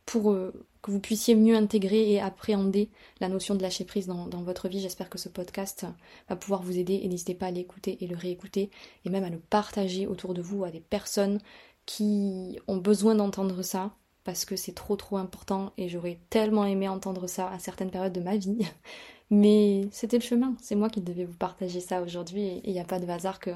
pour 0.06 0.32
euh, 0.32 0.52
que 0.82 0.92
vous 0.92 1.00
puissiez 1.00 1.36
mieux 1.36 1.56
intégrer 1.56 2.12
et 2.12 2.22
appréhender 2.22 2.90
la 3.20 3.30
notion 3.30 3.56
de 3.56 3.62
lâcher 3.62 3.84
prise 3.84 4.08
dans, 4.08 4.28
dans 4.28 4.42
votre 4.42 4.68
vie. 4.68 4.80
J'espère 4.80 5.10
que 5.10 5.18
ce 5.18 5.30
podcast 5.30 5.86
va 6.30 6.36
pouvoir 6.36 6.62
vous 6.62 6.78
aider 6.78 7.02
et 7.04 7.08
n'hésitez 7.08 7.34
pas 7.34 7.48
à 7.48 7.52
l'écouter 7.52 7.98
et 8.02 8.08
le 8.08 8.16
réécouter 8.16 8.70
et 9.06 9.10
même 9.10 9.24
à 9.24 9.30
le 9.30 9.40
partager 9.40 10.08
autour 10.08 10.34
de 10.34 10.42
vous 10.42 10.64
à 10.64 10.72
des 10.72 10.80
personnes 10.80 11.40
qui 11.88 12.60
ont 12.68 12.78
besoin 12.78 13.16
d'entendre 13.16 13.64
ça 13.64 13.96
parce 14.26 14.44
que 14.44 14.58
c'est 14.58 14.74
trop 14.74 14.98
trop 14.98 15.18
important 15.18 15.72
et 15.78 15.88
j'aurais 15.88 16.20
tellement 16.30 16.66
aimé 16.66 16.90
entendre 16.90 17.28
ça 17.28 17.50
à 17.50 17.60
certaines 17.60 17.90
périodes 17.90 18.14
de 18.14 18.20
ma 18.20 18.36
vie. 18.36 18.60
Mais 19.32 19.88
c'était 19.92 20.18
le 20.18 20.24
chemin, 20.24 20.56
c'est 20.62 20.76
moi 20.76 20.90
qui 20.90 21.02
devais 21.02 21.26
vous 21.26 21.36
partager 21.36 21.80
ça 21.80 22.02
aujourd'hui 22.02 22.46
et 22.46 22.62
il 22.66 22.74
n'y 22.74 22.80
a 22.80 22.86
pas 22.86 23.00
de 23.00 23.08
hasard 23.08 23.40
que 23.40 23.52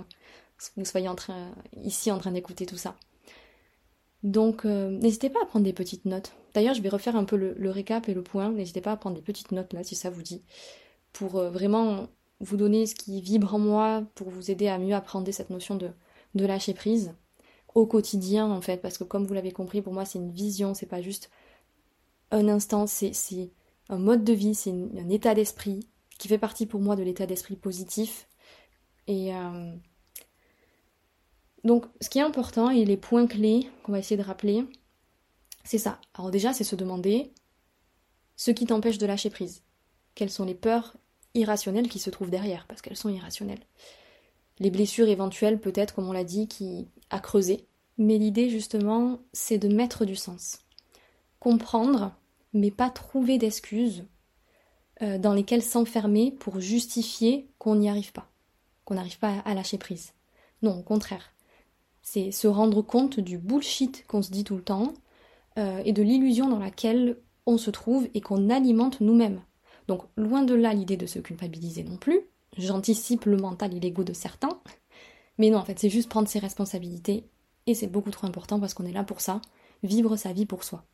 vous 0.78 0.86
soyez 0.86 1.10
ici 1.84 2.12
en 2.12 2.18
train 2.18 2.32
d'écouter 2.32 2.66
tout 2.66 2.78
ça. 2.78 2.96
Donc 4.24 4.66
euh, 4.66 4.90
n'hésitez 4.90 5.30
pas 5.30 5.40
à 5.44 5.46
prendre 5.46 5.66
des 5.66 5.74
petites 5.74 6.06
notes. 6.06 6.32
D'ailleurs 6.54 6.74
je 6.74 6.82
vais 6.82 6.90
refaire 6.90 7.18
un 7.18 7.26
peu 7.26 7.36
le, 7.36 7.70
récap 7.70 8.08
et 8.08 8.14
le 8.14 8.24
point. 8.24 8.50
N'hésitez 8.52 8.82
pas 8.82 8.94
à 8.94 8.98
prendre 8.98 9.18
des 9.18 9.22
petites 9.22 9.52
notes 9.52 9.74
là 9.74 9.84
si 9.84 9.96
ça 9.96 10.10
vous 10.10 10.24
dit. 10.24 10.42
Pour 11.12 11.36
euh, 11.38 11.50
vraiment 11.50 12.08
vous 12.40 12.58
donner 12.58 12.86
ce 12.86 12.96
qui 12.96 13.22
vibre 13.22 13.54
en 13.56 13.60
moi, 13.60 14.04
pour 14.16 14.30
vous 14.30 14.52
aider 14.52 14.68
à 14.70 14.78
mieux 14.78 14.96
apprendre 14.96 15.30
cette 15.32 15.50
notion 15.50 15.76
de 15.76 16.46
lâcher 16.46 16.74
prise 16.74 17.14
au 17.76 17.86
quotidien 17.86 18.50
en 18.50 18.62
fait, 18.62 18.78
parce 18.78 18.98
que 18.98 19.04
comme 19.04 19.26
vous 19.26 19.34
l'avez 19.34 19.52
compris, 19.52 19.82
pour 19.82 19.94
moi 19.94 20.06
c'est 20.06 20.20
une 20.20 20.32
vision, 20.32 20.74
c'est 20.74 20.86
pas 20.86 21.02
juste 21.02 21.30
un 22.32 22.48
instant, 22.48 22.88
c'est 22.88 23.52
un 23.90 23.98
mode 23.98 24.24
de 24.24 24.34
vie, 24.34 24.56
c'est 24.56 24.72
un 24.72 25.10
état 25.10 25.34
d'esprit 25.34 25.88
qui 26.18 26.28
fait 26.28 26.38
partie 26.38 26.66
pour 26.66 26.82
moi 26.82 26.96
de 26.96 27.04
l'état 27.04 27.26
d'esprit 27.26 27.56
positif. 27.56 28.28
Et 29.08 29.36
euh, 29.36 29.76
donc 31.64 31.86
ce 32.00 32.10
qui 32.10 32.20
est 32.20 32.24
important 32.24 32.70
et 32.70 32.86
les 32.86 32.98
points 32.98 33.28
clés 33.28 33.70
qu'on 33.84 33.92
va 33.92 34.00
essayer 34.00 34.18
de 34.18 34.26
rappeler, 34.26 34.66
c'est 35.64 35.78
ça. 35.78 36.00
Alors 36.14 36.32
déjà 36.32 36.54
c'est 36.54 36.64
se 36.64 36.76
demander 36.76 37.34
ce 38.36 38.52
qui 38.52 38.66
t'empêche 38.66 38.98
de 38.98 39.06
lâcher 39.06 39.30
prise. 39.30 39.64
Quelles 40.16 40.30
sont 40.30 40.46
les 40.46 40.56
peurs 40.56 40.96
irrationnelles 41.34 41.88
qui 41.88 42.00
se 42.00 42.10
trouvent 42.10 42.30
derrière, 42.30 42.66
parce 42.68 42.82
qu'elles 42.82 42.98
sont 42.98 43.10
irrationnelles 43.10 43.66
les 44.62 44.70
blessures 44.70 45.10
éventuelles 45.10 45.60
peut-être, 45.60 45.96
comme 45.96 46.08
on 46.08 46.14
l'a 46.14 46.24
dit, 46.24 46.48
qui 46.48 46.88
a 47.12 47.20
creusé. 47.20 47.68
Mais 47.98 48.18
l'idée 48.18 48.50
justement, 48.50 49.20
c'est 49.34 49.58
de 49.58 49.68
mettre 49.68 50.06
du 50.06 50.16
sens. 50.16 50.60
Comprendre, 51.40 52.16
mais 52.54 52.72
pas 52.72 52.90
trouver 52.90 53.38
d'excuses 53.38 54.06
euh, 55.02 55.18
dans 55.18 55.34
lesquelles 55.34 55.64
s'enfermer 55.64 56.32
pour 56.32 56.60
justifier 56.60 57.50
qu'on 57.58 57.76
n'y 57.76 57.90
arrive 57.90 58.12
pas, 58.12 58.30
qu'on 58.86 58.96
n'arrive 58.96 59.20
pas 59.20 59.40
à 59.46 59.54
lâcher 59.54 59.78
prise. 59.78 60.14
Non, 60.62 60.80
au 60.80 60.84
contraire. 60.84 61.34
C'est 62.02 62.32
se 62.32 62.48
rendre 62.48 62.82
compte 62.82 63.20
du 63.20 63.38
bullshit 63.38 64.06
qu'on 64.08 64.22
se 64.22 64.32
dit 64.32 64.44
tout 64.44 64.56
le 64.56 64.64
temps 64.64 64.94
euh, 65.58 65.82
et 65.86 65.94
de 65.94 66.02
l'illusion 66.02 66.50
dans 66.50 66.60
laquelle 66.60 67.18
on 67.46 67.58
se 67.58 67.72
trouve 67.72 68.08
et 68.14 68.22
qu'on 68.22 68.50
alimente 68.50 69.02
nous-mêmes. 69.02 69.42
Donc 69.88 70.04
loin 70.16 70.44
de 70.44 70.54
là 70.54 70.74
l'idée 70.74 70.98
de 70.98 71.06
se 71.06 71.20
culpabiliser 71.20 71.84
non 71.84 71.98
plus, 71.98 72.22
j'anticipe 72.58 73.26
le 73.26 73.38
mental 73.38 73.74
et 73.74 73.92
de 73.92 74.14
certains. 74.14 74.60
Mais 75.38 75.50
non, 75.50 75.60
en 75.60 75.66
fait, 75.66 75.80
c'est 75.80 75.90
juste 75.90 76.10
prendre 76.10 76.28
ses 76.28 76.40
responsabilités. 76.40 77.30
Et 77.68 77.76
c'est 77.76 77.88
beaucoup 77.88 78.12
trop 78.12 78.28
important 78.28 78.60
parce 78.60 78.74
qu'on 78.74 78.86
est 78.86 78.92
là 78.92 79.04
pour 79.04 79.22
ça, 79.22 79.42
vivre 79.84 80.16
sa 80.16 80.34
vie 80.34 80.46
pour 80.46 80.64
soi. 80.64 80.86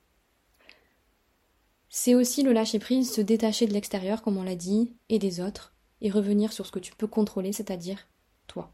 C'est 1.89 2.15
aussi 2.15 2.43
le 2.43 2.51
lâcher 2.51 2.79
prise, 2.79 3.13
se 3.13 3.21
détacher 3.21 3.65
de 3.67 3.73
l'extérieur, 3.73 4.21
comme 4.21 4.37
on 4.37 4.43
l'a 4.43 4.55
dit, 4.55 4.93
et 5.09 5.19
des 5.19 5.39
autres, 5.39 5.73
et 6.01 6.11
revenir 6.11 6.51
sur 6.51 6.65
ce 6.65 6.71
que 6.71 6.79
tu 6.79 6.93
peux 6.93 7.07
contrôler, 7.07 7.53
c'est-à-dire 7.53 8.07
toi. 8.47 8.73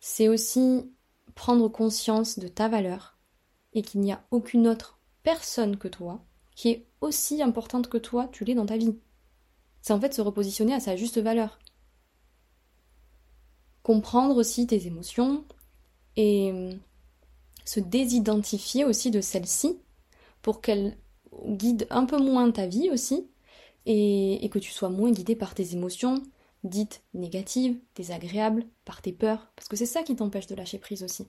C'est 0.00 0.28
aussi 0.28 0.90
prendre 1.34 1.68
conscience 1.68 2.38
de 2.38 2.48
ta 2.48 2.68
valeur 2.68 3.18
et 3.74 3.82
qu'il 3.82 4.00
n'y 4.00 4.12
a 4.12 4.24
aucune 4.30 4.66
autre 4.66 4.98
personne 5.22 5.76
que 5.76 5.88
toi 5.88 6.24
qui 6.58 6.70
est 6.70 6.88
aussi 7.00 7.40
importante 7.40 7.88
que 7.88 7.98
toi, 7.98 8.28
tu 8.32 8.44
l'es 8.44 8.56
dans 8.56 8.66
ta 8.66 8.76
vie. 8.76 8.98
C'est 9.80 9.92
en 9.92 10.00
fait 10.00 10.12
se 10.12 10.20
repositionner 10.20 10.74
à 10.74 10.80
sa 10.80 10.96
juste 10.96 11.18
valeur. 11.18 11.60
Comprendre 13.88 14.36
aussi 14.36 14.66
tes 14.66 14.86
émotions 14.86 15.46
et 16.16 16.52
hum, 16.52 16.78
se 17.64 17.80
désidentifier 17.80 18.84
aussi 18.84 19.10
de 19.10 19.22
celles-ci 19.22 19.80
pour 20.42 20.60
qu'elles 20.60 20.98
guident 21.46 21.86
un 21.88 22.04
peu 22.04 22.18
moins 22.18 22.50
ta 22.50 22.66
vie 22.66 22.90
aussi 22.90 23.30
et, 23.86 24.44
et, 24.44 24.48
que 24.50 24.58
tu 24.58 24.72
sois 24.72 24.90
moins 24.90 25.10
guidé 25.10 25.34
par 25.34 25.54
tes 25.54 25.72
émotions 25.72 26.22
dites 26.64 27.02
négatives, 27.14 27.78
désagréables, 27.94 28.66
par 28.84 29.00
tes 29.00 29.12
peurs, 29.12 29.50
parce 29.56 29.68
que 29.68 29.76
c'est 29.76 29.86
ça 29.86 30.02
qui 30.02 30.16
t'empêche 30.16 30.48
de 30.48 30.54
lâcher 30.54 30.78
prise 30.78 31.02
aussi. 31.02 31.26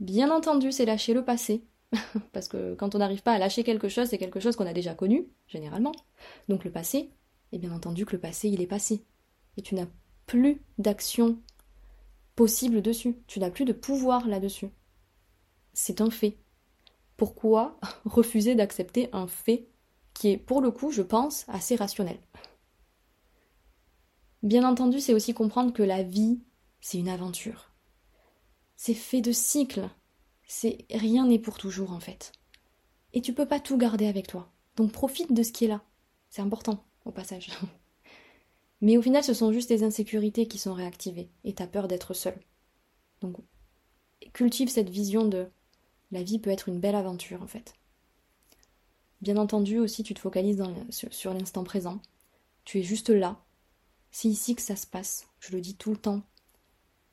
Bien 0.00 0.34
entendu, 0.34 0.72
c'est 0.72 0.86
lâcher 0.86 1.14
le 1.14 1.24
passé, 1.24 1.62
Parce 2.32 2.48
que 2.48 2.74
quand 2.74 2.96
on 2.96 2.98
n'arrive 2.98 3.22
pas 3.22 3.32
à 3.32 3.38
lâcher 3.38 3.62
quelque 3.62 3.88
chose, 3.88 4.08
c'est 4.08 4.18
quelque 4.18 4.40
chose 4.40 4.56
qu'on 4.56 4.66
a 4.66 4.72
déjà 4.72 4.94
connu, 4.94 5.28
généralement. 5.46 5.92
Donc 6.48 6.64
le 6.64 6.72
passé, 6.72 7.10
et 7.52 7.58
bien 7.58 7.72
entendu 7.72 8.04
que 8.04 8.12
le 8.12 8.20
passé, 8.20 8.48
il 8.48 8.60
est 8.60 8.66
passé. 8.66 9.04
Et 9.56 9.62
tu 9.62 9.74
n'as 9.74 9.86
plus 10.26 10.60
d'action 10.78 11.38
possible 12.34 12.82
dessus. 12.82 13.16
Tu 13.26 13.40
n'as 13.40 13.50
plus 13.50 13.64
de 13.64 13.72
pouvoir 13.72 14.28
là-dessus. 14.28 14.68
C'est 15.72 16.00
un 16.00 16.10
fait. 16.10 16.38
Pourquoi 17.16 17.78
refuser 18.04 18.54
d'accepter 18.54 19.08
un 19.12 19.26
fait 19.26 19.68
qui 20.14 20.28
est, 20.28 20.36
pour 20.36 20.60
le 20.60 20.70
coup, 20.70 20.90
je 20.90 21.02
pense, 21.02 21.44
assez 21.48 21.76
rationnel? 21.76 22.18
Bien 24.42 24.68
entendu, 24.68 25.00
c'est 25.00 25.14
aussi 25.14 25.34
comprendre 25.34 25.72
que 25.72 25.82
la 25.82 26.02
vie, 26.02 26.40
c'est 26.80 26.98
une 26.98 27.08
aventure. 27.08 27.72
C'est 28.76 28.94
fait 28.94 29.22
de 29.22 29.32
cycles, 29.32 29.88
c'est 30.46 30.84
rien 30.90 31.26
n'est 31.26 31.38
pour 31.38 31.56
toujours 31.58 31.92
en 31.92 32.00
fait. 32.00 32.32
Et 33.12 33.22
tu 33.22 33.32
peux 33.32 33.46
pas 33.46 33.60
tout 33.60 33.78
garder 33.78 34.06
avec 34.06 34.26
toi. 34.26 34.52
Donc 34.76 34.92
profite 34.92 35.32
de 35.32 35.42
ce 35.42 35.52
qui 35.52 35.64
est 35.64 35.68
là. 35.68 35.82
C'est 36.28 36.42
important 36.42 36.84
au 37.04 37.10
passage. 37.10 37.50
Mais 38.80 38.96
au 38.96 39.02
final, 39.02 39.24
ce 39.24 39.34
sont 39.34 39.52
juste 39.52 39.68
tes 39.68 39.82
insécurités 39.82 40.46
qui 40.46 40.58
sont 40.58 40.74
réactivées 40.74 41.30
et 41.44 41.54
t'as 41.54 41.66
peur 41.66 41.88
d'être 41.88 42.14
seul. 42.14 42.38
Donc 43.20 43.36
cultive 44.32 44.68
cette 44.68 44.90
vision 44.90 45.24
de 45.26 45.46
la 46.10 46.22
vie 46.22 46.38
peut 46.38 46.50
être 46.50 46.68
une 46.68 46.80
belle 46.80 46.94
aventure 46.94 47.42
en 47.42 47.46
fait. 47.46 47.74
Bien 49.22 49.38
entendu 49.38 49.78
aussi, 49.78 50.02
tu 50.02 50.14
te 50.14 50.20
focalises 50.20 50.62
sur, 50.90 51.12
sur 51.12 51.32
l'instant 51.32 51.64
présent. 51.64 52.00
Tu 52.64 52.80
es 52.80 52.82
juste 52.82 53.08
là. 53.08 53.42
C'est 54.10 54.28
ici 54.28 54.54
que 54.54 54.62
ça 54.62 54.76
se 54.76 54.86
passe. 54.86 55.28
Je 55.40 55.52
le 55.52 55.60
dis 55.60 55.74
tout 55.74 55.90
le 55.90 55.96
temps. 55.96 56.22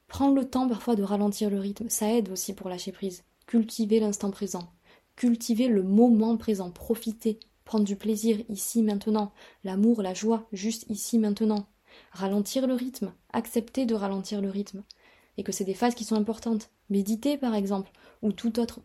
Prendre 0.07 0.35
le 0.35 0.49
temps 0.49 0.67
parfois 0.67 0.95
de 0.95 1.03
ralentir 1.03 1.49
le 1.49 1.59
rythme, 1.59 1.89
ça 1.89 2.11
aide 2.11 2.29
aussi 2.29 2.53
pour 2.53 2.69
lâcher 2.69 2.91
prise. 2.91 3.23
Cultiver 3.47 3.99
l'instant 3.99 4.31
présent. 4.31 4.71
Cultiver 5.15 5.67
le 5.67 5.83
moment 5.83 6.37
présent. 6.37 6.71
Profiter. 6.71 7.39
Prendre 7.65 7.85
du 7.85 7.95
plaisir 7.95 8.39
ici 8.49 8.83
maintenant. 8.83 9.33
L'amour, 9.63 10.01
la 10.01 10.13
joie, 10.13 10.47
juste 10.51 10.85
ici 10.89 11.17
maintenant. 11.17 11.67
Ralentir 12.11 12.67
le 12.67 12.73
rythme. 12.73 13.13
Accepter 13.31 13.85
de 13.85 13.95
ralentir 13.95 14.41
le 14.41 14.49
rythme. 14.49 14.83
Et 15.37 15.43
que 15.43 15.51
c'est 15.51 15.63
des 15.63 15.73
phases 15.73 15.95
qui 15.95 16.03
sont 16.03 16.15
importantes. 16.15 16.69
Méditer 16.89 17.37
par 17.37 17.55
exemple. 17.55 17.91
Ou 18.21 18.31
toute 18.31 18.57
autre 18.57 18.81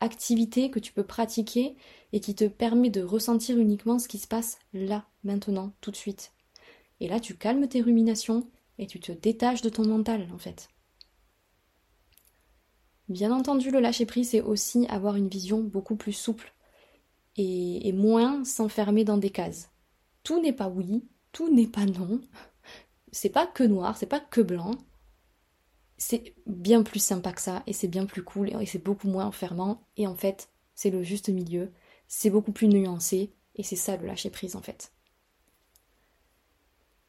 activité 0.00 0.70
que 0.70 0.78
tu 0.78 0.92
peux 0.92 1.04
pratiquer 1.04 1.76
et 2.12 2.20
qui 2.20 2.34
te 2.34 2.46
permet 2.46 2.90
de 2.90 3.02
ressentir 3.02 3.58
uniquement 3.58 3.98
ce 3.98 4.08
qui 4.08 4.18
se 4.18 4.26
passe 4.26 4.58
là, 4.72 5.04
maintenant, 5.24 5.74
tout 5.80 5.90
de 5.90 5.96
suite. 5.96 6.32
Et 7.00 7.08
là, 7.08 7.20
tu 7.20 7.36
calmes 7.36 7.68
tes 7.68 7.82
ruminations 7.82 8.48
et 8.78 8.86
tu 8.86 8.98
te 8.98 9.12
détaches 9.12 9.62
de 9.62 9.68
ton 9.68 9.86
mental 9.86 10.28
en 10.32 10.38
fait. 10.38 10.68
Bien 13.08 13.32
entendu, 13.32 13.70
le 13.70 13.80
lâcher 13.80 14.06
prise, 14.06 14.30
c'est 14.30 14.40
aussi 14.40 14.86
avoir 14.86 15.16
une 15.16 15.28
vision 15.28 15.60
beaucoup 15.60 15.96
plus 15.96 16.12
souple 16.12 16.54
et, 17.40 17.92
moins 17.92 18.44
s'enfermer 18.44 19.04
dans 19.04 19.16
des 19.16 19.30
cases. 19.30 19.70
Tout 20.22 20.40
n'est 20.40 20.52
pas 20.52 20.68
oui, 20.68 21.04
tout 21.32 21.52
n'est 21.52 21.66
pas 21.66 21.86
non. 21.86 22.20
C'est 23.12 23.30
pas 23.30 23.46
que 23.46 23.64
noir, 23.64 23.96
c'est 23.96 24.06
pas 24.06 24.20
que 24.20 24.40
blanc. 24.40 24.72
C'est 25.96 26.34
bien 26.46 26.82
plus 26.82 27.02
sympa 27.02 27.32
que 27.32 27.40
ça 27.40 27.62
et 27.66 27.72
c'est 27.72 27.88
bien 27.88 28.06
plus 28.06 28.22
cool 28.22 28.50
et 28.50 28.66
c'est 28.66 28.82
beaucoup 28.82 29.08
moins 29.08 29.26
enfermant. 29.26 29.82
Et 29.96 30.06
en 30.06 30.14
fait, 30.14 30.48
c'est 30.74 30.90
le 30.90 31.02
juste 31.02 31.28
milieu. 31.28 31.72
C'est 32.08 32.30
beaucoup 32.30 32.52
plus 32.52 32.68
nuancé 32.68 33.32
et 33.56 33.62
c'est 33.62 33.76
ça 33.76 33.96
le 33.96 34.06
lâcher 34.06 34.30
prise 34.30 34.56
en 34.56 34.62
fait. 34.62 34.92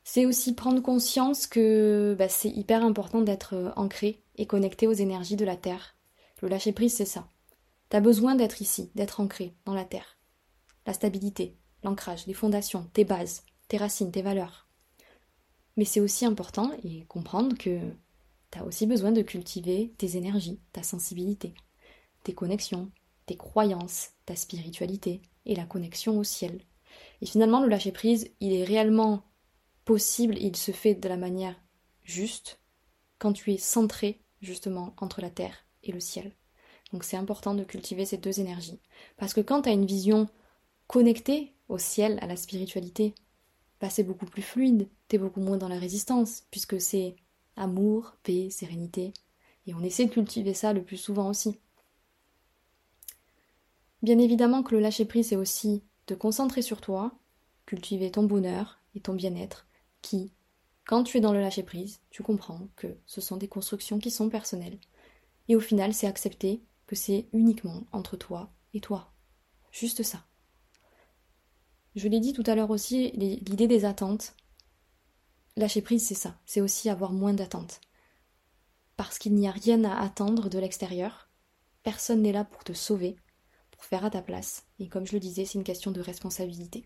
C'est 0.03 0.25
aussi 0.25 0.55
prendre 0.55 0.81
conscience 0.81 1.45
que 1.45 2.15
bah, 2.17 2.27
c'est 2.27 2.49
hyper 2.49 2.83
important 2.83 3.21
d'être 3.21 3.53
euh, 3.53 3.71
ancré 3.75 4.23
et 4.35 4.47
connecté 4.47 4.87
aux 4.87 4.93
énergies 4.93 5.35
de 5.35 5.45
la 5.45 5.55
Terre. 5.55 5.95
Le 6.41 6.47
lâcher 6.47 6.71
prise, 6.71 6.95
c'est 6.95 7.05
ça. 7.05 7.27
T'as 7.89 7.99
besoin 7.99 8.35
d'être 8.35 8.61
ici, 8.61 8.89
d'être 8.95 9.19
ancré 9.19 9.53
dans 9.65 9.75
la 9.75 9.85
Terre. 9.85 10.17
La 10.85 10.93
stabilité, 10.93 11.55
l'ancrage, 11.83 12.27
les 12.27 12.33
fondations, 12.33 12.89
tes 12.93 13.05
bases, 13.05 13.43
tes 13.67 13.77
racines, 13.77 14.11
tes 14.11 14.21
valeurs. 14.21 14.67
Mais 15.77 15.85
c'est 15.85 15.99
aussi 15.99 16.25
important 16.25 16.71
et 16.83 17.05
comprendre 17.05 17.57
que 17.57 17.79
tu 18.51 18.59
as 18.59 18.65
aussi 18.65 18.85
besoin 18.85 19.11
de 19.11 19.21
cultiver 19.21 19.93
tes 19.97 20.17
énergies, 20.17 20.59
ta 20.73 20.83
sensibilité, 20.83 21.53
tes 22.23 22.33
connexions, 22.33 22.91
tes 23.25 23.37
croyances, 23.37 24.09
ta 24.25 24.35
spiritualité 24.35 25.21
et 25.45 25.55
la 25.55 25.65
connexion 25.65 26.17
au 26.17 26.23
ciel. 26.23 26.61
Et 27.21 27.25
finalement, 27.25 27.61
le 27.61 27.69
lâcher 27.69 27.91
prise, 27.91 28.29
il 28.39 28.53
est 28.53 28.63
réellement 28.63 29.23
possible, 29.85 30.37
il 30.37 30.55
se 30.55 30.71
fait 30.71 30.95
de 30.95 31.09
la 31.09 31.17
manière 31.17 31.55
juste 32.03 32.59
quand 33.19 33.33
tu 33.33 33.53
es 33.53 33.57
centré 33.57 34.21
justement 34.41 34.93
entre 34.97 35.21
la 35.21 35.29
terre 35.29 35.65
et 35.83 35.91
le 35.91 35.99
ciel. 35.99 36.31
Donc 36.91 37.03
c'est 37.03 37.17
important 37.17 37.53
de 37.53 37.63
cultiver 37.63 38.05
ces 38.05 38.17
deux 38.17 38.39
énergies. 38.39 38.79
Parce 39.17 39.33
que 39.33 39.41
quand 39.41 39.63
tu 39.63 39.69
as 39.69 39.73
une 39.73 39.85
vision 39.85 40.27
connectée 40.91 41.53
au 41.69 41.77
ciel, 41.77 42.19
à 42.21 42.27
la 42.27 42.35
spiritualité, 42.35 43.15
bah 43.79 43.89
c'est 43.89 44.03
beaucoup 44.03 44.25
plus 44.25 44.41
fluide, 44.41 44.89
tu 45.07 45.15
es 45.15 45.19
beaucoup 45.19 45.39
moins 45.39 45.57
dans 45.57 45.69
la 45.69 45.79
résistance, 45.79 46.43
puisque 46.51 46.81
c'est 46.81 47.15
amour, 47.55 48.17
paix, 48.23 48.49
sérénité. 48.49 49.13
Et 49.67 49.73
on 49.73 49.83
essaie 49.83 50.05
de 50.05 50.11
cultiver 50.11 50.53
ça 50.53 50.73
le 50.73 50.83
plus 50.83 50.97
souvent 50.97 51.29
aussi. 51.29 51.57
Bien 54.01 54.19
évidemment 54.19 54.63
que 54.63 54.75
le 54.75 54.81
lâcher 54.81 55.05
prise, 55.05 55.29
c'est 55.29 55.37
aussi 55.37 55.81
te 56.07 56.13
concentrer 56.13 56.61
sur 56.61 56.81
toi, 56.81 57.13
cultiver 57.65 58.11
ton 58.11 58.23
bonheur 58.23 58.81
et 58.93 58.99
ton 58.99 59.13
bien-être, 59.13 59.67
qui, 60.01 60.33
quand 60.85 61.03
tu 61.03 61.17
es 61.17 61.21
dans 61.21 61.31
le 61.31 61.39
lâcher 61.39 61.63
prise, 61.63 62.01
tu 62.09 62.21
comprends 62.21 62.67
que 62.75 62.97
ce 63.05 63.21
sont 63.21 63.37
des 63.37 63.47
constructions 63.47 63.99
qui 63.99 64.11
sont 64.11 64.27
personnelles. 64.27 64.79
Et 65.47 65.55
au 65.55 65.61
final, 65.61 65.93
c'est 65.93 66.07
accepter 66.07 66.61
que 66.85 66.97
c'est 66.97 67.27
uniquement 67.31 67.85
entre 67.93 68.17
toi 68.17 68.51
et 68.73 68.81
toi. 68.81 69.13
Juste 69.71 70.03
ça. 70.03 70.25
Je 71.95 72.07
l'ai 72.07 72.19
dit 72.19 72.33
tout 72.33 72.43
à 72.45 72.55
l'heure 72.55 72.69
aussi, 72.69 73.11
l'idée 73.11 73.67
des 73.67 73.85
attentes. 73.85 74.33
Lâcher 75.57 75.81
prise, 75.81 76.07
c'est 76.07 76.15
ça. 76.15 76.39
C'est 76.45 76.61
aussi 76.61 76.89
avoir 76.89 77.11
moins 77.11 77.33
d'attentes. 77.33 77.81
Parce 78.95 79.19
qu'il 79.19 79.35
n'y 79.35 79.47
a 79.47 79.51
rien 79.51 79.83
à 79.83 80.01
attendre 80.01 80.49
de 80.49 80.59
l'extérieur. 80.59 81.29
Personne 81.83 82.21
n'est 82.21 82.31
là 82.31 82.45
pour 82.45 82.63
te 82.63 82.73
sauver 82.73 83.17
faire 83.85 84.05
à 84.05 84.09
ta 84.09 84.21
place. 84.21 84.65
Et 84.79 84.87
comme 84.87 85.05
je 85.05 85.13
le 85.13 85.19
disais, 85.19 85.45
c'est 85.45 85.57
une 85.57 85.63
question 85.63 85.91
de 85.91 86.01
responsabilité. 86.01 86.85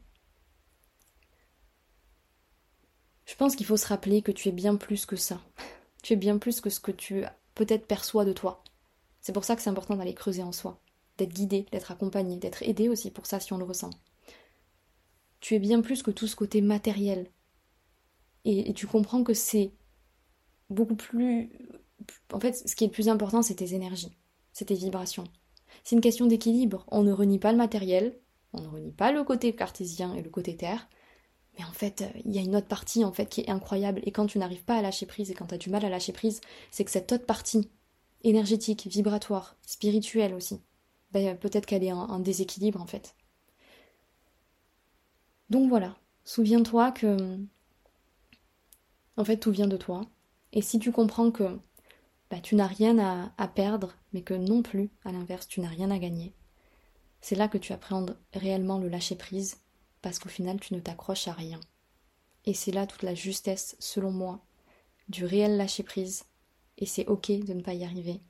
Je 3.25 3.35
pense 3.35 3.55
qu'il 3.55 3.65
faut 3.65 3.77
se 3.77 3.87
rappeler 3.87 4.21
que 4.21 4.31
tu 4.31 4.49
es 4.49 4.51
bien 4.51 4.75
plus 4.75 5.05
que 5.05 5.15
ça. 5.15 5.41
Tu 6.03 6.13
es 6.13 6.17
bien 6.17 6.37
plus 6.37 6.61
que 6.61 6.69
ce 6.69 6.79
que 6.79 6.91
tu 6.91 7.23
peut-être 7.55 7.87
perçois 7.87 8.25
de 8.25 8.33
toi. 8.33 8.63
C'est 9.21 9.33
pour 9.33 9.43
ça 9.43 9.55
que 9.55 9.63
c'est 9.63 9.71
important 9.71 9.95
d'aller 9.95 10.13
creuser 10.13 10.43
en 10.43 10.51
soi, 10.51 10.79
d'être 11.17 11.33
guidé, 11.33 11.65
d'être 11.71 11.89
accompagné, 11.89 12.37
d'être 12.37 12.61
aidé 12.61 12.89
aussi 12.89 13.09
pour 13.09 13.25
ça 13.25 13.39
si 13.39 13.51
on 13.53 13.57
le 13.57 13.63
ressent. 13.63 13.89
Tu 15.39 15.55
es 15.55 15.59
bien 15.59 15.81
plus 15.81 16.03
que 16.03 16.11
tout 16.11 16.27
ce 16.27 16.35
côté 16.35 16.61
matériel. 16.61 17.29
Et, 18.45 18.73
tu 18.73 18.87
comprends 18.87 19.23
que 19.23 19.33
c'est 19.33 19.71
beaucoup 20.69 20.95
plus... 20.95 21.51
En 22.31 22.39
fait, 22.39 22.53
ce 22.53 22.75
qui 22.75 22.83
est 22.83 22.87
le 22.87 22.93
plus 22.93 23.09
important, 23.09 23.41
c'est 23.41 23.55
tes 23.55 23.73
énergies, 23.73 24.15
c'est 24.53 24.65
tes 24.65 24.75
vibrations. 24.75 25.23
C'est 25.83 25.95
une 25.95 26.01
question 26.01 26.27
d'équilibre. 26.27 26.85
On 26.89 27.03
ne 27.03 27.11
renie 27.11 27.39
pas 27.39 27.51
le 27.51 27.57
matériel, 27.57 28.19
on 28.53 28.61
ne 28.61 28.67
renie 28.67 28.91
pas 28.91 29.11
le 29.11 29.23
côté 29.23 29.55
cartésien 29.55 30.13
et 30.13 30.21
le 30.21 30.29
côté 30.29 30.55
terre, 30.55 30.87
mais 31.57 31.65
en 31.65 31.71
fait, 31.71 32.03
il 32.25 32.33
y 32.33 32.39
a 32.39 32.41
une 32.41 32.55
autre 32.55 32.67
partie 32.67 33.03
en 33.03 33.11
fait 33.11 33.27
qui 33.27 33.41
est 33.41 33.49
incroyable. 33.49 34.01
Et 34.03 34.11
quand 34.11 34.25
tu 34.25 34.39
n'arrives 34.39 34.63
pas 34.63 34.75
à 34.75 34.81
lâcher 34.81 35.05
prise 35.05 35.31
et 35.31 35.33
quand 35.33 35.47
tu 35.47 35.55
as 35.55 35.59
du 35.59 35.69
mal 35.69 35.85
à 35.85 35.89
lâcher 35.89 36.13
prise, 36.13 36.41
c'est 36.71 36.83
que 36.83 36.91
cette 36.91 37.11
autre 37.11 37.25
partie, 37.25 37.69
énergétique, 38.23 38.87
vibratoire, 38.87 39.55
spirituelle 39.65 40.33
aussi, 40.33 40.59
ben, 41.11 41.37
peut-être 41.37 41.65
qu'elle 41.65 41.83
est 41.83 41.91
en, 41.91 42.19
déséquilibre 42.19 42.81
en 42.81 42.87
fait. 42.87 43.14
Donc 45.49 45.69
voilà, 45.69 45.95
souviens-toi 46.23 46.91
que 46.91 47.37
en 49.17 49.25
fait 49.25 49.37
tout 49.37 49.51
vient 49.51 49.67
de 49.67 49.77
toi. 49.77 50.01
Et 50.51 50.61
si 50.61 50.79
tu 50.79 50.91
comprends 50.91 51.31
que 51.31 51.59
bah, 52.29 52.39
tu 52.41 52.55
n'as 52.55 52.67
rien 52.67 52.97
à, 53.37 53.47
perdre, 53.47 53.95
mais 54.13 54.21
que 54.21 54.33
non 54.33 54.61
plus, 54.61 54.89
à 55.03 55.11
l'inverse, 55.11 55.47
tu 55.47 55.61
n'as 55.61 55.69
rien 55.69 55.91
à 55.91 55.99
gagner. 55.99 56.33
C'est 57.21 57.35
là 57.35 57.47
que 57.47 57.57
tu 57.57 57.73
appréhendes 57.73 58.17
réellement 58.33 58.77
le 58.77 58.87
lâcher 58.87 59.15
prise, 59.15 59.57
parce 60.01 60.19
qu'au 60.19 60.29
final, 60.29 60.59
tu 60.59 60.73
ne 60.73 60.79
t'accroches 60.79 61.27
à 61.27 61.33
rien. 61.33 61.59
Et 62.45 62.53
c'est 62.53 62.71
là 62.71 62.87
toute 62.87 63.03
la 63.03 63.15
justesse, 63.15 63.75
selon 63.79 64.11
moi, 64.11 64.39
du 65.09 65.25
réel 65.25 65.57
lâcher 65.57 65.83
prise. 65.83 66.25
Et 66.77 66.85
c'est 66.85 67.07
ok 67.07 67.31
de 67.31 67.53
ne 67.53 67.61
pas 67.61 67.73
y 67.73 67.83
arriver. 67.83 68.21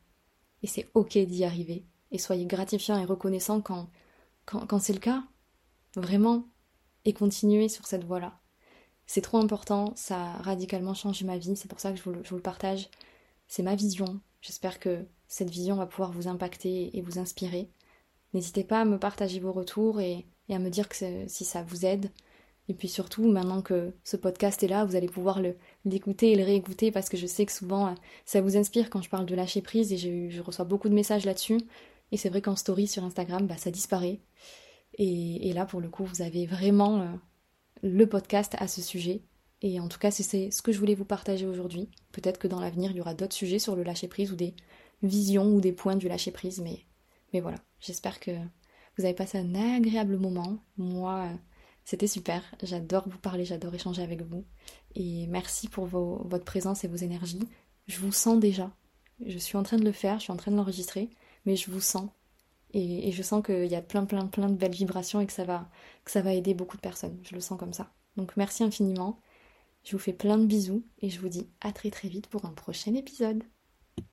Et 0.62 0.68
c'est 0.68 0.90
ok 0.94 1.18
d'y 1.18 1.44
arriver. 1.44 1.86
Et 2.12 2.18
soyez 2.18 2.46
gratifiant 2.46 2.98
et 2.98 3.06
reconnaissant 3.06 3.62
quand, 3.62 3.90
quand, 4.46 4.80
c'est 4.80 4.94
le 4.94 5.00
cas. 5.00 5.24
Vraiment. 5.96 6.46
Et 7.06 7.14
continuez 7.14 7.70
sur 7.70 7.86
cette 7.86 8.04
voie-là. 8.04 8.40
C'est 9.08 9.22
trop 9.22 9.38
important, 9.38 9.94
ça 9.96 10.20
a 10.20 10.42
radicalement 10.42 10.96
changé 10.96 11.26
ma 11.26 11.38
vie, 11.38 11.56
c'est 11.56 11.68
pour 11.68 11.80
ça 11.80 11.92
que 11.92 11.98
je 11.98 12.04
je 12.04 12.30
vous 12.30 12.36
le 12.36 12.42
partage. 12.42 12.90
C'est 13.48 13.64
ma 13.64 13.76
vision. 13.76 14.20
J'espère 14.42 14.80
que 14.80 15.06
cette 15.28 15.50
vision 15.50 15.76
va 15.76 15.86
pouvoir 15.86 16.12
vous 16.12 16.28
impacter 16.28 16.96
et 16.98 17.02
vous 17.02 17.20
inspirer. 17.20 17.70
N'hésitez 18.34 18.64
pas 18.64 18.82
à 18.82 18.86
me 18.86 19.00
partager 19.00 19.40
vos 19.40 19.52
retours 19.52 20.02
et, 20.02 20.26
à 20.50 20.60
me 20.60 20.70
dire 20.70 20.90
que 20.90 20.96
si 21.28 21.46
ça 21.46 21.64
vous 21.64 21.86
aide. 21.86 22.12
Et 22.68 22.74
puis 22.74 22.90
surtout, 22.90 23.28
maintenant 23.28 23.62
que 23.62 23.94
ce 24.04 24.18
podcast 24.18 24.64
est 24.64 24.68
là, 24.68 24.86
vous 24.86 24.96
allez 24.96 25.08
pouvoir 25.08 25.40
l'écouter 25.86 26.32
et 26.32 26.36
le 26.36 26.44
réécouter 26.44 26.92
parce 26.92 27.10
que 27.10 27.18
je 27.18 27.28
sais 27.28 27.46
que 27.46 27.52
souvent 27.52 27.88
euh, 27.88 27.94
ça 28.26 28.42
vous 28.42 28.58
inspire 28.58 28.90
quand 28.90 29.04
je 29.04 29.10
parle 29.10 29.28
de 29.28 29.36
lâcher 29.36 29.62
prise 29.62 29.94
et 29.94 29.98
je 29.98 30.42
reçois 30.42 30.66
beaucoup 30.66 30.90
de 30.90 30.96
messages 30.96 31.26
là-dessus. 31.26 31.60
Et 32.12 32.18
c'est 32.18 32.30
vrai 32.30 32.42
qu'en 32.42 32.56
story 32.56 32.88
sur 32.88 33.04
Instagram, 33.04 33.46
bah, 33.48 33.58
ça 33.58 33.72
disparaît. 33.72 34.20
Et, 34.98 35.52
là, 35.54 35.66
pour 35.66 35.82
le 35.82 35.90
coup, 35.90 36.06
vous 36.06 36.22
avez 36.22 36.46
vraiment 36.46 37.02
euh, 37.02 37.08
le 37.84 38.08
podcast 38.08 38.56
à 38.60 38.68
ce 38.68 38.82
sujet. 38.82 39.22
Et 39.62 39.80
en 39.80 39.88
tout 39.88 40.00
cas, 40.00 40.12
c'est 40.12 40.52
ce 40.52 40.62
que 40.62 40.72
je 40.72 40.80
voulais 40.80 40.96
vous 40.96 41.06
partager 41.06 41.46
aujourd'hui. 41.46 41.90
Peut-être 42.12 42.40
que 42.40 42.48
dans 42.48 42.60
l'avenir, 42.60 42.92
il 42.92 42.98
y 42.98 43.02
aura 43.02 43.14
d'autres 43.14 43.36
sujets 43.36 43.60
sur 43.60 43.76
le 43.76 43.84
lâcher-prise 43.84 44.32
ou 44.32 44.36
des 44.36 44.54
visions 45.02 45.54
ou 45.54 45.62
des 45.62 45.72
points 45.72 45.96
du 45.96 46.08
lâcher-prise. 46.08 46.62
Mais, 46.62 46.80
mais 47.34 47.42
voilà, 47.42 47.58
j'espère 47.80 48.20
que 48.20 48.32
vous 48.98 49.06
avez 49.06 49.14
passé 49.14 49.38
un 49.38 49.56
agréable 49.56 50.18
moment. 50.18 50.58
Moi, 50.78 51.30
c'était 51.84 52.08
super. 52.08 52.44
J'adore 52.64 53.08
vous 53.08 53.20
parler, 53.20 53.46
j'adore 53.46 53.74
échanger 53.76 54.02
avec 54.02 54.22
vous. 54.22 54.46
Et 54.96 55.28
merci 55.28 55.68
pour 55.68 55.86
votre 55.86 56.46
présence 56.46 56.84
et 56.84 56.88
vos 56.88 56.96
énergies. 56.96 57.48
Je 57.88 58.00
vous 58.00 58.12
sens 58.12 58.40
déjà. 58.40 58.72
Je 59.26 59.38
suis 59.38 59.58
en 59.58 59.64
train 59.64 59.78
de 59.78 59.86
le 59.86 59.92
faire, 59.92 60.20
je 60.20 60.24
suis 60.24 60.34
en 60.34 60.38
train 60.38 60.52
de 60.52 60.58
l'enregistrer, 60.58 61.10
mais 61.46 61.56
je 61.56 61.72
vous 61.72 61.82
sens. 61.82 62.10
Et, 62.76 63.12
je 63.14 63.24
sens 63.24 63.42
qu'il 63.44 63.68
y 63.68 63.76
a 63.76 63.82
plein, 63.82 64.06
plein, 64.06 64.28
plein 64.28 64.50
de 64.50 64.56
belles 64.56 64.74
vibrations 64.74 65.22
et 65.22 65.26
que 65.26 65.34
ça 65.34 65.46
va, 65.46 65.70
que 66.04 66.12
ça 66.12 66.22
va 66.22 66.34
aider 66.34 66.54
beaucoup 66.54 66.76
de 66.78 66.82
personnes. 66.82 67.18
Je 67.24 67.34
le 67.34 67.42
sens 67.42 67.58
comme 67.58 67.74
ça. 67.74 67.94
Donc 68.18 68.36
merci 68.38 68.64
infiniment. 68.64 69.22
Je 69.84 69.94
vous 69.94 70.00
fais 70.00 70.14
plein 70.14 70.38
de 70.38 70.46
bisous 70.46 70.86
et 71.00 71.10
je 71.10 71.20
vous 71.22 71.30
dis 71.30 71.50
à 71.62 71.72
très 71.72 71.92
très 71.92 72.10
vite 72.10 72.28
pour 72.28 72.46
un 72.46 72.54
prochain 72.54 72.94
épisode. 72.96 73.44